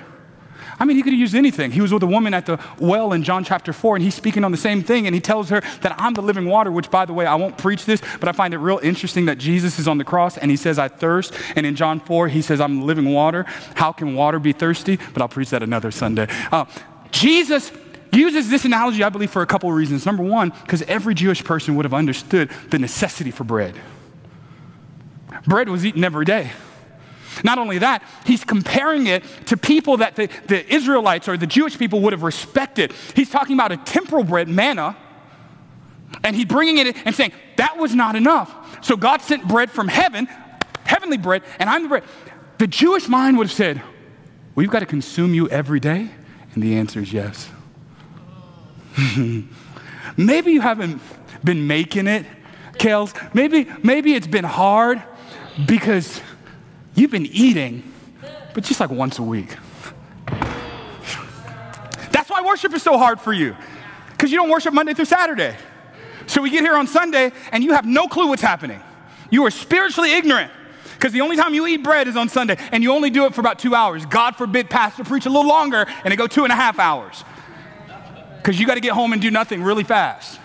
I 0.82 0.84
mean, 0.84 0.98
he 0.98 1.04
could 1.04 1.14
have 1.14 1.20
used 1.20 1.36
anything. 1.36 1.70
He 1.70 1.80
was 1.80 1.94
with 1.94 2.02
a 2.02 2.08
woman 2.08 2.34
at 2.34 2.48
the 2.48 2.60
well 2.80 3.14
in 3.14 3.22
John 3.22 3.44
chapter 3.44 3.72
4, 3.72 3.98
and 3.98 4.04
he's 4.04 4.16
speaking 4.16 4.44
on 4.44 4.52
the 4.52 4.58
same 4.58 4.82
thing, 4.82 5.06
and 5.06 5.14
he 5.14 5.22
tells 5.22 5.50
her 5.50 5.62
that 5.82 5.94
I'm 6.00 6.16
the 6.16 6.24
living 6.24 6.46
water, 6.46 6.72
which, 6.72 6.90
by 6.90 7.06
the 7.06 7.14
way, 7.14 7.28
I 7.28 7.36
won't 7.36 7.56
preach 7.56 7.86
this, 7.86 8.02
but 8.20 8.28
I 8.28 8.32
find 8.32 8.52
it 8.52 8.58
real 8.58 8.80
interesting 8.82 9.26
that 9.26 9.38
Jesus 9.38 9.78
is 9.78 9.88
on 9.88 10.00
the 10.00 10.04
cross 10.04 10.40
and 10.40 10.50
he 10.50 10.58
says, 10.58 10.80
I 10.80 10.88
thirst. 10.88 11.36
And 11.56 11.68
in 11.68 11.76
John 11.76 12.00
4, 12.00 12.30
he 12.30 12.42
says, 12.42 12.60
I'm 12.60 12.80
the 12.80 12.86
living 12.86 13.14
water. 13.14 13.44
How 13.76 13.92
can 13.92 14.16
water 14.16 14.40
be 14.40 14.54
thirsty? 14.54 14.98
But 15.14 15.22
I'll 15.22 15.30
preach 15.30 15.52
that 15.52 15.62
another 15.62 15.92
Sunday. 15.92 16.26
Uh, 16.52 16.66
Jesus 17.12 17.72
uses 18.12 18.50
this 18.50 18.66
analogy, 18.66 19.04
I 19.04 19.10
believe, 19.10 19.30
for 19.30 19.44
a 19.44 19.48
couple 19.48 19.70
of 19.70 19.76
reasons. 19.76 20.08
Number 20.08 20.24
one, 20.24 20.50
because 20.50 20.82
every 20.84 21.14
Jewish 21.14 21.44
person 21.44 21.76
would 21.76 21.86
have 21.86 21.94
understood 21.94 22.50
the 22.72 22.80
necessity 22.80 23.30
for 23.30 23.44
bread. 23.44 23.76
Bread 25.46 25.70
was 25.70 25.86
eaten 25.86 26.04
every 26.04 26.26
day. 26.26 26.50
Not 27.44 27.58
only 27.58 27.78
that, 27.80 28.04
he's 28.26 28.44
comparing 28.44 29.08
it 29.08 29.24
to 29.48 29.58
people 29.58 29.98
that 29.98 30.16
the, 30.16 30.30
the 30.48 30.74
Israelites 30.74 31.28
or 31.28 31.38
the 31.38 31.48
Jewish 31.48 31.78
people 31.78 32.02
would 32.02 32.14
have 32.14 32.24
respected. 32.24 32.94
He's 33.16 33.30
talking 33.30 33.54
about 33.54 33.72
a 33.72 33.78
temporal 33.78 34.24
bread, 34.24 34.48
manna, 34.48 34.98
and 36.24 36.36
he's 36.36 36.46
bringing 36.46 36.78
it 36.78 36.96
and 37.06 37.16
saying, 37.16 37.32
that 37.58 37.78
was 37.78 37.96
not 37.96 38.16
enough. 38.16 38.84
So 38.84 38.98
God 38.98 39.22
sent 39.22 39.48
bread 39.48 39.72
from 39.72 39.88
heaven, 39.88 40.28
heavenly 40.84 41.18
bread, 41.18 41.44
and 41.60 41.70
I'm 41.70 41.84
the 41.84 41.90
bread. 41.90 42.04
The 42.58 42.68
Jewish 42.68 43.08
mind 43.08 43.38
would 43.38 43.48
have 43.48 43.56
said, 43.56 43.82
We've 44.54 44.70
got 44.70 44.80
to 44.80 44.86
consume 44.86 45.34
you 45.34 45.48
every 45.50 45.80
day? 45.80 46.10
And 46.54 46.62
the 46.62 46.76
answer 46.76 47.00
is 47.00 47.14
yes. 47.14 47.50
maybe 50.18 50.52
you 50.52 50.60
haven't 50.60 51.02
been 51.44 51.68
making 51.68 52.08
it, 52.08 52.26
Kales. 52.74 53.16
Maybe, 53.34 53.72
maybe 53.82 54.14
it's 54.14 54.28
been 54.28 54.44
hard 54.44 55.02
because 55.66 56.22
You've 56.96 57.12
been 57.12 57.26
eating, 57.26 57.92
but 58.54 58.64
just 58.64 58.80
like 58.80 58.90
once 58.90 59.20
a 59.20 59.24
week. 59.24 59.56
That's 62.12 62.30
why 62.30 62.42
worship 62.46 62.74
is 62.74 62.84
so 62.84 62.98
hard 62.98 63.20
for 63.20 63.34
you, 63.34 63.56
because 64.12 64.32
you 64.32 64.38
don't 64.38 64.50
worship 64.50 64.74
Monday 64.74 64.94
through 64.94 65.06
Saturday. 65.06 65.56
So 66.28 66.42
we 66.42 66.50
get 66.50 66.62
here 66.62 66.76
on 66.76 66.88
Sunday 66.88 67.32
and 67.52 67.64
you 67.64 67.74
have 67.74 67.86
no 67.86 68.08
clue 68.08 68.28
what's 68.28 68.42
happening. 68.42 68.82
You 69.30 69.46
are 69.46 69.52
spiritually 69.52 70.12
ignorant. 70.12 70.52
Because 70.94 71.14
the 71.14 71.22
only 71.22 71.36
time 71.36 71.56
you 71.56 71.66
eat 71.66 71.78
bread 71.78 72.08
is 72.08 72.16
on 72.16 72.30
Sunday, 72.30 72.58
and 72.72 72.84
you 72.84 72.94
only 72.94 73.10
do 73.10 73.26
it 73.26 73.34
for 73.34 73.42
about 73.42 73.58
two 73.58 73.74
hours. 73.74 74.06
God 74.06 74.36
forbid, 74.36 74.70
pastor 74.70 75.04
preach 75.04 75.26
a 75.26 75.32
little 75.32 75.48
longer, 75.48 75.88
and 76.04 76.14
it 76.14 76.18
go 76.18 76.28
two 76.28 76.44
and 76.44 76.54
a 76.54 76.56
half 76.56 76.78
hours. 76.78 77.24
Because 78.38 78.60
you 78.60 78.68
got 78.68 78.76
to 78.76 78.82
get 78.82 78.92
home 78.92 79.12
and 79.12 79.20
do 79.20 79.32
nothing 79.32 79.64
really 79.64 79.84
fast. 79.84 80.40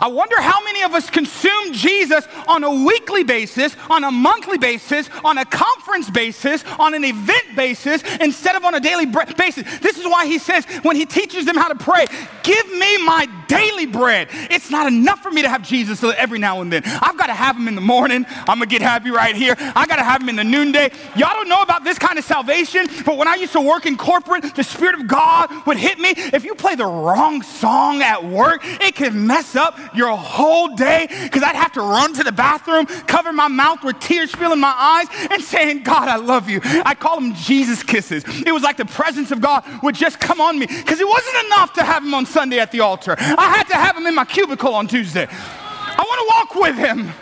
I 0.00 0.08
wonder 0.08 0.40
how 0.40 0.62
many 0.64 0.82
of 0.82 0.94
us 0.94 1.10
consume 1.10 1.72
Jesus 1.72 2.26
on 2.46 2.64
a 2.64 2.84
weekly 2.84 3.24
basis, 3.24 3.74
on 3.88 4.04
a 4.04 4.10
monthly 4.10 4.58
basis, 4.58 5.08
on 5.24 5.38
a 5.38 5.44
conference 5.44 6.10
basis, 6.10 6.64
on 6.78 6.94
an 6.94 7.04
event 7.04 7.56
basis, 7.56 8.02
instead 8.20 8.56
of 8.56 8.64
on 8.64 8.74
a 8.74 8.80
daily 8.80 9.06
basis. 9.06 9.64
This 9.80 9.98
is 9.98 10.04
why 10.04 10.26
he 10.26 10.38
says 10.38 10.64
when 10.82 10.96
he 10.96 11.06
teaches 11.06 11.46
them 11.46 11.56
how 11.56 11.68
to 11.68 11.74
pray, 11.74 12.06
give 12.42 12.66
me 12.72 13.04
my 13.04 13.28
daily 13.48 13.86
bread. 13.86 14.28
It's 14.50 14.70
not 14.70 14.86
enough 14.86 15.20
for 15.22 15.30
me 15.30 15.42
to 15.42 15.48
have 15.48 15.62
Jesus 15.62 16.02
every 16.02 16.38
now 16.38 16.60
and 16.60 16.72
then. 16.72 16.82
I've 16.84 17.18
got 17.18 17.26
to 17.26 17.34
have 17.34 17.56
him 17.56 17.68
in 17.68 17.74
the 17.74 17.80
morning. 17.80 18.26
I'm 18.28 18.58
going 18.58 18.60
to 18.60 18.66
get 18.66 18.82
happy 18.82 19.10
right 19.10 19.34
here. 19.34 19.54
I 19.58 19.86
got 19.86 19.96
to 19.96 20.04
have 20.04 20.22
him 20.22 20.28
in 20.28 20.36
the 20.36 20.44
noonday. 20.44 20.90
Y'all 21.16 21.34
don't 21.34 21.48
know 21.48 21.62
about 21.62 21.84
this 21.84 21.98
kind 21.98 22.18
of 22.18 22.24
salvation, 22.24 22.86
but 23.04 23.16
when 23.16 23.28
I 23.28 23.34
used 23.34 23.52
to 23.52 23.60
work 23.60 23.86
in 23.86 23.96
corporate, 23.96 24.54
the 24.54 24.64
Spirit 24.64 24.94
of 25.00 25.06
God 25.06 25.50
would 25.66 25.76
hit 25.76 25.98
me. 25.98 26.12
If 26.16 26.44
you 26.44 26.54
play 26.54 26.74
the 26.74 26.86
wrong 26.86 27.42
song 27.42 28.02
at 28.02 28.24
work, 28.24 28.60
it 28.64 28.96
could 28.96 29.14
mess 29.14 29.56
up 29.56 29.78
your 29.94 30.16
whole 30.16 30.74
day 30.76 31.06
because 31.24 31.42
I'd 31.42 31.56
have 31.56 31.72
to 31.72 31.80
run 31.80 32.14
to 32.14 32.24
the 32.24 32.32
bathroom, 32.32 32.86
cover 32.86 33.32
my 33.32 33.48
mouth 33.48 33.82
with 33.84 33.98
tears 34.00 34.32
filling 34.32 34.60
my 34.60 34.74
eyes, 34.76 35.28
and 35.30 35.42
saying, 35.42 35.82
God, 35.82 36.08
I 36.08 36.16
love 36.16 36.48
you. 36.48 36.60
I 36.62 36.94
call 36.94 37.20
them 37.20 37.34
Jesus 37.34 37.82
kisses. 37.82 38.24
It 38.26 38.52
was 38.52 38.62
like 38.62 38.76
the 38.76 38.84
presence 38.84 39.30
of 39.30 39.40
God 39.40 39.64
would 39.82 39.94
just 39.94 40.20
come 40.20 40.40
on 40.40 40.58
me 40.58 40.66
because 40.66 41.00
it 41.00 41.08
wasn't 41.08 41.46
enough 41.46 41.72
to 41.74 41.84
have 41.84 42.02
him 42.02 42.14
on 42.14 42.26
Sunday 42.30 42.58
at 42.58 42.70
the 42.72 42.80
altar. 42.80 43.16
I 43.18 43.54
had 43.56 43.64
to 43.64 43.74
have 43.74 43.96
him 43.96 44.06
in 44.06 44.14
my 44.14 44.24
cubicle 44.24 44.74
on 44.74 44.86
Tuesday. 44.86 45.26
I 45.30 46.02
want 46.02 46.20
to 46.20 46.56
walk 46.56 46.66
with 46.66 46.76
him. 46.76 47.12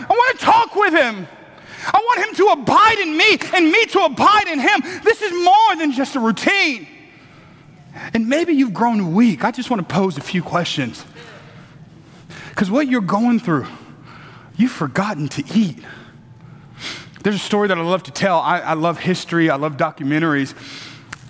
I 0.00 0.12
want 0.12 0.38
to 0.38 0.44
talk 0.44 0.74
with 0.76 0.92
him. 0.92 1.26
I 1.86 1.98
want 1.98 2.28
him 2.28 2.34
to 2.34 2.46
abide 2.52 2.98
in 2.98 3.16
me 3.16 3.38
and 3.54 3.70
me 3.70 3.86
to 3.86 4.00
abide 4.00 4.48
in 4.48 4.58
him. 4.58 4.80
This 5.02 5.22
is 5.22 5.32
more 5.44 5.76
than 5.76 5.92
just 5.92 6.16
a 6.16 6.20
routine. 6.20 6.86
And 8.12 8.28
maybe 8.28 8.52
you've 8.52 8.74
grown 8.74 9.14
weak. 9.14 9.44
I 9.44 9.50
just 9.50 9.70
want 9.70 9.88
to 9.88 9.94
pose 9.94 10.18
a 10.18 10.20
few 10.20 10.42
questions. 10.42 11.04
Because 12.50 12.70
what 12.70 12.88
you're 12.88 13.00
going 13.00 13.38
through, 13.38 13.66
you've 14.56 14.72
forgotten 14.72 15.28
to 15.28 15.44
eat. 15.54 15.78
There's 17.22 17.36
a 17.36 17.40
story 17.40 17.68
that 17.68 17.78
I 17.78 17.82
love 17.82 18.04
to 18.04 18.10
tell. 18.10 18.38
I, 18.38 18.60
I 18.60 18.74
love 18.74 18.98
history, 18.98 19.50
I 19.50 19.56
love 19.56 19.76
documentaries, 19.76 20.54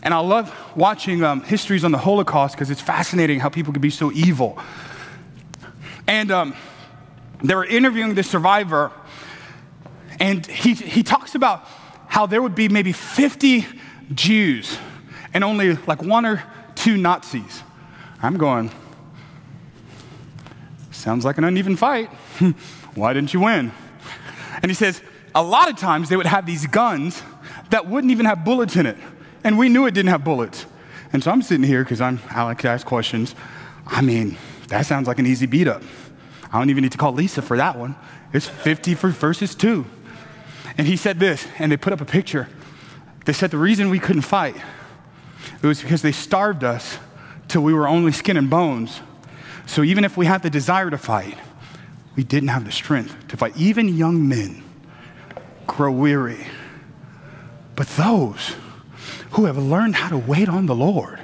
and 0.07 0.15
I 0.15 0.21
love 0.21 0.57
watching 0.77 1.25
um, 1.25 1.43
histories 1.43 1.83
on 1.83 1.91
the 1.91 1.99
Holocaust 1.99 2.55
because 2.55 2.71
it's 2.71 2.81
fascinating 2.81 3.41
how 3.41 3.49
people 3.49 3.73
can 3.73 3.83
be 3.83 3.91
so 3.91 4.13
evil. 4.13 4.57
And 6.07 6.31
um, 6.31 6.55
they 7.43 7.57
were 7.57 7.65
interviewing 7.65 8.15
the 8.15 8.23
survivor, 8.23 8.93
and 10.21 10.47
he, 10.47 10.75
he 10.75 11.03
talks 11.03 11.35
about 11.35 11.65
how 12.07 12.27
there 12.27 12.41
would 12.41 12.55
be 12.55 12.69
maybe 12.69 12.93
50 12.93 13.67
Jews 14.15 14.79
and 15.35 15.43
only 15.43 15.73
like 15.89 16.03
one 16.03 16.25
or 16.25 16.41
two 16.77 16.97
Nazis. 16.97 17.65
I'm 18.23 18.37
going, 18.37 18.71
Sounds 20.93 21.25
like 21.25 21.37
an 21.37 21.43
uneven 21.43 21.75
fight. 21.75 22.11
Why 22.95 23.13
didn't 23.13 23.35
you 23.35 23.41
win? 23.41 23.73
And 24.63 24.71
he 24.71 24.75
says, 24.75 25.03
a 25.35 25.43
lot 25.43 25.69
of 25.69 25.77
times 25.77 26.09
they 26.09 26.17
would 26.17 26.27
have 26.27 26.47
these 26.47 26.65
guns 26.69 27.25
that 27.71 27.89
wouldn't 27.89 28.13
even 28.13 28.27
have 28.27 28.45
bullets 28.45 28.77
in 28.77 28.87
it. 28.87 28.97
And 29.47 29.57
we 29.57 29.69
knew 29.69 29.87
it 29.87 29.95
didn't 29.95 30.11
have 30.11 30.25
bullets. 30.25 30.67
And 31.13 31.23
so 31.23 31.31
I'm 31.31 31.41
sitting 31.41 31.65
here 31.65 31.85
because 31.85 32.01
I'm 32.01 32.21
I 32.31 32.43
like 32.43 32.59
to 32.63 32.69
ask 32.69 32.87
questions. 32.87 33.35
I 33.87 34.01
mean, 34.01 34.37
that 34.69 34.87
sounds 34.87 35.07
like 35.07 35.19
an 35.19 35.27
easy 35.27 35.47
beat 35.47 35.69
up. 35.69 35.83
I 36.53 36.59
don't 36.59 36.69
even 36.71 36.83
need 36.83 36.93
to 36.93 36.99
call 36.99 37.13
Lisa 37.13 37.43
for 37.43 37.57
that 37.57 37.79
one. 37.79 37.95
It's 38.33 38.47
50 38.47 38.95
for 38.95 39.11
versus 39.11 39.55
2. 39.55 39.87
And 40.77 40.87
he 40.87 40.97
said 40.97 41.21
this, 41.21 41.47
and 41.59 41.71
they 41.71 41.77
put 41.77 41.93
up 41.93 42.01
a 42.01 42.05
picture. 42.05 42.49
They 43.25 43.33
said 43.33 43.51
the 43.51 43.59
reason 43.59 43.89
we 43.89 44.01
couldn't 44.01 44.23
fight 44.23 44.57
it 45.63 45.67
was 45.67 45.81
because 45.81 46.03
they 46.03 46.13
starved 46.13 46.65
us 46.65 46.99
till 47.49 47.63
we 47.63 47.73
were 47.73 47.87
only 47.89 48.13
skin 48.13 48.37
and 48.37 48.51
bones 48.51 49.01
so 49.67 49.83
even 49.83 50.05
if 50.05 50.17
we 50.17 50.27
had 50.27 50.43
the 50.43 50.51
desire 50.51 50.91
to 50.91 50.99
fight, 50.99 51.37
we 52.15 52.23
didn't 52.23 52.49
have 52.49 52.65
the 52.65 52.73
strength 52.73 53.29
to 53.29 53.37
fight. 53.37 53.57
Even 53.57 53.89
young 53.89 54.27
men 54.27 54.63
grow 55.67 55.91
weary. 55.91 56.47
But 57.75 57.89
those 57.89 58.55
who 59.37 59.45
have 59.45 59.59
learned 59.59 59.95
how 59.95 60.09
to 60.09 60.17
wait 60.17 60.49
on 60.49 60.65
the 60.65 60.75
Lord, 60.75 61.21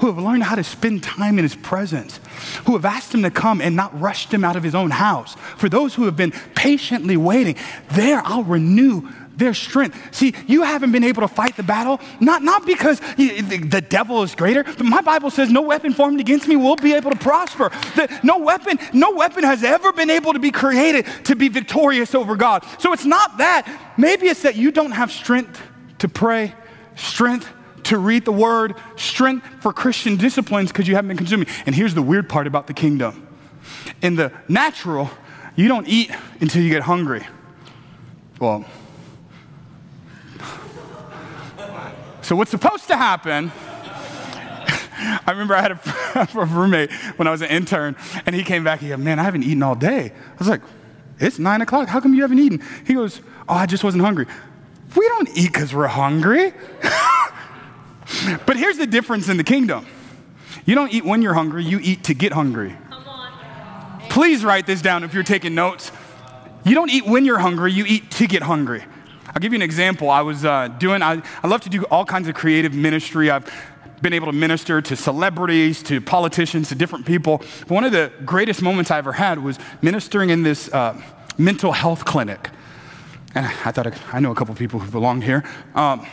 who 0.00 0.06
have 0.06 0.18
learned 0.18 0.42
how 0.42 0.54
to 0.54 0.62
spend 0.62 1.02
time 1.02 1.38
in 1.38 1.44
His 1.44 1.56
presence, 1.56 2.20
who 2.66 2.74
have 2.74 2.84
asked 2.84 3.14
Him 3.14 3.22
to 3.22 3.30
come 3.30 3.62
and 3.62 3.74
not 3.74 3.98
rushed 3.98 4.32
Him 4.32 4.44
out 4.44 4.54
of 4.54 4.62
His 4.62 4.74
own 4.74 4.90
house, 4.90 5.34
for 5.56 5.70
those 5.70 5.94
who 5.94 6.04
have 6.04 6.14
been 6.14 6.32
patiently 6.54 7.16
waiting, 7.16 7.56
there 7.92 8.20
I'll 8.22 8.44
renew 8.44 9.08
their 9.34 9.54
strength. 9.54 10.14
See, 10.14 10.34
you 10.46 10.62
haven't 10.62 10.92
been 10.92 11.04
able 11.04 11.22
to 11.22 11.28
fight 11.28 11.56
the 11.56 11.62
battle, 11.62 12.00
not, 12.20 12.42
not 12.42 12.66
because 12.66 13.00
the 13.16 13.84
devil 13.88 14.22
is 14.22 14.34
greater, 14.34 14.64
my 14.84 15.00
Bible 15.00 15.30
says 15.30 15.50
no 15.50 15.62
weapon 15.62 15.94
formed 15.94 16.20
against 16.20 16.48
me 16.48 16.56
will 16.56 16.76
be 16.76 16.92
able 16.92 17.12
to 17.12 17.18
prosper. 17.18 17.70
The, 17.94 18.20
no 18.22 18.38
weapon, 18.38 18.78
no 18.92 19.12
weapon 19.12 19.44
has 19.44 19.64
ever 19.64 19.92
been 19.92 20.10
able 20.10 20.34
to 20.34 20.38
be 20.38 20.50
created 20.50 21.06
to 21.24 21.34
be 21.34 21.48
victorious 21.48 22.14
over 22.14 22.36
God. 22.36 22.66
So 22.78 22.92
it's 22.92 23.06
not 23.06 23.38
that. 23.38 23.94
Maybe 23.96 24.26
it's 24.26 24.42
that 24.42 24.56
you 24.56 24.70
don't 24.70 24.90
have 24.90 25.10
strength 25.10 25.62
to 26.00 26.08
pray, 26.08 26.52
strength 26.98 27.48
to 27.84 27.96
read 27.96 28.24
the 28.24 28.32
word, 28.32 28.74
strength 28.96 29.46
for 29.62 29.72
Christian 29.72 30.16
disciplines 30.16 30.70
because 30.70 30.86
you 30.86 30.94
haven't 30.94 31.08
been 31.08 31.16
consuming. 31.16 31.48
And 31.64 31.74
here's 31.74 31.94
the 31.94 32.02
weird 32.02 32.28
part 32.28 32.46
about 32.46 32.66
the 32.66 32.74
kingdom. 32.74 33.26
In 34.02 34.16
the 34.16 34.32
natural, 34.48 35.10
you 35.56 35.68
don't 35.68 35.88
eat 35.88 36.10
until 36.40 36.62
you 36.62 36.70
get 36.70 36.82
hungry. 36.82 37.26
Well, 38.38 38.64
So, 42.28 42.36
what's 42.36 42.50
supposed 42.50 42.88
to 42.88 42.96
happen? 42.98 43.50
I 45.26 45.30
remember 45.30 45.54
I 45.54 45.62
had 45.62 45.72
a, 45.72 46.28
a, 46.38 46.44
roommate 46.44 46.92
when 47.16 47.26
I 47.26 47.30
was 47.30 47.40
an 47.40 47.48
intern, 47.48 47.96
and 48.26 48.34
he 48.34 48.44
came 48.44 48.62
back. 48.62 48.80
He 48.80 48.90
goes, 48.90 48.98
Man, 48.98 49.18
I 49.18 49.22
haven't 49.22 49.44
eaten 49.44 49.62
all 49.62 49.74
day. 49.74 50.12
I 50.12 50.38
was 50.38 50.46
like, 50.46 50.60
It's 51.18 51.38
nine 51.38 51.62
o'clock. 51.62 51.88
How 51.88 52.00
come 52.00 52.12
you 52.12 52.20
haven't 52.20 52.38
eaten? 52.38 52.62
He 52.86 52.92
goes, 52.92 53.22
Oh, 53.48 53.54
I 53.54 53.64
just 53.64 53.82
wasn't 53.82 54.02
hungry. 54.02 54.26
We 54.96 55.08
don't 55.08 55.28
eat 55.36 55.52
because 55.52 55.74
we're 55.74 55.86
hungry. 55.86 56.52
but 58.46 58.56
here's 58.56 58.78
the 58.78 58.86
difference 58.86 59.28
in 59.28 59.36
the 59.36 59.44
kingdom 59.44 59.86
you 60.64 60.74
don't 60.74 60.92
eat 60.92 61.04
when 61.04 61.22
you're 61.22 61.34
hungry, 61.34 61.64
you 61.64 61.78
eat 61.78 62.04
to 62.04 62.14
get 62.14 62.32
hungry. 62.32 62.76
Please 64.10 64.44
write 64.44 64.66
this 64.66 64.82
down 64.82 65.04
if 65.04 65.14
you're 65.14 65.22
taking 65.22 65.54
notes. 65.54 65.92
You 66.64 66.74
don't 66.74 66.90
eat 66.90 67.06
when 67.06 67.24
you're 67.24 67.38
hungry, 67.38 67.72
you 67.72 67.84
eat 67.86 68.10
to 68.12 68.26
get 68.26 68.42
hungry. 68.42 68.84
I'll 69.26 69.40
give 69.40 69.52
you 69.52 69.58
an 69.58 69.62
example. 69.62 70.10
I 70.10 70.22
was 70.22 70.44
uh, 70.44 70.68
doing, 70.68 71.02
I, 71.02 71.22
I 71.42 71.46
love 71.46 71.60
to 71.62 71.70
do 71.70 71.84
all 71.84 72.04
kinds 72.04 72.28
of 72.28 72.34
creative 72.34 72.74
ministry. 72.74 73.30
I've 73.30 73.50
been 74.02 74.12
able 74.12 74.26
to 74.26 74.32
minister 74.32 74.80
to 74.82 74.96
celebrities, 74.96 75.82
to 75.84 76.00
politicians, 76.00 76.68
to 76.68 76.74
different 76.74 77.06
people. 77.06 77.38
But 77.60 77.70
one 77.70 77.84
of 77.84 77.92
the 77.92 78.12
greatest 78.24 78.62
moments 78.62 78.90
I 78.90 78.98
ever 78.98 79.12
had 79.12 79.42
was 79.42 79.58
ministering 79.82 80.30
in 80.30 80.42
this 80.42 80.72
uh, 80.72 81.00
mental 81.36 81.72
health 81.72 82.04
clinic. 82.04 82.50
And 83.38 83.46
I 83.46 83.70
thought 83.70 83.96
I 84.12 84.18
know 84.18 84.32
a 84.32 84.34
couple 84.34 84.52
people 84.56 84.80
who 84.80 84.90
belonged 84.90 85.22
here. 85.22 85.44
Um, 85.72 86.04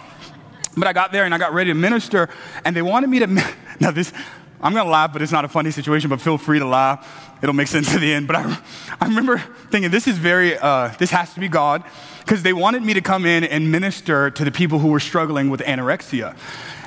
but 0.77 0.87
I 0.87 0.93
got 0.93 1.11
there 1.11 1.25
and 1.25 1.33
I 1.33 1.39
got 1.39 1.55
ready 1.55 1.71
to 1.71 1.73
minister, 1.73 2.29
and 2.63 2.75
they 2.75 2.83
wanted 2.83 3.09
me 3.09 3.19
to. 3.19 3.55
Now, 3.77 3.91
this, 3.91 4.13
I'm 4.61 4.73
gonna 4.73 4.89
laugh, 4.89 5.11
but 5.11 5.21
it's 5.21 5.33
not 5.33 5.43
a 5.43 5.49
funny 5.49 5.69
situation, 5.69 6.09
but 6.09 6.21
feel 6.21 6.37
free 6.37 6.59
to 6.59 6.65
laugh. 6.65 7.35
It'll 7.41 7.55
make 7.55 7.67
sense 7.67 7.93
at 7.93 7.99
the 7.99 8.13
end. 8.13 8.25
But 8.25 8.37
I, 8.37 8.57
I 9.01 9.07
remember 9.07 9.39
thinking, 9.69 9.91
this 9.91 10.07
is 10.07 10.17
very, 10.17 10.57
uh, 10.57 10.93
this 10.97 11.09
has 11.09 11.33
to 11.33 11.41
be 11.41 11.49
God, 11.49 11.83
because 12.19 12.41
they 12.41 12.53
wanted 12.53 12.83
me 12.83 12.93
to 12.93 13.01
come 13.01 13.25
in 13.25 13.43
and 13.43 13.69
minister 13.69 14.29
to 14.29 14.45
the 14.45 14.51
people 14.51 14.79
who 14.79 14.89
were 14.89 15.01
struggling 15.01 15.49
with 15.49 15.59
anorexia. 15.61 16.37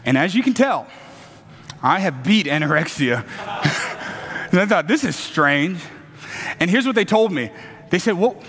And 0.07 0.17
as 0.17 0.35
you 0.35 0.43
can 0.43 0.55
tell, 0.55 0.87
I 1.83 1.99
have 1.99 2.23
beat 2.23 2.47
anorexia. 2.47 3.17
and 4.53 4.61
I 4.61 4.65
thought, 4.67 4.87
this 4.87 5.05
is 5.05 5.15
strange. 5.15 5.81
And 6.59 6.71
here's 6.71 6.87
what 6.87 6.95
they 6.95 7.05
told 7.05 7.33
me 7.33 7.51
they 7.91 7.99
said, 7.99 8.15
well, 8.15 8.43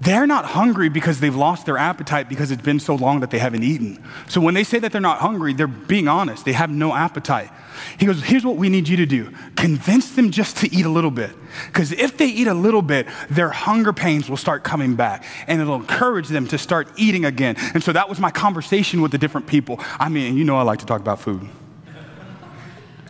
they're 0.00 0.26
not 0.26 0.44
hungry 0.44 0.90
because 0.90 1.20
they've 1.20 1.34
lost 1.34 1.64
their 1.64 1.78
appetite 1.78 2.28
because 2.28 2.50
it's 2.50 2.62
been 2.62 2.80
so 2.80 2.94
long 2.94 3.20
that 3.20 3.30
they 3.30 3.38
haven't 3.38 3.62
eaten. 3.62 4.02
So 4.28 4.42
when 4.42 4.52
they 4.52 4.62
say 4.62 4.78
that 4.78 4.92
they're 4.92 5.00
not 5.00 5.20
hungry, 5.20 5.54
they're 5.54 5.66
being 5.66 6.06
honest. 6.06 6.44
They 6.44 6.52
have 6.52 6.70
no 6.70 6.94
appetite. 6.94 7.50
He 7.98 8.04
goes, 8.04 8.22
Here's 8.22 8.44
what 8.44 8.56
we 8.56 8.68
need 8.68 8.88
you 8.88 8.96
to 8.98 9.06
do 9.06 9.32
convince 9.56 10.10
them 10.10 10.30
just 10.30 10.58
to 10.58 10.74
eat 10.74 10.84
a 10.84 10.90
little 10.90 11.10
bit. 11.10 11.30
Because 11.68 11.92
if 11.92 12.18
they 12.18 12.26
eat 12.26 12.46
a 12.46 12.54
little 12.54 12.82
bit, 12.82 13.06
their 13.30 13.48
hunger 13.48 13.92
pains 13.92 14.28
will 14.28 14.36
start 14.36 14.64
coming 14.64 14.96
back 14.96 15.24
and 15.46 15.62
it'll 15.62 15.76
encourage 15.76 16.28
them 16.28 16.46
to 16.48 16.58
start 16.58 16.88
eating 16.96 17.24
again. 17.24 17.56
And 17.72 17.82
so 17.82 17.92
that 17.92 18.08
was 18.08 18.20
my 18.20 18.30
conversation 18.30 19.00
with 19.00 19.12
the 19.12 19.18
different 19.18 19.46
people. 19.46 19.80
I 19.98 20.10
mean, 20.10 20.36
you 20.36 20.44
know, 20.44 20.56
I 20.56 20.62
like 20.62 20.80
to 20.80 20.86
talk 20.86 21.00
about 21.00 21.20
food. 21.20 21.48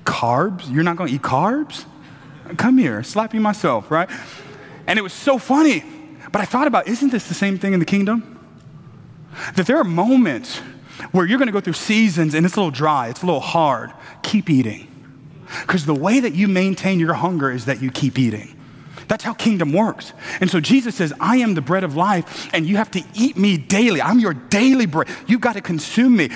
carbs? 0.04 0.72
You're 0.72 0.84
not 0.84 0.96
going 0.96 1.08
to 1.08 1.14
eat 1.16 1.22
carbs? 1.22 1.84
Come 2.56 2.78
here, 2.78 3.02
slap 3.02 3.34
you 3.34 3.40
myself, 3.40 3.90
right? 3.90 4.08
And 4.86 5.00
it 5.00 5.02
was 5.02 5.12
so 5.12 5.36
funny 5.36 5.82
but 6.32 6.40
I 6.40 6.44
thought 6.44 6.66
about, 6.66 6.88
isn't 6.88 7.10
this 7.10 7.28
the 7.28 7.34
same 7.34 7.58
thing 7.58 7.72
in 7.72 7.80
the 7.80 7.86
kingdom? 7.86 8.32
That 9.54 9.66
there 9.66 9.78
are 9.78 9.84
moments 9.84 10.58
where 11.12 11.26
you're 11.26 11.38
going 11.38 11.48
to 11.48 11.52
go 11.52 11.60
through 11.60 11.74
seasons 11.74 12.34
and 12.34 12.46
it's 12.46 12.56
a 12.56 12.58
little 12.58 12.70
dry, 12.70 13.08
it's 13.08 13.22
a 13.22 13.26
little 13.26 13.40
hard. 13.40 13.92
Keep 14.22 14.50
eating. 14.50 14.88
Because 15.62 15.86
the 15.86 15.94
way 15.94 16.20
that 16.20 16.34
you 16.34 16.48
maintain 16.48 16.98
your 16.98 17.14
hunger 17.14 17.50
is 17.50 17.66
that 17.66 17.80
you 17.80 17.90
keep 17.90 18.18
eating. 18.18 18.56
That's 19.08 19.22
how 19.22 19.34
kingdom 19.34 19.72
works. 19.72 20.12
And 20.40 20.50
so 20.50 20.58
Jesus 20.58 20.96
says, 20.96 21.12
I 21.20 21.36
am 21.36 21.54
the 21.54 21.60
bread 21.60 21.84
of 21.84 21.94
life, 21.94 22.50
and 22.52 22.66
you 22.66 22.76
have 22.76 22.90
to 22.92 23.02
eat 23.14 23.36
me 23.36 23.56
daily. 23.56 24.02
I'm 24.02 24.18
your 24.18 24.34
daily 24.34 24.86
bread. 24.86 25.08
You've 25.28 25.40
got 25.40 25.52
to 25.52 25.60
consume 25.60 26.16
me. 26.16 26.30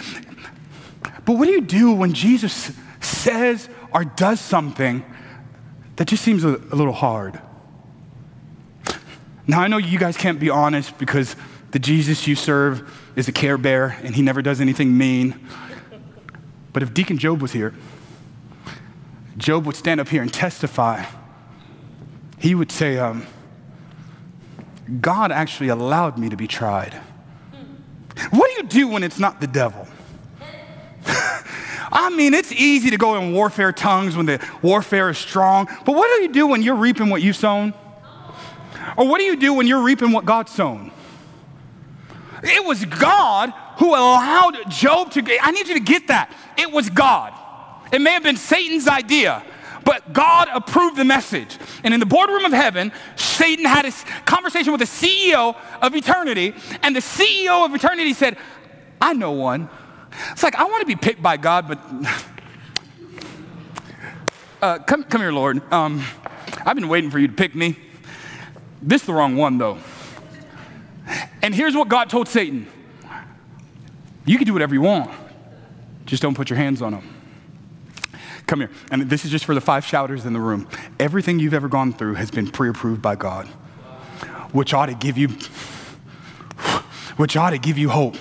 But 1.24 1.36
what 1.36 1.47
do 1.47 1.51
you 1.51 1.61
do 1.61 1.93
when 1.93 2.12
Jesus 2.12 2.72
says 3.01 3.68
or 3.93 4.05
does 4.05 4.41
something 4.41 5.05
that 5.97 6.07
just 6.07 6.22
seems 6.22 6.45
a, 6.45 6.59
little 6.74 6.93
hard? 6.93 7.41
Now, 9.51 9.62
I 9.62 9.66
know 9.66 9.78
you 9.78 9.98
guys 9.98 10.16
can't 10.16 10.38
be 10.38 10.48
honest 10.48 10.96
because 10.96 11.34
the 11.72 11.80
Jesus 11.80 12.28
you 12.28 12.36
serve 12.36 12.88
is 13.16 13.26
a 13.26 13.32
care 13.32 13.59
bear 13.59 13.98
and 14.05 14.14
he 14.14 14.22
never 14.22 14.42
does 14.42 14.61
anything 14.61 14.96
mean. 14.96 15.44
But 16.72 16.84
if 16.84 16.94
Deacon 16.94 17.18
Job 17.18 17.42
was 17.42 17.51
here, 17.51 17.74
Job 19.36 19.66
would 19.66 19.74
stand 19.74 19.98
up 19.98 20.07
here 20.07 20.22
and 20.22 20.32
testify. 20.32 21.05
He 22.38 22.55
would 22.55 22.70
say, 22.70 22.96
um, 22.98 23.26
God 25.01 25.32
actually 25.32 25.70
allowed 25.70 26.16
me 26.16 26.28
to 26.28 26.36
be 26.36 26.46
tried. 26.46 26.94
What 28.30 28.51
do 28.51 28.57
you 28.57 28.62
do 28.68 28.86
when 28.86 29.03
it's 29.03 29.18
not 29.18 29.40
the 29.40 29.48
devil? 29.48 29.88
I 31.90 32.14
mean, 32.16 32.34
it's 32.34 32.53
easy 32.53 32.90
to 32.90 32.96
go 32.96 33.20
in 33.20 33.32
warfare 33.32 33.72
tongues 33.72 34.16
when 34.16 34.26
the 34.26 34.40
warfare 34.62 35.11
is 35.11 35.18
strong, 35.18 35.66
but 35.84 35.96
what 35.96 36.07
do 36.07 36.22
you 36.22 36.32
do 36.32 36.46
when 36.46 36.62
you're 36.62 36.76
reaping 36.76 37.11
what 37.11 37.20
you've 37.20 37.34
sown? 37.34 37.74
Or 38.97 39.07
what 39.07 39.18
do 39.18 39.24
you 39.24 39.36
do 39.36 39.55
when 39.55 39.66
you're 39.66 39.82
reaping 39.82 40.12
what 40.12 40.24
God's 40.24 40.53
sown? 40.53 40.93
It 42.43 42.64
was 42.64 42.84
God 42.84 43.53
who 43.78 43.91
allowed 43.91 44.70
Job 44.70 45.11
to 45.12 45.38
I 45.43 45.51
need 45.51 45.68
you 45.68 45.74
to 45.74 45.80
get 45.80 46.09
that. 46.09 46.34
It 46.57 46.70
was 46.70 46.88
God. 46.91 47.34
It 47.93 48.01
may 48.01 48.12
have 48.12 48.22
been 48.22 48.36
Satan's 48.36 48.86
idea, 48.86 49.43
but 49.84 50.12
God 50.12 50.49
approved 50.53 50.97
the 50.97 51.05
message. 51.05 51.59
And 51.82 51.93
in 51.93 52.01
the 52.01 52.07
boardroom 52.07 52.45
of 52.45 52.53
heaven, 52.53 52.93
Satan 53.16 53.64
had 53.64 53.84
a 53.86 53.93
conversation 54.24 54.72
with 54.72 54.80
the 54.80 54.86
CEO 54.86 55.57
of 55.82 55.95
eternity, 55.95 56.55
and 56.82 56.95
the 56.95 57.01
CEO 57.01 57.64
of 57.64 57.74
eternity 57.74 58.14
said, 58.14 58.36
I 59.01 59.12
know 59.12 59.32
one. 59.32 59.68
It's 60.32 60.43
like, 60.43 60.55
I 60.55 60.64
want 60.64 60.80
to 60.80 60.86
be 60.86 60.97
picked 60.97 61.22
by 61.22 61.36
God, 61.36 61.68
but 61.68 61.78
uh, 64.62 64.78
come, 64.80 65.05
come 65.05 65.20
here, 65.20 65.32
Lord. 65.32 65.61
Um, 65.72 66.05
I've 66.64 66.76
been 66.76 66.88
waiting 66.88 67.11
for 67.11 67.18
you 67.18 67.26
to 67.26 67.32
pick 67.32 67.55
me. 67.55 67.76
This 68.83 69.03
is 69.03 69.07
the 69.07 69.14
wrong 69.14 69.37
one, 69.37 69.59
though. 69.59 69.78
And 71.43 71.55
here's 71.55 71.74
what 71.74 71.89
God 71.89 72.09
told 72.11 72.28
Satan 72.28 72.66
You 74.24 74.39
can 74.39 74.47
do 74.47 74.53
whatever 74.53 74.74
you 74.74 74.83
want, 74.83 75.11
just 76.07 76.22
don't 76.22 76.35
put 76.35 76.51
your 76.51 76.57
hands 76.57 76.83
on 76.83 76.93
them. 76.93 77.14
Come 78.47 78.61
here. 78.61 78.70
And 78.91 79.03
this 79.03 79.24
is 79.24 79.31
just 79.31 79.45
for 79.45 79.55
the 79.55 79.61
five 79.61 79.85
shouters 79.85 80.26
in 80.26 80.33
the 80.33 80.41
room. 80.41 80.68
Everything 80.99 81.39
you've 81.39 81.55
ever 81.55 81.68
gone 81.68 81.93
through 81.93 82.14
has 82.14 82.33
been 82.33 82.51
pre 82.51 82.68
approved 82.68 83.01
by 83.01 83.14
God, 83.14 83.47
which 84.53 84.74
ought 84.74 84.87
to 84.87 84.95
give 84.95 85.16
you. 85.16 85.28
Which 87.16 87.37
ought 87.37 87.51
to 87.51 87.59
give 87.59 87.76
you 87.76 87.91
hope. 87.91 88.16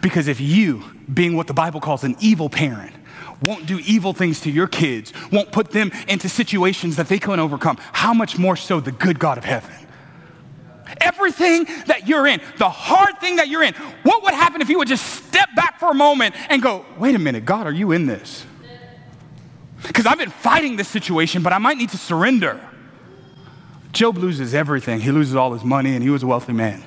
Because 0.00 0.28
if 0.28 0.40
you, 0.40 0.82
being 1.12 1.36
what 1.36 1.46
the 1.46 1.54
Bible 1.54 1.80
calls 1.80 2.04
an 2.04 2.16
evil 2.20 2.48
parent, 2.48 2.94
won't 3.46 3.66
do 3.66 3.78
evil 3.80 4.12
things 4.12 4.40
to 4.40 4.50
your 4.50 4.66
kids, 4.66 5.12
won't 5.30 5.52
put 5.52 5.70
them 5.70 5.92
into 6.08 6.28
situations 6.28 6.96
that 6.96 7.08
they 7.08 7.18
can't 7.18 7.40
overcome, 7.40 7.78
how 7.92 8.14
much 8.14 8.38
more 8.38 8.56
so 8.56 8.80
the 8.80 8.92
good 8.92 9.18
God 9.18 9.38
of 9.38 9.44
heaven? 9.44 9.74
Everything 11.00 11.64
that 11.86 12.06
you're 12.06 12.26
in, 12.26 12.40
the 12.58 12.68
hard 12.68 13.18
thing 13.18 13.36
that 13.36 13.48
you're 13.48 13.62
in, 13.62 13.74
what 14.02 14.22
would 14.22 14.34
happen 14.34 14.60
if 14.60 14.68
you 14.68 14.78
would 14.78 14.88
just 14.88 15.04
step 15.06 15.48
back 15.56 15.80
for 15.80 15.90
a 15.90 15.94
moment 15.94 16.34
and 16.50 16.62
go, 16.62 16.84
wait 16.98 17.14
a 17.14 17.18
minute, 17.18 17.44
God, 17.44 17.66
are 17.66 17.72
you 17.72 17.92
in 17.92 18.06
this? 18.06 18.44
Because 19.86 20.06
I've 20.06 20.18
been 20.18 20.30
fighting 20.30 20.76
this 20.76 20.88
situation, 20.88 21.42
but 21.42 21.52
I 21.52 21.58
might 21.58 21.76
need 21.76 21.90
to 21.90 21.98
surrender. 21.98 22.60
Job 23.92 24.16
loses 24.16 24.54
everything. 24.54 25.00
He 25.00 25.10
loses 25.10 25.36
all 25.36 25.52
his 25.52 25.62
money, 25.62 25.94
and 25.94 26.02
he 26.02 26.10
was 26.10 26.22
a 26.22 26.26
wealthy 26.26 26.52
man. 26.52 26.82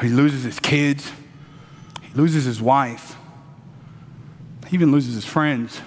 He 0.00 0.08
loses 0.08 0.44
his 0.44 0.60
kids, 0.60 1.10
he 2.02 2.14
loses 2.14 2.44
his 2.44 2.62
wife. 2.62 3.17
He 4.68 4.74
even 4.76 4.92
loses 4.92 5.14
his 5.14 5.24
friends. 5.24 5.80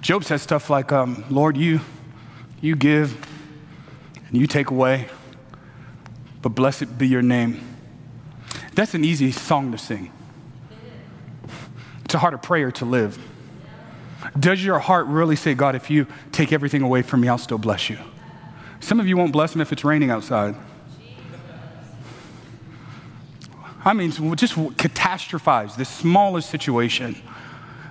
Job 0.00 0.24
says 0.24 0.40
stuff 0.40 0.70
like, 0.70 0.90
um, 0.90 1.24
Lord, 1.28 1.56
you, 1.56 1.80
you 2.62 2.74
give 2.74 3.14
and 4.28 4.38
you 4.38 4.46
take 4.46 4.70
away, 4.70 5.08
but 6.40 6.50
blessed 6.50 6.96
be 6.96 7.06
your 7.06 7.20
name. 7.20 7.60
That's 8.74 8.94
an 8.94 9.04
easy 9.04 9.32
song 9.32 9.72
to 9.72 9.78
sing. 9.78 10.10
It's 12.06 12.14
a 12.14 12.18
harder 12.18 12.38
prayer 12.38 12.72
to 12.72 12.86
live. 12.86 13.18
Does 14.38 14.64
your 14.64 14.78
heart 14.78 15.06
really 15.06 15.36
say, 15.36 15.54
God, 15.54 15.74
if 15.74 15.90
you 15.90 16.06
take 16.32 16.52
everything 16.52 16.82
away 16.82 17.02
from 17.02 17.20
me, 17.20 17.28
I'll 17.28 17.38
still 17.38 17.58
bless 17.58 17.90
you? 17.90 17.98
Some 18.80 18.98
of 18.98 19.06
you 19.06 19.16
won't 19.16 19.32
bless 19.32 19.54
him 19.54 19.60
if 19.60 19.72
it's 19.72 19.84
raining 19.84 20.10
outside. 20.10 20.56
I 23.84 23.94
mean, 23.94 24.10
just 24.36 24.54
catastrophize 24.54 25.76
the 25.76 25.84
smallest 25.84 26.50
situation. 26.50 27.16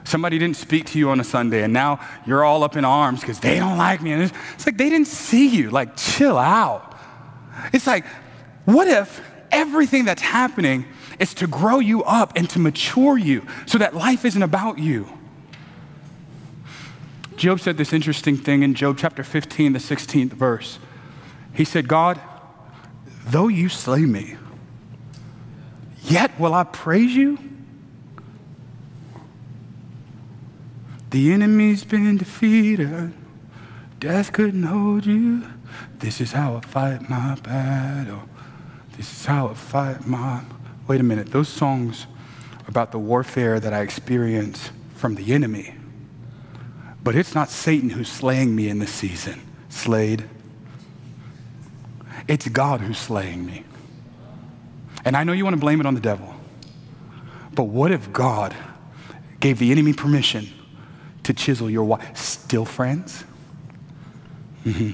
Somebody 0.03 0.37
didn't 0.39 0.57
speak 0.57 0.85
to 0.87 0.99
you 0.99 1.09
on 1.09 1.19
a 1.19 1.23
Sunday, 1.23 1.63
and 1.63 1.73
now 1.73 1.99
you're 2.25 2.43
all 2.43 2.63
up 2.63 2.75
in 2.75 2.85
arms 2.85 3.21
because 3.21 3.39
they 3.39 3.57
don't 3.57 3.77
like 3.77 4.01
me. 4.01 4.11
And 4.11 4.23
it's, 4.23 4.33
it's 4.55 4.65
like 4.65 4.77
they 4.77 4.89
didn't 4.89 5.07
see 5.07 5.47
you. 5.47 5.69
Like, 5.69 5.95
chill 5.95 6.37
out. 6.37 6.97
It's 7.73 7.87
like, 7.87 8.05
what 8.65 8.87
if 8.87 9.21
everything 9.51 10.05
that's 10.05 10.21
happening 10.21 10.85
is 11.19 11.33
to 11.35 11.47
grow 11.47 11.79
you 11.79 12.03
up 12.03 12.33
and 12.35 12.49
to 12.51 12.59
mature 12.59 13.17
you 13.17 13.45
so 13.65 13.77
that 13.77 13.95
life 13.95 14.25
isn't 14.25 14.43
about 14.43 14.79
you? 14.79 15.09
Job 17.35 17.59
said 17.59 17.77
this 17.77 17.93
interesting 17.93 18.37
thing 18.37 18.63
in 18.63 18.73
Job 18.73 18.97
chapter 18.97 19.23
15, 19.23 19.73
the 19.73 19.79
16th 19.79 20.33
verse. 20.33 20.77
He 21.53 21.65
said, 21.65 21.87
God, 21.87 22.19
though 23.25 23.47
you 23.47 23.69
slay 23.69 24.01
me, 24.01 24.35
Yet 26.10 26.38
will 26.39 26.55
I 26.55 26.64
praise 26.64 27.16
you? 27.16 27.38
The 31.12 31.32
enemy's 31.32 31.84
been 31.84 32.18
defeated. 32.18 33.14
Death 33.99 34.32
couldn't 34.32 34.64
hold 34.64 35.05
you. 35.05 35.43
This 35.99 36.20
is 36.20 36.32
how 36.32 36.55
I 36.55 36.62
fight 36.62 37.10
my 37.10 37.36
battle. 37.36 38.24
This 38.97 39.12
is 39.12 39.26
how 39.26 39.49
I 39.49 39.53
fight 39.53 40.07
my. 40.07 40.41
Wait 40.88 40.99
a 40.99 41.03
minute. 41.03 41.32
Those 41.32 41.49
songs 41.49 42.07
about 42.68 42.91
the 42.91 42.99
warfare 42.99 43.60
that 43.60 43.74
I 43.74 43.82
experience 43.82 44.72
from 44.95 45.16
the 45.16 45.34
enemy. 45.34 45.76
But 47.03 47.16
it's 47.16 47.36
not 47.36 47.49
Satan 47.49 47.91
who's 47.91 48.12
slaying 48.12 48.55
me 48.55 48.68
in 48.68 48.80
this 48.80 48.91
season. 48.91 49.41
Slayed. 49.70 50.26
It's 52.28 52.47
God 52.49 52.82
who's 52.82 52.97
slaying 52.97 53.45
me. 53.45 53.64
And 55.05 55.15
I 55.15 55.23
know 55.23 55.33
you 55.33 55.43
want 55.43 55.55
to 55.55 55.59
blame 55.59 55.79
it 55.79 55.85
on 55.85 55.93
the 55.93 56.01
devil. 56.01 56.33
But 57.53 57.63
what 57.63 57.91
if 57.91 58.11
God 58.11 58.55
gave 59.39 59.59
the 59.59 59.71
enemy 59.71 59.93
permission 59.93 60.49
to 61.23 61.33
chisel 61.33 61.69
your 61.69 61.83
wife. 61.83 62.17
Still 62.17 62.65
friends? 62.65 63.23
Mm-hmm. 64.65 64.91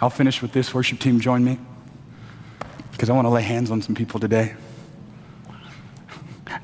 I'll 0.00 0.10
finish 0.10 0.42
with 0.42 0.52
this. 0.52 0.74
Worship 0.74 0.98
team, 0.98 1.20
join 1.20 1.44
me. 1.44 1.58
Because 2.92 3.10
I 3.10 3.12
want 3.12 3.26
to 3.26 3.30
lay 3.30 3.42
hands 3.42 3.70
on 3.70 3.80
some 3.82 3.94
people 3.94 4.20
today. 4.20 4.54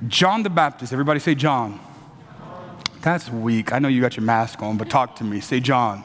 John 0.06 0.42
the 0.42 0.50
Baptist, 0.50 0.92
everybody 0.92 1.20
say 1.20 1.34
John. 1.34 1.80
That's 3.02 3.30
weak. 3.30 3.72
I 3.72 3.78
know 3.78 3.88
you 3.88 4.00
got 4.00 4.16
your 4.16 4.24
mask 4.24 4.62
on, 4.62 4.76
but 4.76 4.90
talk 4.90 5.16
to 5.16 5.24
me. 5.24 5.40
Say 5.40 5.60
John. 5.60 6.04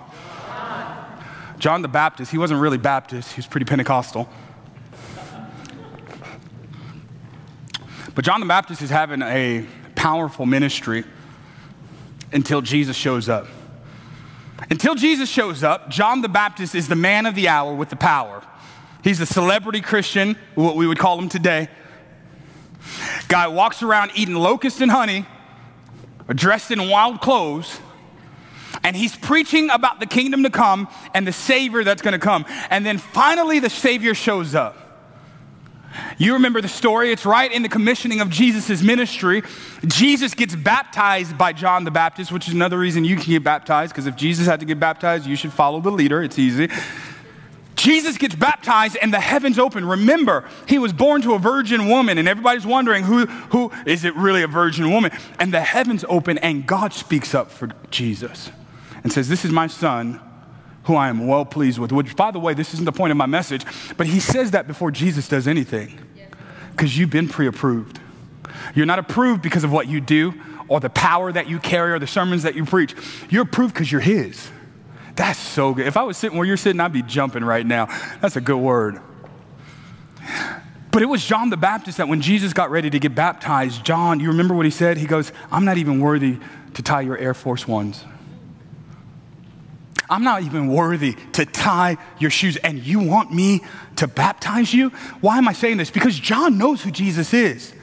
John 1.57 1.82
the 1.82 1.88
Baptist, 1.88 2.32
he 2.32 2.38
wasn't 2.38 2.61
really 2.61 2.78
Baptist, 2.78 3.34
he 3.34 3.39
was 3.39 3.47
pretty 3.47 3.66
Pentecostal. 3.66 4.30
But 8.16 8.24
John 8.24 8.39
the 8.39 8.45
Baptist 8.45 8.82
is 8.82 8.89
having 8.89 9.22
a 9.22 9.68
powerful 9.95 10.45
ministry 10.45 11.03
until 12.32 12.61
Jesus 12.61 12.95
shows 12.95 13.28
up. 13.28 13.45
Until 14.70 14.95
Jesus 14.95 15.30
shows 15.30 15.63
up, 15.63 15.89
John 15.89 16.22
the 16.22 16.30
Baptist 16.30 16.76
is 16.76 16.88
the 16.88 16.95
man 16.95 17.26
of 17.26 17.36
the 17.36 17.49
hour 17.49 17.76
with 17.76 17.89
the 17.89 17.97
power. 17.97 18.41
He's 19.03 19.20
a 19.20 19.26
celebrity 19.26 19.82
Christian, 19.82 20.38
what 20.55 20.78
we 20.78 20.88
would 20.88 20.97
call 20.97 21.20
him 21.20 21.28
today. 21.28 21.68
Guy 23.28 23.47
walks 23.47 23.84
around 23.84 24.11
eating 24.16 24.36
locusts 24.36 24.80
and 24.80 24.89
honey, 24.89 25.26
dressed 26.30 26.72
in 26.72 26.89
wild 26.89 27.20
clothes, 27.20 27.80
and 28.82 28.95
he's 28.95 29.16
preaching 29.16 29.70
about 29.70 29.99
the 29.99 30.05
kingdom 30.05 30.43
to 30.43 30.49
come 30.49 30.88
and 31.13 31.28
the 31.28 31.34
Savior 31.34 31.84
that's 31.84 32.01
gonna 32.01 32.18
come. 32.18 32.45
And 32.70 32.86
then 32.86 32.97
finally, 32.97 33.59
the 33.59 33.70
Savior 33.70 34.13
shows 34.13 34.55
up. 34.55 34.85
You 36.18 36.34
remember 36.34 36.62
the 36.62 36.68
story, 36.68 37.12
it's 37.12 37.26
right 37.26 37.52
in 37.52 37.62
the 37.62 37.70
commissioning 37.70 38.22
of 38.22 38.30
Jesus' 38.30 38.82
ministry. 38.82 39.43
Jesus 39.86 40.34
gets 40.34 40.56
baptized 40.56 41.38
by 41.38 41.54
John 41.54 41.84
the 41.84 41.91
Baptist, 41.91 42.32
which 42.32 42.48
is 42.48 42.54
another 42.54 42.78
reason 42.78 43.06
you 43.06 43.16
can 43.16 43.26
get 43.26 43.43
baptized, 43.43 43.93
because 43.93 44.08
if 44.08 44.16
Jesus 44.16 44.48
had 44.48 44.60
to 44.60 44.66
get 44.66 44.80
baptized, 44.80 45.26
you 45.26 45.36
should 45.36 45.54
follow 45.54 45.80
the 45.82 45.91
leader. 45.91 46.24
It's 46.24 46.39
easy. 46.39 46.70
Jesus 47.76 48.18
gets 48.18 48.36
baptized 48.36 48.98
and 49.02 49.14
the 49.14 49.20
heavens 49.20 49.60
open. 49.60 49.86
Remember, 49.86 50.48
he 50.68 50.80
was 50.80 50.93
born 50.93 51.22
to 51.24 51.34
a 51.34 51.39
virgin 51.39 51.88
woman, 51.88 52.18
and 52.18 52.28
everybody's 52.28 52.66
wondering 52.66 53.04
who, 53.04 53.26
who 53.26 53.72
is 53.86 54.06
it 54.06 54.16
really 54.16 54.43
a 54.43 54.48
virgin 54.48 54.89
woman? 54.91 55.12
And 55.39 55.54
the 55.54 55.62
heavens 55.62 56.06
open, 56.08 56.38
and 56.39 56.66
God 56.66 56.93
speaks 56.93 57.36
up 57.36 57.52
for 57.52 57.70
Jesus 57.91 58.50
and 59.04 59.12
says, 59.12 59.30
This 59.30 59.46
is 59.46 59.52
my 59.52 59.68
son 59.68 60.20
who 60.86 60.96
I 60.96 61.10
am 61.10 61.28
well 61.28 61.46
pleased 61.46 61.78
with. 61.80 61.92
Which, 61.92 62.16
by 62.16 62.32
the 62.32 62.40
way, 62.40 62.54
this 62.54 62.74
isn't 62.74 62.86
the 62.86 62.92
point 62.92 63.12
of 63.12 63.18
my 63.18 63.26
message, 63.26 63.66
but 63.98 64.08
he 64.08 64.20
says 64.20 64.52
that 64.52 64.68
before 64.68 64.92
Jesus 64.92 65.28
does 65.28 65.48
anything 65.48 66.00
because 66.72 66.98
you've 66.98 67.10
been 67.10 67.28
pre 67.28 67.48
approved. 67.48 68.00
You're 68.74 68.86
not 68.86 69.00
approved 69.00 69.42
because 69.42 69.64
of 69.64 69.72
what 69.72 69.88
you 69.88 70.02
do 70.02 70.34
or 70.68 70.80
the 70.80 70.90
power 70.90 71.32
that 71.32 71.48
you 71.48 71.60
carry 71.60 71.92
or 71.92 72.00
the 72.00 72.08
sermons 72.08 72.44
that 72.44 72.56
you 72.56 72.66
preach. 72.66 72.96
You're 73.30 73.44
approved 73.44 73.74
because 73.74 73.92
you're 73.92 74.02
his. 74.02 74.50
That's 75.16 75.40
so 75.40 75.74
good. 75.74 75.88
If 75.88 75.98
I 75.98 76.04
was 76.04 76.18
sitting 76.18 76.38
where 76.38 76.48
you're 76.48 76.58
sitting, 76.58 76.80
I'd 76.82 76.92
be 76.92 77.02
jumping 77.02 77.44
right 77.44 77.66
now. 77.66 77.86
That's 78.22 78.36
a 78.36 78.42
good 78.42 78.58
word. 78.58 79.00
But 80.92 81.02
it 81.02 81.06
was 81.06 81.26
John 81.26 81.50
the 81.50 81.58
Baptist 81.58 81.98
that 81.98 82.08
when 82.08 82.22
Jesus 82.22 82.54
got 82.54 82.72
ready 82.72 82.90
to 82.90 83.00
get 83.00 83.16
baptized, 83.16 83.86
John, 83.86 84.20
you 84.20 84.30
remember 84.30 84.54
what 84.54 84.66
he 84.66 84.72
said? 84.72 84.98
He 84.98 85.06
goes, 85.06 85.32
I'm 85.52 85.66
not 85.66 85.78
even 85.78 86.00
worthy 86.00 86.40
to 86.74 86.82
tie 86.82 87.02
your 87.02 87.18
Air 87.18 87.34
Force 87.34 87.68
Ones. 87.68 88.04
I'm 90.10 90.24
not 90.24 90.43
even 90.43 90.68
worthy 90.68 91.16
to 91.34 91.45
tie 91.45 91.97
your 92.20 92.30
shoes, 92.30 92.58
and 92.58 92.80
you 92.80 92.99
want 92.99 93.34
me 93.34 93.62
to 93.97 94.08
baptize 94.08 94.74
you? 94.74 94.89
Why 95.22 95.38
am 95.38 95.47
I 95.47 95.53
saying 95.53 95.78
this? 95.78 95.89
Because 95.89 96.18
John 96.18 96.58
knows 96.58 96.82
who 96.82 96.91
Jesus 96.91 97.34
is. 97.34 97.74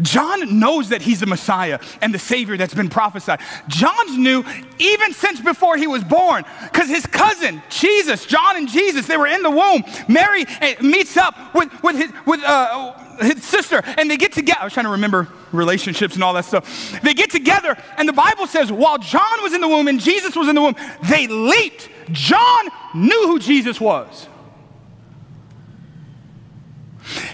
John 0.00 0.58
knows 0.58 0.90
that 0.90 1.02
he's 1.02 1.20
the 1.20 1.26
Messiah 1.26 1.78
and 2.00 2.12
the 2.12 2.18
Savior 2.18 2.56
that's 2.56 2.74
been 2.74 2.88
prophesied. 2.88 3.40
John 3.68 4.22
knew 4.22 4.44
even 4.78 5.12
since 5.12 5.40
before 5.40 5.76
he 5.76 5.86
was 5.86 6.04
born, 6.04 6.44
because 6.64 6.88
his 6.88 7.06
cousin, 7.06 7.62
Jesus, 7.70 8.26
John 8.26 8.56
and 8.56 8.68
Jesus, 8.68 9.06
they 9.06 9.16
were 9.16 9.26
in 9.26 9.42
the 9.42 9.50
womb. 9.50 9.84
Mary 10.08 10.44
eh, 10.60 10.76
meets 10.80 11.16
up 11.16 11.54
with, 11.54 11.70
with, 11.82 11.96
his, 11.96 12.12
with 12.26 12.40
uh, 12.44 12.92
his 13.20 13.44
sister, 13.44 13.82
and 13.96 14.10
they 14.10 14.16
get 14.16 14.32
together. 14.32 14.60
I 14.60 14.64
was 14.64 14.72
trying 14.72 14.86
to 14.86 14.92
remember 14.92 15.28
relationships 15.52 16.14
and 16.14 16.22
all 16.22 16.34
that 16.34 16.44
stuff. 16.44 17.00
They 17.02 17.14
get 17.14 17.30
together, 17.30 17.76
and 17.96 18.08
the 18.08 18.12
Bible 18.12 18.46
says 18.46 18.70
while 18.70 18.98
John 18.98 19.42
was 19.42 19.54
in 19.54 19.60
the 19.60 19.68
womb 19.68 19.88
and 19.88 20.00
Jesus 20.00 20.36
was 20.36 20.48
in 20.48 20.54
the 20.54 20.62
womb, 20.62 20.76
they 21.08 21.26
leaped. 21.26 21.88
John 22.12 22.68
knew 22.94 23.26
who 23.26 23.38
Jesus 23.38 23.80
was. 23.80 24.28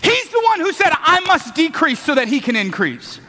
He's 0.03 0.29
the 0.31 0.41
one 0.45 0.61
who 0.61 0.73
said, 0.73 0.91
I 0.93 1.21
must 1.21 1.55
decrease 1.55 2.01
so 2.01 2.15
that 2.15 2.29
he 2.29 2.41
can 2.41 2.57
increase. 2.57 3.21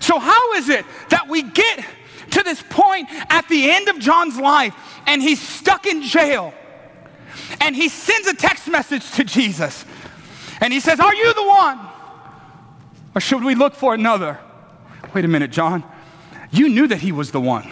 So, 0.00 0.18
how 0.18 0.54
is 0.54 0.68
it 0.68 0.84
that 1.10 1.28
we 1.28 1.42
get 1.42 1.84
to 2.30 2.42
this 2.42 2.62
point 2.70 3.08
at 3.30 3.48
the 3.48 3.70
end 3.70 3.88
of 3.88 3.98
John's 3.98 4.38
life 4.38 4.74
and 5.06 5.22
he's 5.22 5.40
stuck 5.40 5.86
in 5.86 6.02
jail? 6.02 6.54
And 7.60 7.74
he 7.76 7.88
sends 7.88 8.28
a 8.28 8.34
text 8.34 8.68
message 8.68 9.10
to 9.12 9.24
Jesus 9.24 9.84
and 10.60 10.72
he 10.72 10.80
says, 10.80 11.00
Are 11.00 11.14
you 11.14 11.34
the 11.34 11.46
one? 11.46 11.80
Or 13.14 13.20
should 13.20 13.44
we 13.44 13.54
look 13.54 13.74
for 13.74 13.94
another? 13.94 14.38
Wait 15.14 15.24
a 15.24 15.28
minute, 15.28 15.50
John. 15.50 15.84
You 16.50 16.68
knew 16.68 16.86
that 16.86 17.00
he 17.00 17.12
was 17.12 17.30
the 17.30 17.40
one. 17.40 17.70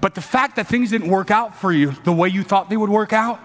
But 0.00 0.14
the 0.14 0.20
fact 0.20 0.56
that 0.56 0.66
things 0.66 0.90
didn't 0.90 1.08
work 1.08 1.30
out 1.30 1.56
for 1.56 1.72
you 1.72 1.92
the 2.04 2.12
way 2.12 2.28
you 2.28 2.42
thought 2.42 2.70
they 2.70 2.76
would 2.76 2.90
work 2.90 3.12
out, 3.12 3.38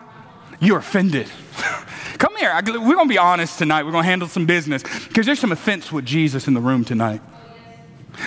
you're 0.60 0.80
offended. 0.80 1.30
Come 2.18 2.36
here. 2.38 2.54
We're 2.66 2.96
going 2.96 3.08
to 3.08 3.14
be 3.14 3.18
honest 3.18 3.58
tonight. 3.58 3.84
We're 3.84 3.92
going 3.92 4.04
to 4.04 4.10
handle 4.10 4.28
some 4.28 4.46
business 4.46 4.84
because 5.08 5.26
there's 5.26 5.40
some 5.40 5.52
offense 5.52 5.92
with 5.92 6.06
Jesus 6.06 6.48
in 6.48 6.54
the 6.54 6.62
room 6.62 6.86
tonight. 6.86 7.22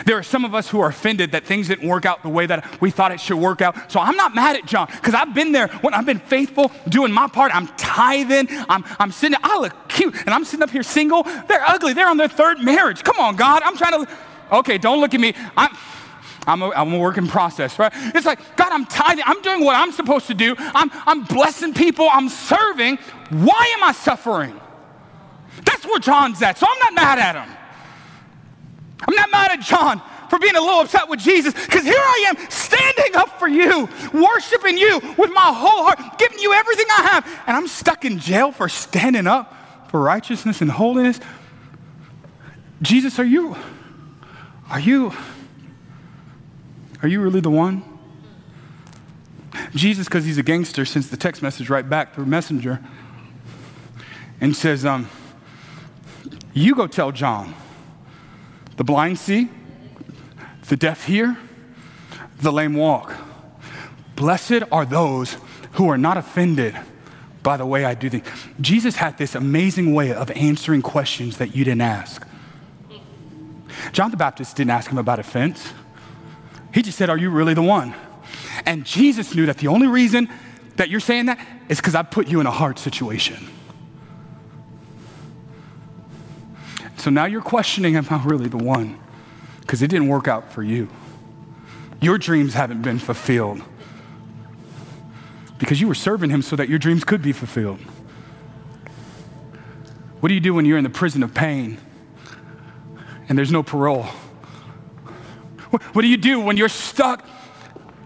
There 0.05 0.19
are 0.19 0.23
some 0.23 0.45
of 0.45 0.55
us 0.55 0.69
who 0.69 0.81
are 0.81 0.89
offended 0.89 1.33
that 1.33 1.45
things 1.45 1.69
didn't 1.69 1.89
work 1.89 2.05
out 2.05 2.23
the 2.23 2.29
way 2.29 2.47
that 2.47 2.81
we 2.81 2.91
thought 2.91 3.13
it 3.13 3.21
should 3.21 3.39
work 3.39 3.63
out. 3.63 3.91
So 3.91 4.01
I'm 4.01 4.17
not 4.17 4.35
mad 4.35 4.57
at 4.57 4.67
John 4.67 4.87
because 4.91 5.15
I've 5.15 5.35
been 5.35 5.53
there 5.53 5.69
when 5.69 5.95
I've 5.95 6.07
been 6.07 6.19
faithful, 6.19 6.71
doing 6.89 7.13
my 7.13 7.27
part. 7.27 7.55
I'm 7.55 7.69
tithing. 7.69 8.49
I'm, 8.69 8.85
I'm 8.99 9.11
sitting, 9.11 9.39
I 9.43 9.59
look 9.59 9.89
cute 9.89 10.15
and 10.15 10.31
I'm 10.31 10.45
sitting 10.45 10.63
up 10.63 10.71
here 10.71 10.83
single. 10.83 11.23
They're 11.23 11.65
ugly. 11.67 11.95
They're 11.95 12.09
on 12.09 12.19
their 12.19 12.29
third 12.29 12.61
marriage. 12.61 13.03
Come 13.03 13.19
on, 13.19 13.37
God. 13.37 13.63
I'm 13.65 13.77
trying 13.77 14.05
to, 14.05 14.13
okay, 14.53 14.79
don't 14.79 15.01
look 15.01 15.15
at 15.15 15.21
me. 15.21 15.35
I'm, 15.57 15.75
I'm 16.49 16.63
a, 16.63 16.71
I'm 16.71 16.95
a 16.95 16.99
work 16.99 17.19
in 17.19 17.29
process, 17.29 17.79
right? 17.79 17.93
It's 17.95 18.25
like, 18.25 18.57
God, 18.57 18.73
I'm 18.73 18.87
tithing. 18.87 19.25
I'm 19.27 19.43
doing 19.43 19.65
what 19.65 19.77
I'm 19.77 19.93
supposed 19.93 20.29
to 20.29 20.35
do. 20.35 20.55
I'm, 20.59 20.91
I'm 21.07 21.25
blessing 21.25 21.75
people. 21.75 22.09
I'm 22.11 22.31
serving. 22.31 22.97
Why 23.29 23.75
am 23.77 23.85
I 23.85 23.93
suffering? 23.93 24.59
That's 25.65 25.85
where 25.85 25.99
John's 25.99 26.41
at. 26.41 26.57
So 26.57 26.67
I'm 26.69 26.79
not 26.79 26.95
mad 26.95 27.19
at 27.19 27.35
him. 27.37 27.57
I'm 29.07 29.15
not 29.15 29.31
mad 29.31 29.51
at 29.51 29.61
John 29.61 30.01
for 30.31 30.39
being 30.39 30.57
a 30.57 30.61
little 30.61 30.81
upset 30.81 31.09
with 31.09 31.21
Jesus 31.21 31.53
because 31.53 31.85
here 31.85 31.95
I 31.95 32.25
am 32.29 32.51
standing 32.51 33.15
up 33.15 33.39
for 33.39 33.49
you, 33.49 33.87
worshiping 34.15 34.79
you 34.79 35.01
with 35.19 35.31
my 35.33 35.53
whole 35.55 35.85
heart, 35.85 36.19
giving 36.19 36.39
you 36.39 36.55
everything 36.55 36.87
I 36.99 37.03
have, 37.13 37.43
and 37.47 37.57
I'm 37.57 37.69
stuck 37.69 38.07
in 38.07 38.19
jail 38.19 38.53
for 38.53 38.69
standing 38.71 39.27
up 39.27 39.55
for 39.91 40.01
righteousness 40.01 40.63
and 40.63 40.71
holiness. 40.71 41.21
Jesus, 42.81 43.19
are 43.19 43.25
you, 43.25 43.57
are 44.71 44.81
you, 44.81 45.13
are 47.03 47.09
you 47.09 47.21
really 47.21 47.41
the 47.41 47.51
one? 47.51 47.83
Jesus, 49.75 50.07
because 50.07 50.25
he's 50.25 50.39
a 50.39 50.43
gangster, 50.43 50.85
sends 50.85 51.09
the 51.09 51.17
text 51.17 51.43
message 51.43 51.69
right 51.71 51.89
back 51.89 52.15
through 52.15 52.27
Messenger 52.27 52.81
and 54.41 54.57
says, 54.57 54.85
um, 54.85 55.09
You 56.53 56.75
go 56.75 56.87
tell 56.87 57.13
John. 57.13 57.55
The 58.77 58.85
blind 58.85 59.19
see, 59.19 59.49
the 60.69 60.77
deaf 60.77 61.07
hear, 61.07 61.37
the 62.41 62.53
lame 62.53 62.75
walk. 62.75 63.15
Blessed 64.15 64.63
are 64.71 64.85
those 64.85 65.37
who 65.73 65.89
are 65.89 65.99
not 65.99 66.17
offended 66.17 66.77
by 67.43 67.57
the 67.57 67.67
way 67.67 67.85
I 67.85 67.95
do 67.95 68.11
things. 68.11 68.27
Jesus 68.61 68.97
had 68.97 69.19
this 69.19 69.35
amazing 69.35 69.95
way 69.95 70.13
of 70.13 70.31
answering 70.33 70.83
questions 70.83 71.39
that 71.39 71.55
you 71.57 71.65
didn't 71.65 71.83
ask. 71.83 72.27
John 73.93 74.11
the 74.11 74.17
Baptist 74.17 74.57
didn't 74.57 74.71
ask 74.71 74.91
him 74.91 74.99
about 74.99 75.19
offense. 75.19 75.73
He 76.73 76.83
just 76.83 76.99
said, 76.99 77.11
Are 77.11 77.17
you 77.17 77.31
really 77.31 77.55
the 77.55 77.63
one? 77.63 77.95
And 78.67 78.85
Jesus 78.85 79.35
knew 79.35 79.47
that 79.47 79.59
the 79.59 79.69
only 79.69 79.87
reason 79.87 80.29
that 80.77 80.91
you're 80.91 81.01
saying 81.01 81.27
that 81.27 81.39
is 81.69 81.79
because 81.79 81.95
I 81.95 82.03
put 82.03 82.29
you 82.29 82.41
in 82.41 82.47
a 82.47 82.51
hard 82.51 82.79
situation. 82.79 83.49
So 86.97 87.11
now 87.11 87.27
you're 87.27 87.43
questioning, 87.43 87.97
am 87.97 88.07
I 88.11 88.23
really 88.25 88.49
the 88.49 88.59
one? 88.59 88.99
Because 89.61 89.83
it 89.83 89.89
didn't 89.89 90.09
work 90.09 90.29
out 90.29 90.53
for 90.53 90.63
you. 90.63 90.89
Your 92.01 92.19
dreams 92.19 92.55
haven't 92.55 92.83
been 92.83 92.99
fulfilled 92.99 93.63
because 95.59 95.81
you 95.81 95.89
were 95.89 95.95
serving 95.95 96.31
him 96.31 96.43
so 96.43 96.57
that 96.57 96.69
your 96.69 96.79
dreams 96.79 97.05
could 97.05 97.23
be 97.23 97.33
fulfilled. 97.33 97.81
What 100.21 100.29
do 100.29 100.35
you 100.35 100.41
do 100.41 100.55
when 100.55 100.65
you're 100.65 100.79
in 100.79 100.85
the 100.85 100.91
prison 100.91 101.23
of 101.23 101.35
pain 101.35 101.79
and 103.29 103.39
there's 103.39 103.53
no 103.53 103.63
parole? 103.63 104.07
What 105.71 106.03
do 106.03 106.09
you 106.09 106.17
do 106.17 106.41
when 106.41 106.57
you're 106.57 106.69
stuck 106.69 107.27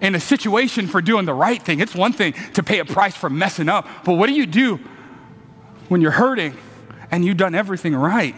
in 0.00 0.14
a 0.14 0.20
situation 0.20 0.88
for 0.88 1.00
doing 1.00 1.26
the 1.26 1.34
right 1.34 1.62
thing? 1.62 1.80
It's 1.80 1.94
one 1.94 2.12
thing 2.12 2.34
to 2.54 2.62
pay 2.62 2.80
a 2.80 2.84
price 2.84 3.14
for 3.14 3.30
messing 3.30 3.68
up, 3.68 3.86
but 4.04 4.14
what 4.14 4.26
do 4.26 4.32
you 4.32 4.46
do 4.46 4.80
when 5.88 6.00
you're 6.00 6.10
hurting 6.10 6.56
and 7.10 7.24
you've 7.24 7.36
done 7.36 7.54
everything 7.54 7.94
right? 7.94 8.34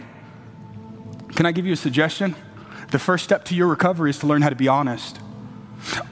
Can 1.35 1.45
I 1.45 1.51
give 1.51 1.65
you 1.65 1.73
a 1.73 1.77
suggestion? 1.77 2.35
The 2.91 2.99
first 2.99 3.23
step 3.23 3.45
to 3.45 3.55
your 3.55 3.67
recovery 3.67 4.09
is 4.09 4.19
to 4.19 4.27
learn 4.27 4.41
how 4.41 4.49
to 4.49 4.55
be 4.55 4.67
honest. 4.67 5.19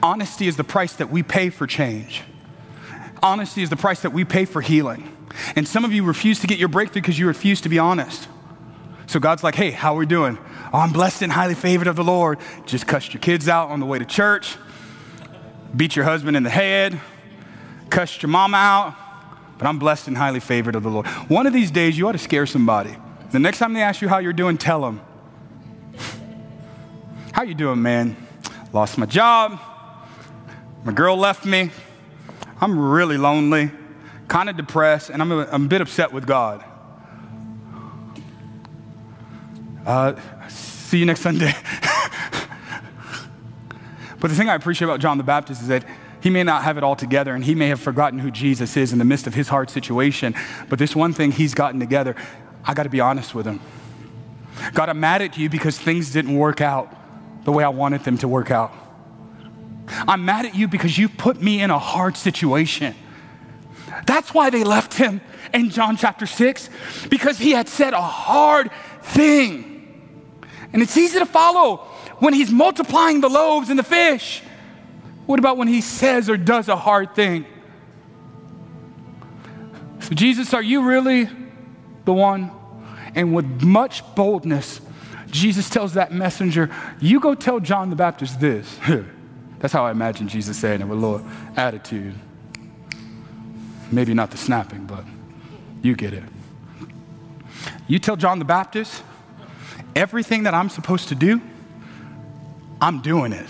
Honesty 0.02 0.46
is 0.46 0.56
the 0.56 0.64
price 0.64 0.92
that 0.94 1.10
we 1.10 1.22
pay 1.22 1.50
for 1.50 1.66
change. 1.66 2.22
Honesty 3.22 3.62
is 3.62 3.70
the 3.70 3.76
price 3.76 4.00
that 4.00 4.12
we 4.12 4.24
pay 4.24 4.44
for 4.44 4.60
healing. 4.60 5.10
And 5.56 5.66
some 5.66 5.84
of 5.84 5.92
you 5.92 6.04
refuse 6.04 6.40
to 6.40 6.46
get 6.46 6.58
your 6.58 6.68
breakthrough 6.68 7.02
because 7.02 7.18
you 7.18 7.26
refuse 7.26 7.60
to 7.62 7.68
be 7.68 7.78
honest. 7.78 8.28
So 9.06 9.18
God's 9.18 9.42
like, 9.42 9.54
hey, 9.54 9.70
how 9.70 9.94
are 9.94 9.98
we 9.98 10.06
doing? 10.06 10.38
Oh, 10.74 10.78
I'm 10.78 10.90
blessed 10.90 11.22
and 11.22 11.30
highly 11.30 11.54
favored 11.54 11.86
of 11.86 11.94
the 11.94 12.02
Lord. 12.02 12.40
Just 12.66 12.88
cussed 12.88 13.14
your 13.14 13.20
kids 13.20 13.48
out 13.48 13.70
on 13.70 13.78
the 13.78 13.86
way 13.86 14.00
to 14.00 14.04
church, 14.04 14.56
beat 15.74 15.94
your 15.94 16.04
husband 16.04 16.36
in 16.36 16.42
the 16.42 16.50
head, 16.50 17.00
cussed 17.90 18.24
your 18.24 18.30
mom 18.30 18.54
out, 18.54 18.96
but 19.56 19.68
I'm 19.68 19.78
blessed 19.78 20.08
and 20.08 20.16
highly 20.16 20.40
favored 20.40 20.74
of 20.74 20.82
the 20.82 20.88
Lord. 20.90 21.06
One 21.28 21.46
of 21.46 21.52
these 21.52 21.70
days, 21.70 21.96
you 21.96 22.08
ought 22.08 22.12
to 22.12 22.18
scare 22.18 22.44
somebody. 22.44 22.92
The 23.30 23.38
next 23.38 23.58
time 23.58 23.72
they 23.72 23.82
ask 23.82 24.02
you 24.02 24.08
how 24.08 24.18
you're 24.18 24.32
doing, 24.32 24.58
tell 24.58 24.80
them. 24.80 25.00
How 27.30 27.44
you 27.44 27.54
doing, 27.54 27.80
man? 27.80 28.16
Lost 28.72 28.98
my 28.98 29.06
job. 29.06 29.60
My 30.82 30.92
girl 30.92 31.16
left 31.16 31.46
me. 31.46 31.70
I'm 32.60 32.76
really 32.76 33.16
lonely, 33.16 33.70
kind 34.26 34.50
of 34.50 34.56
depressed, 34.56 35.10
and 35.10 35.22
I'm 35.22 35.30
a, 35.30 35.46
I'm 35.52 35.66
a 35.66 35.68
bit 35.68 35.82
upset 35.82 36.12
with 36.12 36.26
God. 36.26 36.64
Uh, 39.86 40.14
see 40.94 41.00
you 41.00 41.06
next 41.06 41.22
Sunday. 41.22 41.52
but 44.20 44.30
the 44.30 44.36
thing 44.36 44.48
I 44.48 44.54
appreciate 44.54 44.86
about 44.86 45.00
John 45.00 45.18
the 45.18 45.24
Baptist 45.24 45.62
is 45.62 45.66
that 45.66 45.84
he 46.20 46.30
may 46.30 46.44
not 46.44 46.62
have 46.62 46.78
it 46.78 46.84
all 46.84 46.94
together 46.94 47.34
and 47.34 47.44
he 47.44 47.56
may 47.56 47.66
have 47.66 47.80
forgotten 47.80 48.20
who 48.20 48.30
Jesus 48.30 48.76
is 48.76 48.92
in 48.92 49.00
the 49.00 49.04
midst 49.04 49.26
of 49.26 49.34
his 49.34 49.48
hard 49.48 49.70
situation. 49.70 50.36
But 50.68 50.78
this 50.78 50.94
one 50.94 51.12
thing 51.12 51.32
he's 51.32 51.52
gotten 51.52 51.80
together, 51.80 52.14
I 52.64 52.74
got 52.74 52.84
to 52.84 52.90
be 52.90 53.00
honest 53.00 53.34
with 53.34 53.44
him. 53.44 53.58
God, 54.72 54.88
I'm 54.88 55.00
mad 55.00 55.20
at 55.20 55.36
you 55.36 55.48
because 55.48 55.76
things 55.76 56.12
didn't 56.12 56.36
work 56.36 56.60
out 56.60 56.94
the 57.42 57.50
way 57.50 57.64
I 57.64 57.70
wanted 57.70 58.04
them 58.04 58.16
to 58.18 58.28
work 58.28 58.52
out. 58.52 58.72
I'm 60.06 60.24
mad 60.24 60.46
at 60.46 60.54
you 60.54 60.68
because 60.68 60.96
you 60.96 61.08
put 61.08 61.42
me 61.42 61.60
in 61.60 61.72
a 61.72 61.78
hard 61.80 62.16
situation. 62.16 62.94
That's 64.06 64.32
why 64.32 64.48
they 64.48 64.62
left 64.62 64.94
him 64.94 65.22
in 65.52 65.70
John 65.70 65.96
chapter 65.96 66.26
6, 66.26 66.70
because 67.10 67.38
he 67.38 67.50
had 67.50 67.68
said 67.68 67.94
a 67.94 68.00
hard 68.00 68.70
thing. 69.02 69.73
And 70.74 70.82
it's 70.82 70.96
easy 70.96 71.20
to 71.20 71.26
follow 71.26 71.76
when 72.18 72.34
he's 72.34 72.50
multiplying 72.50 73.20
the 73.20 73.28
loaves 73.28 73.70
and 73.70 73.78
the 73.78 73.84
fish. 73.84 74.42
What 75.24 75.38
about 75.38 75.56
when 75.56 75.68
he 75.68 75.80
says 75.80 76.28
or 76.28 76.36
does 76.36 76.68
a 76.68 76.74
hard 76.76 77.14
thing? 77.14 77.46
So, 80.00 80.14
Jesus, 80.14 80.52
are 80.52 80.62
you 80.62 80.82
really 80.82 81.28
the 82.04 82.12
one? 82.12 82.50
And 83.14 83.32
with 83.32 83.62
much 83.62 84.02
boldness, 84.16 84.80
Jesus 85.28 85.70
tells 85.70 85.94
that 85.94 86.12
messenger, 86.12 86.68
You 87.00 87.20
go 87.20 87.36
tell 87.36 87.60
John 87.60 87.88
the 87.88 87.96
Baptist 87.96 88.40
this. 88.40 88.78
That's 89.60 89.72
how 89.72 89.86
I 89.86 89.92
imagine 89.92 90.26
Jesus 90.26 90.58
saying 90.58 90.80
it 90.80 90.88
with 90.88 90.98
a 90.98 91.00
little 91.00 91.26
attitude. 91.56 92.14
Maybe 93.92 94.12
not 94.12 94.32
the 94.32 94.36
snapping, 94.36 94.86
but 94.86 95.04
you 95.82 95.94
get 95.94 96.12
it. 96.12 96.24
You 97.86 98.00
tell 98.00 98.16
John 98.16 98.40
the 98.40 98.44
Baptist, 98.44 99.04
everything 99.96 100.44
that 100.44 100.54
I'm 100.54 100.68
supposed 100.68 101.08
to 101.08 101.14
do, 101.14 101.40
I'm 102.80 103.00
doing 103.00 103.32
it. 103.32 103.46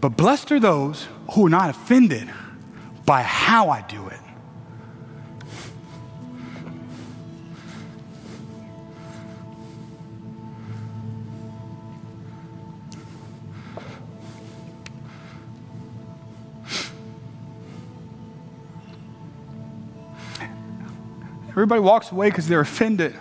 But 0.00 0.10
blessed 0.10 0.52
are 0.52 0.60
those 0.60 1.08
who 1.32 1.46
are 1.46 1.50
not 1.50 1.70
offended 1.70 2.30
by 3.04 3.22
how 3.22 3.70
I 3.70 3.82
do 3.82 4.06
it. 4.08 4.20
Everybody 21.50 21.80
walks 21.80 22.12
away 22.12 22.28
because 22.28 22.48
they're 22.48 22.60
offended. 22.60 23.14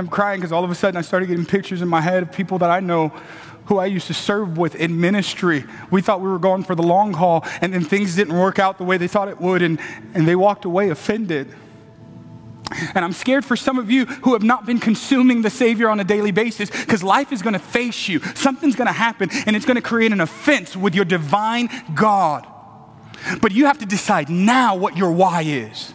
And 0.00 0.06
I'm 0.06 0.10
crying 0.10 0.40
because 0.40 0.50
all 0.50 0.64
of 0.64 0.70
a 0.70 0.74
sudden 0.74 0.96
I 0.96 1.02
started 1.02 1.26
getting 1.26 1.44
pictures 1.44 1.82
in 1.82 1.88
my 1.88 2.00
head 2.00 2.22
of 2.22 2.32
people 2.32 2.56
that 2.60 2.70
I 2.70 2.80
know 2.80 3.08
who 3.66 3.76
I 3.76 3.84
used 3.84 4.06
to 4.06 4.14
serve 4.14 4.56
with 4.56 4.74
in 4.74 4.98
ministry. 4.98 5.66
We 5.90 6.00
thought 6.00 6.22
we 6.22 6.30
were 6.30 6.38
going 6.38 6.64
for 6.64 6.74
the 6.74 6.82
long 6.82 7.12
haul, 7.12 7.44
and 7.60 7.74
then 7.74 7.84
things 7.84 8.16
didn't 8.16 8.34
work 8.34 8.58
out 8.58 8.78
the 8.78 8.84
way 8.84 8.96
they 8.96 9.08
thought 9.08 9.28
it 9.28 9.38
would, 9.42 9.60
and, 9.60 9.78
and 10.14 10.26
they 10.26 10.34
walked 10.36 10.64
away 10.64 10.88
offended. 10.88 11.54
And 12.94 13.04
I'm 13.04 13.12
scared 13.12 13.44
for 13.44 13.56
some 13.56 13.78
of 13.78 13.90
you 13.90 14.06
who 14.06 14.32
have 14.32 14.42
not 14.42 14.64
been 14.64 14.78
consuming 14.78 15.42
the 15.42 15.50
Savior 15.50 15.90
on 15.90 16.00
a 16.00 16.04
daily 16.04 16.30
basis 16.30 16.70
because 16.70 17.02
life 17.02 17.30
is 17.30 17.42
going 17.42 17.52
to 17.52 17.58
face 17.58 18.08
you. 18.08 18.20
Something's 18.20 18.76
going 18.76 18.86
to 18.86 18.94
happen, 18.94 19.28
and 19.44 19.54
it's 19.54 19.66
going 19.66 19.76
to 19.76 19.82
create 19.82 20.12
an 20.12 20.22
offense 20.22 20.74
with 20.74 20.94
your 20.94 21.04
divine 21.04 21.68
God. 21.94 22.46
But 23.42 23.52
you 23.52 23.66
have 23.66 23.76
to 23.80 23.86
decide 23.86 24.30
now 24.30 24.76
what 24.76 24.96
your 24.96 25.12
why 25.12 25.42
is. 25.42 25.92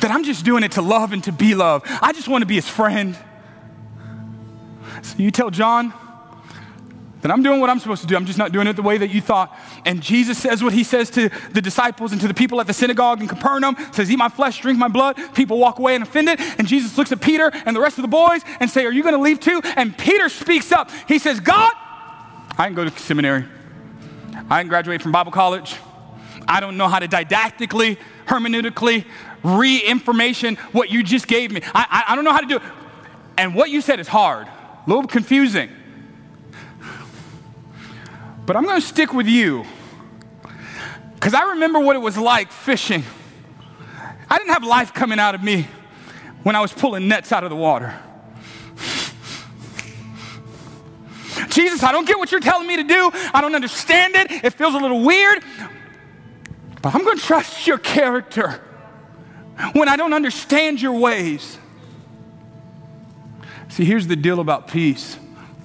That 0.00 0.10
I'm 0.10 0.24
just 0.24 0.44
doing 0.44 0.64
it 0.64 0.72
to 0.72 0.82
love 0.82 1.12
and 1.12 1.22
to 1.24 1.32
be 1.32 1.54
loved. 1.54 1.86
I 2.02 2.12
just 2.12 2.28
want 2.28 2.42
to 2.42 2.46
be 2.46 2.56
his 2.56 2.68
friend. 2.68 3.16
So 5.02 5.16
you 5.18 5.30
tell 5.30 5.50
John 5.50 5.92
that 7.20 7.32
I'm 7.32 7.42
doing 7.42 7.60
what 7.60 7.68
I'm 7.68 7.78
supposed 7.78 8.02
to 8.02 8.06
do. 8.06 8.16
I'm 8.16 8.26
just 8.26 8.38
not 8.38 8.52
doing 8.52 8.66
it 8.66 8.74
the 8.74 8.82
way 8.82 8.98
that 8.98 9.10
you 9.10 9.20
thought. 9.20 9.56
And 9.84 10.00
Jesus 10.00 10.38
says 10.38 10.62
what 10.62 10.72
he 10.72 10.84
says 10.84 11.10
to 11.10 11.30
the 11.52 11.60
disciples 11.60 12.12
and 12.12 12.20
to 12.20 12.28
the 12.28 12.34
people 12.34 12.60
at 12.60 12.66
the 12.66 12.72
synagogue 12.72 13.20
in 13.20 13.28
Capernaum 13.28 13.76
says, 13.92 14.10
Eat 14.10 14.18
my 14.18 14.28
flesh, 14.28 14.60
drink 14.60 14.78
my 14.78 14.88
blood. 14.88 15.16
People 15.34 15.58
walk 15.58 15.78
away 15.78 15.94
and 15.94 16.02
offended. 16.02 16.40
And 16.58 16.66
Jesus 16.66 16.96
looks 16.96 17.10
at 17.10 17.20
Peter 17.20 17.50
and 17.66 17.74
the 17.74 17.80
rest 17.80 17.98
of 17.98 18.02
the 18.02 18.08
boys 18.08 18.42
and 18.60 18.70
say, 18.70 18.84
Are 18.84 18.92
you 18.92 19.02
going 19.02 19.14
to 19.14 19.20
leave 19.20 19.40
too? 19.40 19.60
And 19.76 19.96
Peter 19.96 20.28
speaks 20.28 20.70
up. 20.70 20.90
He 21.06 21.18
says, 21.18 21.40
God, 21.40 21.72
I 22.56 22.64
didn't 22.64 22.76
go 22.76 22.88
to 22.88 22.98
seminary. 22.98 23.44
I 24.48 24.60
didn't 24.60 24.70
graduate 24.70 25.02
from 25.02 25.12
Bible 25.12 25.32
college. 25.32 25.76
I 26.46 26.60
don't 26.60 26.76
know 26.76 26.88
how 26.88 26.98
to 26.98 27.08
didactically, 27.08 27.98
hermeneutically, 28.26 29.04
re 29.42 29.78
information 29.78 30.56
what 30.72 30.90
you 30.90 31.02
just 31.02 31.26
gave 31.26 31.50
me. 31.50 31.62
I, 31.74 32.04
I, 32.06 32.12
I 32.12 32.14
don't 32.14 32.24
know 32.24 32.32
how 32.32 32.40
to 32.40 32.46
do 32.46 32.56
it. 32.56 32.62
And 33.36 33.54
what 33.54 33.70
you 33.70 33.80
said 33.80 34.00
is 34.00 34.08
hard, 34.08 34.46
a 34.46 34.84
little 34.86 35.06
confusing. 35.06 35.70
But 38.46 38.56
I'm 38.56 38.64
going 38.64 38.80
to 38.80 38.86
stick 38.86 39.12
with 39.12 39.26
you 39.26 39.64
because 41.14 41.34
I 41.34 41.50
remember 41.50 41.80
what 41.80 41.96
it 41.96 42.00
was 42.00 42.16
like 42.16 42.50
fishing. 42.50 43.04
I 44.30 44.38
didn't 44.38 44.52
have 44.52 44.64
life 44.64 44.94
coming 44.94 45.18
out 45.18 45.34
of 45.34 45.42
me 45.42 45.66
when 46.42 46.56
I 46.56 46.60
was 46.60 46.72
pulling 46.72 47.08
nets 47.08 47.32
out 47.32 47.44
of 47.44 47.50
the 47.50 47.56
water. 47.56 47.94
Jesus, 51.50 51.82
I 51.82 51.92
don't 51.92 52.06
get 52.06 52.18
what 52.18 52.30
you're 52.30 52.40
telling 52.40 52.66
me 52.66 52.76
to 52.76 52.84
do. 52.84 53.10
I 53.34 53.40
don't 53.40 53.54
understand 53.54 54.14
it. 54.14 54.44
It 54.44 54.54
feels 54.54 54.74
a 54.74 54.78
little 54.78 55.02
weird. 55.02 55.42
But 56.82 56.94
I'm 56.94 57.04
going 57.04 57.18
to 57.18 57.22
trust 57.22 57.66
your 57.66 57.78
character 57.78 58.62
when 59.72 59.88
I 59.88 59.96
don't 59.96 60.12
understand 60.12 60.80
your 60.80 60.92
ways. 60.98 61.58
See, 63.68 63.84
here's 63.84 64.06
the 64.06 64.16
deal 64.16 64.40
about 64.40 64.68
peace 64.68 65.18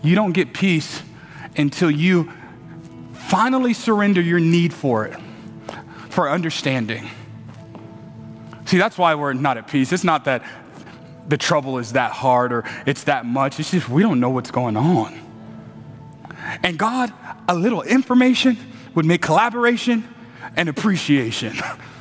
you 0.03 0.15
don't 0.15 0.33
get 0.33 0.53
peace 0.53 1.01
until 1.55 1.89
you 1.89 2.31
finally 3.13 3.73
surrender 3.73 4.21
your 4.21 4.39
need 4.39 4.73
for 4.73 5.05
it, 5.05 5.17
for 6.09 6.29
understanding. 6.29 7.09
See, 8.65 8.77
that's 8.77 8.97
why 8.97 9.15
we're 9.15 9.33
not 9.33 9.57
at 9.57 9.67
peace. 9.67 9.91
It's 9.91 10.03
not 10.03 10.25
that 10.25 10.43
the 11.27 11.37
trouble 11.37 11.77
is 11.77 11.93
that 11.93 12.11
hard 12.11 12.51
or 12.51 12.65
it's 12.85 13.05
that 13.05 13.25
much, 13.25 13.59
it's 13.59 13.71
just 13.71 13.87
we 13.87 14.01
don't 14.01 14.19
know 14.19 14.29
what's 14.29 14.51
going 14.51 14.75
on. 14.75 15.19
And 16.61 16.77
God, 16.77 17.13
a 17.47 17.55
little 17.55 17.81
information 17.81 18.57
would 18.93 19.05
make 19.05 19.21
collaboration 19.21 20.07
and 20.55 20.67
appreciation. 20.67 21.55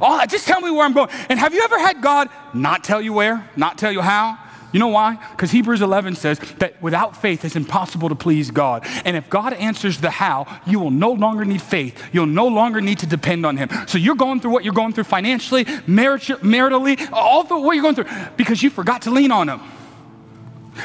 Oh, 0.00 0.24
just 0.26 0.46
tell 0.46 0.60
me 0.60 0.70
where 0.70 0.84
I'm 0.84 0.92
going. 0.92 1.10
And 1.28 1.38
have 1.38 1.54
you 1.54 1.62
ever 1.62 1.78
had 1.78 2.02
God 2.02 2.28
not 2.54 2.84
tell 2.84 3.00
you 3.00 3.12
where, 3.12 3.48
not 3.56 3.78
tell 3.78 3.92
you 3.92 4.00
how? 4.00 4.38
You 4.72 4.78
know 4.78 4.88
why? 4.88 5.16
Because 5.32 5.50
Hebrews 5.50 5.82
11 5.82 6.14
says 6.14 6.38
that 6.58 6.80
without 6.80 7.16
faith 7.16 7.44
it's 7.44 7.56
impossible 7.56 8.08
to 8.08 8.14
please 8.14 8.50
God. 8.50 8.86
And 9.04 9.16
if 9.16 9.28
God 9.28 9.52
answers 9.52 9.98
the 9.98 10.10
how, 10.10 10.46
you 10.64 10.78
will 10.78 10.92
no 10.92 11.10
longer 11.10 11.44
need 11.44 11.62
faith. 11.62 12.00
You'll 12.12 12.26
no 12.26 12.46
longer 12.46 12.80
need 12.80 13.00
to 13.00 13.06
depend 13.06 13.44
on 13.44 13.56
Him. 13.56 13.68
So 13.88 13.98
you're 13.98 14.14
going 14.14 14.40
through 14.40 14.52
what 14.52 14.64
you're 14.64 14.74
going 14.74 14.92
through 14.92 15.04
financially, 15.04 15.64
maritally, 15.64 17.08
all 17.12 17.42
the 17.42 17.58
what 17.58 17.72
you're 17.72 17.82
going 17.82 17.96
through 17.96 18.06
because 18.36 18.62
you 18.62 18.70
forgot 18.70 19.02
to 19.02 19.10
lean 19.10 19.32
on 19.32 19.48
Him. 19.48 19.60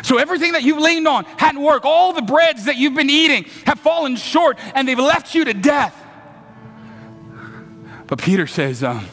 So 0.03 0.17
everything 0.17 0.53
that 0.53 0.63
you've 0.63 0.79
leaned 0.79 1.07
on 1.07 1.25
hadn't 1.25 1.61
worked. 1.61 1.85
All 1.85 2.11
the 2.11 2.21
breads 2.21 2.65
that 2.65 2.77
you've 2.77 2.95
been 2.95 3.09
eating 3.09 3.43
have 3.65 3.79
fallen 3.79 4.15
short 4.15 4.57
and 4.73 4.87
they've 4.87 4.97
left 4.97 5.35
you 5.35 5.45
to 5.45 5.53
death. 5.53 6.01
But 8.07 8.19
Peter 8.19 8.47
says, 8.47 8.83
um, 8.83 9.07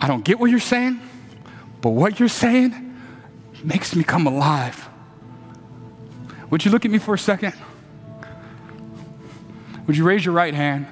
I 0.00 0.06
don't 0.06 0.24
get 0.24 0.40
what 0.40 0.50
you're 0.50 0.60
saying, 0.60 1.00
but 1.80 1.90
what 1.90 2.18
you're 2.18 2.28
saying 2.28 2.96
makes 3.62 3.94
me 3.94 4.04
come 4.04 4.26
alive. 4.26 4.88
Would 6.48 6.64
you 6.64 6.70
look 6.70 6.84
at 6.84 6.90
me 6.90 6.98
for 6.98 7.14
a 7.14 7.18
second? 7.18 7.54
Would 9.86 9.96
you 9.96 10.04
raise 10.04 10.24
your 10.24 10.34
right 10.34 10.54
hand? 10.54 10.86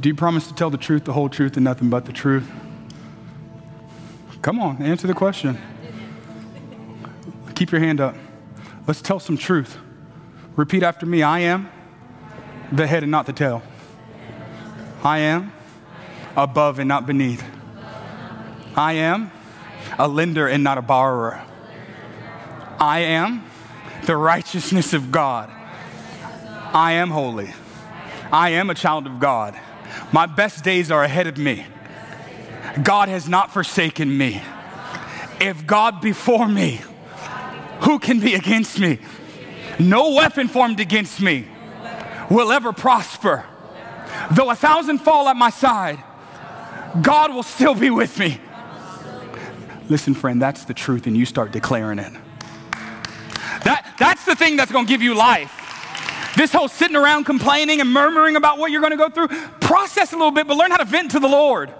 Do 0.00 0.08
you 0.08 0.14
promise 0.14 0.48
to 0.48 0.54
tell 0.54 0.70
the 0.70 0.78
truth, 0.78 1.04
the 1.04 1.12
whole 1.12 1.28
truth, 1.28 1.56
and 1.56 1.64
nothing 1.64 1.90
but 1.90 2.06
the 2.06 2.12
truth? 2.12 2.50
Come 4.42 4.58
on, 4.58 4.80
answer 4.82 5.06
the 5.06 5.14
question. 5.14 5.58
Keep 7.54 7.72
your 7.72 7.80
hand 7.80 8.00
up. 8.00 8.16
Let's 8.86 9.02
tell 9.02 9.20
some 9.20 9.36
truth. 9.36 9.76
Repeat 10.60 10.82
after 10.82 11.06
me 11.06 11.22
I 11.22 11.38
am 11.38 11.70
the 12.70 12.86
head 12.86 13.02
and 13.02 13.10
not 13.10 13.24
the 13.24 13.32
tail. 13.32 13.62
I 15.02 15.20
am 15.20 15.54
above 16.36 16.78
and 16.78 16.86
not 16.86 17.06
beneath. 17.06 17.42
I 18.76 18.92
am 18.92 19.32
a 19.98 20.06
lender 20.06 20.46
and 20.46 20.62
not 20.62 20.76
a 20.76 20.82
borrower. 20.82 21.42
I 22.78 22.98
am 22.98 23.42
the 24.04 24.14
righteousness 24.18 24.92
of 24.92 25.10
God. 25.10 25.50
I 26.74 26.92
am 26.92 27.08
holy. 27.08 27.54
I 28.30 28.50
am 28.50 28.68
a 28.68 28.74
child 28.74 29.06
of 29.06 29.18
God. 29.18 29.58
My 30.12 30.26
best 30.26 30.62
days 30.62 30.90
are 30.90 31.02
ahead 31.02 31.26
of 31.26 31.38
me. 31.38 31.64
God 32.82 33.08
has 33.08 33.26
not 33.26 33.50
forsaken 33.50 34.14
me. 34.14 34.42
If 35.40 35.66
God 35.66 36.02
before 36.02 36.48
me, 36.48 36.82
who 37.80 37.98
can 37.98 38.20
be 38.20 38.34
against 38.34 38.78
me? 38.78 38.98
No 39.80 40.10
weapon 40.12 40.48
formed 40.48 40.78
against 40.78 41.20
me 41.20 41.46
will 42.30 42.52
ever 42.52 42.72
prosper. 42.72 43.44
Though 44.32 44.50
a 44.50 44.54
thousand 44.54 44.98
fall 44.98 45.28
at 45.28 45.36
my 45.36 45.50
side, 45.50 46.02
God 47.00 47.34
will 47.34 47.42
still 47.42 47.74
be 47.74 47.90
with 47.90 48.18
me. 48.18 48.40
Listen, 49.88 50.14
friend, 50.14 50.40
that's 50.40 50.64
the 50.64 50.74
truth, 50.74 51.06
and 51.06 51.16
you 51.16 51.24
start 51.24 51.50
declaring 51.50 51.98
it. 51.98 52.12
That, 53.64 53.94
that's 53.98 54.24
the 54.24 54.36
thing 54.36 54.56
that's 54.56 54.70
gonna 54.70 54.86
give 54.86 55.02
you 55.02 55.14
life. 55.14 55.56
This 56.36 56.52
whole 56.52 56.68
sitting 56.68 56.96
around 56.96 57.24
complaining 57.24 57.80
and 57.80 57.92
murmuring 57.92 58.36
about 58.36 58.58
what 58.58 58.70
you're 58.70 58.82
gonna 58.82 58.96
go 58.96 59.08
through, 59.08 59.28
process 59.60 60.12
a 60.12 60.16
little 60.16 60.30
bit, 60.30 60.46
but 60.46 60.56
learn 60.56 60.70
how 60.70 60.76
to 60.76 60.84
vent 60.84 61.12
to 61.12 61.20
the 61.20 61.28
Lord. 61.28 61.74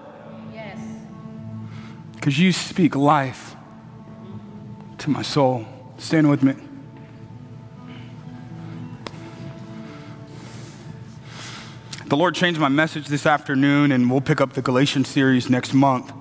Yes. 0.52 0.78
Because 2.14 2.38
you 2.38 2.52
speak 2.52 2.96
life 2.96 3.54
to 4.98 5.10
my 5.10 5.22
soul. 5.22 5.66
Stand 5.98 6.28
with 6.28 6.42
me. 6.42 6.54
The 12.10 12.16
Lord 12.16 12.34
changed 12.34 12.58
my 12.58 12.68
message 12.68 13.06
this 13.06 13.24
afternoon, 13.24 13.92
and 13.92 14.10
we'll 14.10 14.20
pick 14.20 14.40
up 14.40 14.54
the 14.54 14.62
Galatians 14.62 15.06
series 15.06 15.48
next 15.48 15.72
month. 15.72 16.12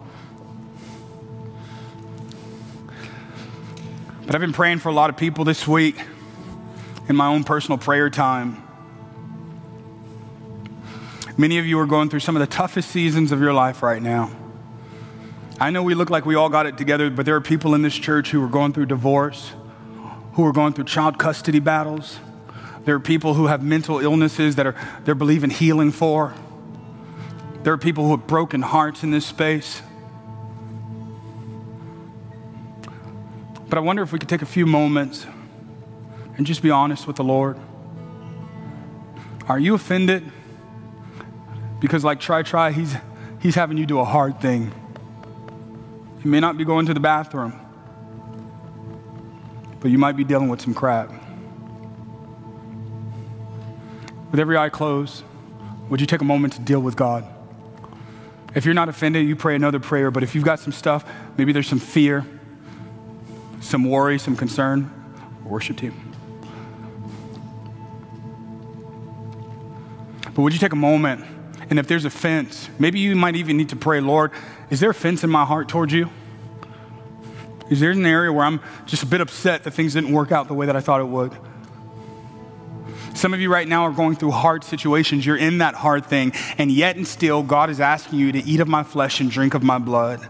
But 4.23 4.35
I've 4.35 4.39
been 4.39 4.53
praying 4.53 4.77
for 4.79 4.89
a 4.89 4.93
lot 4.93 5.09
of 5.09 5.17
people 5.17 5.45
this 5.45 5.67
week 5.67 5.99
in 7.07 7.15
my 7.15 7.25
own 7.25 7.43
personal 7.43 7.79
prayer 7.79 8.11
time. 8.11 8.61
Many 11.35 11.57
of 11.57 11.65
you 11.65 11.79
are 11.79 11.87
going 11.87 12.07
through 12.07 12.19
some 12.19 12.35
of 12.35 12.39
the 12.39 12.55
toughest 12.55 12.91
seasons 12.91 13.31
of 13.31 13.41
your 13.41 13.53
life 13.53 13.81
right 13.81 13.99
now. 13.99 14.29
I 15.59 15.71
know 15.71 15.81
we 15.81 15.95
look 15.95 16.11
like 16.11 16.23
we 16.23 16.35
all 16.35 16.49
got 16.49 16.67
it 16.67 16.77
together, 16.77 17.09
but 17.09 17.25
there 17.25 17.35
are 17.35 17.41
people 17.41 17.73
in 17.73 17.81
this 17.81 17.95
church 17.95 18.29
who 18.29 18.43
are 18.43 18.47
going 18.47 18.73
through 18.73 18.85
divorce, 18.85 19.53
who 20.33 20.45
are 20.45 20.53
going 20.53 20.73
through 20.73 20.83
child 20.83 21.17
custody 21.17 21.59
battles. 21.59 22.19
There 22.89 22.95
are 22.95 22.99
people 22.99 23.35
who 23.35 23.45
have 23.45 23.61
mental 23.61 23.99
illnesses 23.99 24.55
that 24.55 24.65
are 24.65 24.75
they're 25.05 25.13
believing 25.13 25.51
healing 25.51 25.91
for. 25.91 26.33
There 27.61 27.71
are 27.71 27.77
people 27.77 28.05
who 28.05 28.17
have 28.17 28.25
broken 28.25 28.63
hearts 28.63 29.03
in 29.03 29.11
this 29.11 29.27
space. 29.27 29.83
But 33.69 33.77
I 33.77 33.81
wonder 33.81 34.01
if 34.01 34.11
we 34.11 34.17
could 34.17 34.27
take 34.27 34.41
a 34.41 34.47
few 34.47 34.65
moments 34.65 35.27
and 36.35 36.47
just 36.47 36.63
be 36.63 36.71
honest 36.71 37.05
with 37.05 37.15
the 37.15 37.23
Lord. 37.23 37.59
Are 39.47 39.59
you 39.59 39.75
offended? 39.75 40.23
Because, 41.79 42.03
like 42.03 42.19
Try 42.19 42.41
Try, 42.41 42.71
he's, 42.71 42.95
he's 43.39 43.53
having 43.53 43.77
you 43.77 43.85
do 43.85 43.99
a 43.99 44.03
hard 44.03 44.41
thing. 44.41 44.73
You 46.23 46.31
may 46.31 46.39
not 46.39 46.57
be 46.57 46.65
going 46.65 46.87
to 46.87 46.95
the 46.95 46.99
bathroom, 46.99 47.53
but 49.79 49.91
you 49.91 49.99
might 49.99 50.17
be 50.17 50.23
dealing 50.23 50.49
with 50.49 50.59
some 50.59 50.73
crap. 50.73 51.18
With 54.31 54.39
every 54.39 54.57
eye 54.57 54.69
closed, 54.69 55.23
would 55.89 56.01
you 56.01 56.07
take 56.07 56.21
a 56.21 56.25
moment 56.25 56.53
to 56.53 56.61
deal 56.61 56.79
with 56.79 56.95
God? 56.95 57.25
If 58.55 58.65
you're 58.65 58.73
not 58.73 58.89
offended, 58.89 59.27
you 59.27 59.35
pray 59.35 59.55
another 59.55 59.79
prayer, 59.79 60.11
but 60.11 60.23
if 60.23 60.35
you've 60.35 60.43
got 60.43 60.59
some 60.59 60.73
stuff, 60.73 61.09
maybe 61.37 61.51
there's 61.51 61.67
some 61.67 61.79
fear 61.79 62.25
some 63.61 63.83
worry, 63.83 64.17
some 64.19 64.35
concern, 64.35 64.91
worship 65.43 65.77
team. 65.77 65.93
But 70.23 70.41
would 70.43 70.53
you 70.53 70.59
take 70.59 70.73
a 70.73 70.77
moment 70.77 71.25
and 71.69 71.77
if 71.77 71.87
there's 71.87 72.05
offense, 72.05 72.69
maybe 72.79 72.99
you 72.99 73.15
might 73.15 73.35
even 73.35 73.57
need 73.57 73.69
to 73.69 73.75
pray, 73.75 73.99
Lord, 73.99 74.31
is 74.69 74.79
there 74.79 74.89
offense 74.89 75.23
in 75.23 75.29
my 75.29 75.45
heart 75.45 75.69
towards 75.69 75.93
you? 75.93 76.09
Is 77.69 77.79
there 77.79 77.91
an 77.91 78.05
area 78.05 78.33
where 78.33 78.45
I'm 78.45 78.59
just 78.87 79.03
a 79.03 79.05
bit 79.05 79.21
upset 79.21 79.63
that 79.63 79.71
things 79.71 79.93
didn't 79.93 80.11
work 80.11 80.31
out 80.31 80.47
the 80.47 80.55
way 80.55 80.65
that 80.65 80.75
I 80.75 80.79
thought 80.79 81.01
it 81.01 81.07
would? 81.07 81.37
Some 83.19 83.33
of 83.33 83.41
you 83.41 83.51
right 83.51 83.67
now 83.67 83.83
are 83.83 83.91
going 83.91 84.15
through 84.15 84.31
hard 84.31 84.63
situations. 84.63 85.25
You're 85.25 85.35
in 85.35 85.57
that 85.57 85.75
hard 85.75 86.05
thing, 86.05 86.31
and 86.57 86.71
yet 86.71 86.95
and 86.95 87.05
still, 87.05 87.43
God 87.43 87.69
is 87.69 87.81
asking 87.81 88.17
you 88.17 88.31
to 88.31 88.39
eat 88.39 88.61
of 88.61 88.69
my 88.69 88.81
flesh 88.81 89.19
and 89.19 89.29
drink 89.29 89.55
of 89.55 89.61
my 89.61 89.77
blood. 89.77 90.25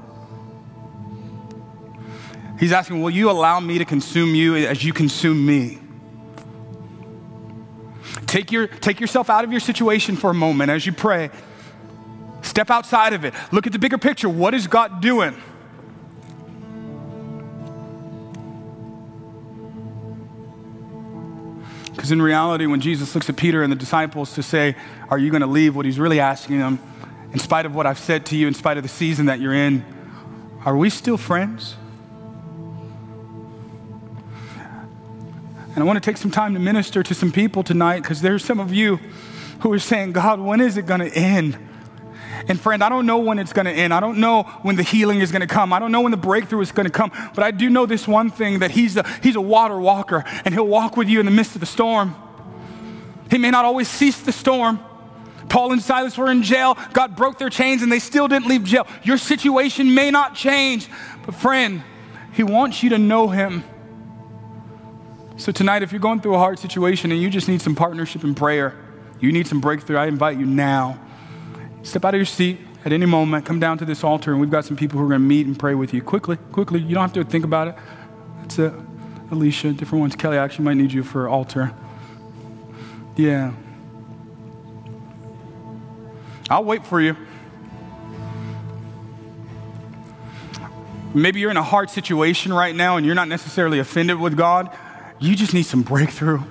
He's 2.59 2.71
asking, 2.71 3.03
Will 3.03 3.11
you 3.11 3.29
allow 3.29 3.59
me 3.59 3.77
to 3.77 3.85
consume 3.85 4.33
you 4.33 4.55
as 4.55 4.83
you 4.83 4.91
consume 4.91 5.45
me? 5.45 5.77
Take, 8.25 8.51
your, 8.51 8.65
take 8.65 8.99
yourself 8.99 9.29
out 9.29 9.43
of 9.43 9.51
your 9.51 9.61
situation 9.61 10.15
for 10.15 10.31
a 10.31 10.33
moment 10.33 10.71
as 10.71 10.83
you 10.83 10.91
pray. 10.91 11.29
Step 12.41 12.71
outside 12.71 13.13
of 13.13 13.23
it. 13.23 13.35
Look 13.51 13.67
at 13.67 13.71
the 13.71 13.79
bigger 13.79 13.99
picture. 13.99 14.29
What 14.29 14.55
is 14.55 14.65
God 14.65 14.99
doing? 14.99 15.39
Because 21.99 22.13
in 22.13 22.21
reality, 22.21 22.65
when 22.65 22.79
Jesus 22.79 23.13
looks 23.13 23.27
at 23.27 23.35
Peter 23.35 23.61
and 23.61 23.69
the 23.69 23.75
disciples 23.75 24.33
to 24.35 24.41
say, 24.41 24.77
Are 25.09 25.17
you 25.17 25.31
going 25.31 25.41
to 25.41 25.47
leave? 25.47 25.75
What 25.75 25.85
he's 25.85 25.99
really 25.99 26.21
asking 26.21 26.57
them, 26.57 26.79
in 27.33 27.39
spite 27.39 27.65
of 27.65 27.75
what 27.75 27.85
I've 27.85 27.99
said 27.99 28.25
to 28.27 28.37
you, 28.37 28.47
in 28.47 28.53
spite 28.53 28.77
of 28.77 28.83
the 28.83 28.89
season 28.89 29.25
that 29.25 29.41
you're 29.41 29.53
in, 29.53 29.83
are 30.63 30.77
we 30.77 30.89
still 30.89 31.17
friends? 31.17 31.75
And 35.75 35.77
I 35.77 35.83
want 35.83 35.97
to 35.97 35.99
take 35.99 36.15
some 36.15 36.31
time 36.31 36.53
to 36.53 36.59
minister 36.61 37.03
to 37.03 37.13
some 37.13 37.33
people 37.33 37.63
tonight 37.63 38.01
because 38.01 38.21
there's 38.21 38.45
some 38.45 38.61
of 38.61 38.73
you 38.73 39.01
who 39.59 39.73
are 39.73 39.77
saying, 39.77 40.13
God, 40.13 40.39
when 40.39 40.61
is 40.61 40.77
it 40.77 40.85
going 40.85 41.01
to 41.01 41.13
end? 41.13 41.57
And 42.47 42.59
friend, 42.59 42.83
I 42.83 42.89
don't 42.89 43.05
know 43.05 43.19
when 43.19 43.39
it's 43.39 43.53
going 43.53 43.65
to 43.65 43.71
end. 43.71 43.93
I 43.93 43.99
don't 43.99 44.19
know 44.19 44.43
when 44.61 44.75
the 44.75 44.83
healing 44.83 45.19
is 45.19 45.31
going 45.31 45.41
to 45.41 45.47
come. 45.47 45.73
I 45.73 45.79
don't 45.79 45.91
know 45.91 46.01
when 46.01 46.11
the 46.11 46.17
breakthrough 46.17 46.61
is 46.61 46.71
going 46.71 46.85
to 46.85 46.91
come. 46.91 47.11
But 47.35 47.43
I 47.43 47.51
do 47.51 47.69
know 47.69 47.85
this 47.85 48.07
one 48.07 48.29
thing 48.29 48.59
that 48.59 48.71
he's 48.71 48.97
a, 48.97 49.07
he's 49.21 49.35
a 49.35 49.41
water 49.41 49.79
walker 49.79 50.23
and 50.45 50.53
he'll 50.53 50.67
walk 50.67 50.97
with 50.97 51.09
you 51.09 51.19
in 51.19 51.25
the 51.25 51.31
midst 51.31 51.55
of 51.55 51.59
the 51.59 51.67
storm. 51.67 52.15
He 53.29 53.37
may 53.37 53.51
not 53.51 53.65
always 53.65 53.87
cease 53.87 54.21
the 54.21 54.31
storm. 54.31 54.79
Paul 55.49 55.71
and 55.71 55.81
Silas 55.81 56.17
were 56.17 56.29
in 56.29 56.43
jail. 56.43 56.77
God 56.93 57.15
broke 57.15 57.39
their 57.39 57.49
chains 57.49 57.81
and 57.81 57.91
they 57.91 57.99
still 57.99 58.27
didn't 58.27 58.47
leave 58.47 58.63
jail. 58.63 58.87
Your 59.03 59.17
situation 59.17 59.93
may 59.93 60.11
not 60.11 60.35
change. 60.35 60.87
But 61.25 61.35
friend, 61.35 61.83
he 62.33 62.43
wants 62.43 62.83
you 62.83 62.91
to 62.91 62.97
know 62.97 63.27
him. 63.27 63.63
So, 65.37 65.51
tonight, 65.51 65.83
if 65.83 65.91
you're 65.93 66.01
going 66.01 66.19
through 66.19 66.35
a 66.35 66.39
hard 66.39 66.59
situation 66.59 67.11
and 67.11 67.21
you 67.21 67.29
just 67.29 67.47
need 67.47 67.61
some 67.61 67.73
partnership 67.73 68.23
in 68.25 68.35
prayer, 68.35 68.77
you 69.19 69.31
need 69.31 69.47
some 69.47 69.61
breakthrough, 69.61 69.97
I 69.97 70.07
invite 70.07 70.37
you 70.37 70.45
now. 70.45 70.99
Step 71.83 72.05
out 72.05 72.13
of 72.13 72.19
your 72.19 72.25
seat 72.25 72.59
at 72.85 72.93
any 72.93 73.05
moment, 73.05 73.45
come 73.45 73.59
down 73.59 73.77
to 73.77 73.85
this 73.85 74.03
altar, 74.03 74.31
and 74.31 74.39
we've 74.39 74.51
got 74.51 74.65
some 74.65 74.77
people 74.77 74.99
who 74.99 75.05
are 75.05 75.09
going 75.09 75.21
to 75.21 75.27
meet 75.27 75.47
and 75.47 75.57
pray 75.57 75.75
with 75.75 75.93
you. 75.93 76.01
Quickly, 76.01 76.37
quickly. 76.51 76.79
You 76.79 76.93
don't 76.93 77.01
have 77.01 77.13
to 77.13 77.23
think 77.23 77.45
about 77.45 77.69
it. 77.69 77.75
That's 78.41 78.59
it. 78.59 78.73
Alicia, 79.31 79.73
different 79.73 80.01
ones. 80.01 80.15
Kelly 80.15 80.37
I 80.37 80.43
actually 80.43 80.65
might 80.65 80.77
need 80.77 80.91
you 80.91 81.03
for 81.03 81.27
altar. 81.27 81.73
Yeah. 83.15 83.53
I'll 86.49 86.63
wait 86.63 86.85
for 86.85 86.99
you. 86.99 87.15
Maybe 91.13 91.39
you're 91.39 91.51
in 91.51 91.57
a 91.57 91.63
hard 91.63 91.89
situation 91.89 92.53
right 92.53 92.75
now 92.75 92.97
and 92.97 93.05
you're 93.05 93.15
not 93.15 93.27
necessarily 93.27 93.79
offended 93.79 94.19
with 94.19 94.37
God 94.37 94.75
you 95.19 95.35
just 95.35 95.53
need 95.53 95.63
some 95.63 95.81
breakthrough. 95.81 96.41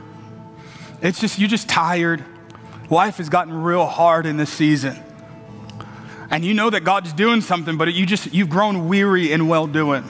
It's 1.00 1.20
just, 1.20 1.38
you're 1.38 1.48
just 1.48 1.68
tired. 1.68 2.24
Life 2.90 3.16
has 3.16 3.28
gotten 3.28 3.62
real 3.62 3.86
hard 3.86 4.26
in 4.26 4.36
this 4.36 4.50
season. 4.50 5.02
And 6.30 6.44
you 6.44 6.54
know 6.54 6.68
that 6.70 6.84
God's 6.84 7.12
doing 7.12 7.40
something, 7.40 7.76
but 7.76 7.92
you 7.94 8.04
just, 8.04 8.32
you've 8.34 8.50
grown 8.50 8.88
weary 8.88 9.32
in 9.32 9.48
well 9.48 9.66
doing. 9.66 10.04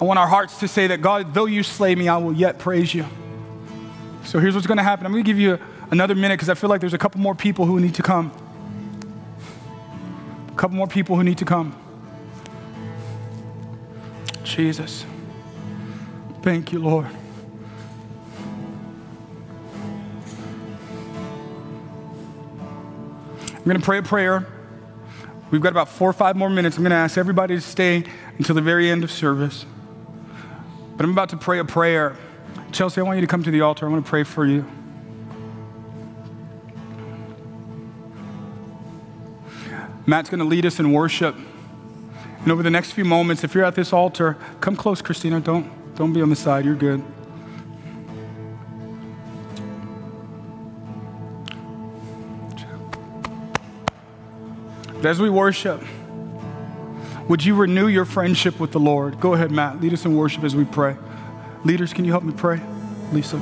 I 0.00 0.04
want 0.04 0.18
our 0.18 0.28
hearts 0.28 0.60
to 0.60 0.68
say 0.68 0.86
that 0.88 1.02
God, 1.02 1.34
though 1.34 1.46
you 1.46 1.64
slay 1.64 1.94
me, 1.96 2.08
I 2.08 2.18
will 2.18 2.32
yet 2.32 2.58
praise 2.60 2.94
you. 2.94 3.04
So 4.24 4.38
here's 4.38 4.54
what's 4.54 4.66
going 4.66 4.78
to 4.78 4.84
happen. 4.84 5.06
I'm 5.06 5.12
going 5.12 5.24
to 5.24 5.26
give 5.28 5.40
you 5.40 5.58
another 5.90 6.14
minute 6.14 6.34
because 6.34 6.48
I 6.48 6.54
feel 6.54 6.70
like 6.70 6.80
there's 6.80 6.94
a 6.94 6.98
couple 6.98 7.20
more 7.20 7.34
people 7.34 7.64
who 7.64 7.80
need 7.80 7.94
to 7.96 8.02
come. 8.02 8.30
A 10.48 10.54
couple 10.54 10.76
more 10.76 10.86
people 10.86 11.16
who 11.16 11.24
need 11.24 11.38
to 11.38 11.44
come. 11.44 11.74
Jesus. 14.44 15.04
Thank 16.42 16.72
you, 16.72 16.78
Lord. 16.78 17.08
Going 23.68 23.80
to 23.80 23.84
pray 23.84 23.98
a 23.98 24.02
prayer. 24.02 24.46
We've 25.50 25.60
got 25.60 25.70
about 25.70 25.88
four 25.88 26.10
or 26.10 26.12
five 26.12 26.36
more 26.36 26.50
minutes. 26.50 26.76
I'm 26.76 26.82
going 26.82 26.90
to 26.90 26.96
ask 26.96 27.16
everybody 27.16 27.54
to 27.54 27.60
stay 27.60 28.04
until 28.36 28.54
the 28.54 28.60
very 28.60 28.90
end 28.90 29.04
of 29.04 29.10
service. 29.10 29.64
But 30.96 31.04
I'm 31.04 31.12
about 31.12 31.30
to 31.30 31.36
pray 31.36 31.58
a 31.58 31.64
prayer. 31.64 32.16
Chelsea, 32.72 33.00
I 33.00 33.04
want 33.04 33.16
you 33.16 33.20
to 33.22 33.26
come 33.26 33.42
to 33.42 33.50
the 33.50 33.62
altar. 33.62 33.86
I 33.86 33.90
want 33.90 34.04
to 34.04 34.08
pray 34.08 34.24
for 34.24 34.44
you. 34.44 34.64
Matt's 40.06 40.30
going 40.30 40.40
to 40.40 40.46
lead 40.46 40.64
us 40.64 40.78
in 40.78 40.92
worship. 40.92 41.36
And 42.42 42.52
over 42.52 42.62
the 42.62 42.70
next 42.70 42.92
few 42.92 43.04
moments, 43.04 43.44
if 43.44 43.54
you're 43.54 43.64
at 43.64 43.74
this 43.74 43.92
altar, 43.92 44.36
come 44.60 44.76
close, 44.76 45.02
Christina. 45.02 45.40
Don't, 45.40 45.94
don't 45.96 46.12
be 46.12 46.22
on 46.22 46.30
the 46.30 46.36
side. 46.36 46.64
You're 46.64 46.74
good. 46.74 47.04
But 54.98 55.06
as 55.06 55.20
we 55.20 55.30
worship, 55.30 55.82
would 57.28 57.44
you 57.44 57.54
renew 57.54 57.86
your 57.86 58.04
friendship 58.04 58.58
with 58.58 58.72
the 58.72 58.80
Lord? 58.80 59.20
Go 59.20 59.34
ahead, 59.34 59.50
Matt. 59.52 59.80
Lead 59.80 59.92
us 59.92 60.04
in 60.04 60.16
worship 60.16 60.42
as 60.42 60.56
we 60.56 60.64
pray. 60.64 60.96
Leaders, 61.64 61.92
can 61.92 62.04
you 62.04 62.10
help 62.10 62.24
me 62.24 62.32
pray? 62.32 62.60
Lisa. 63.12 63.40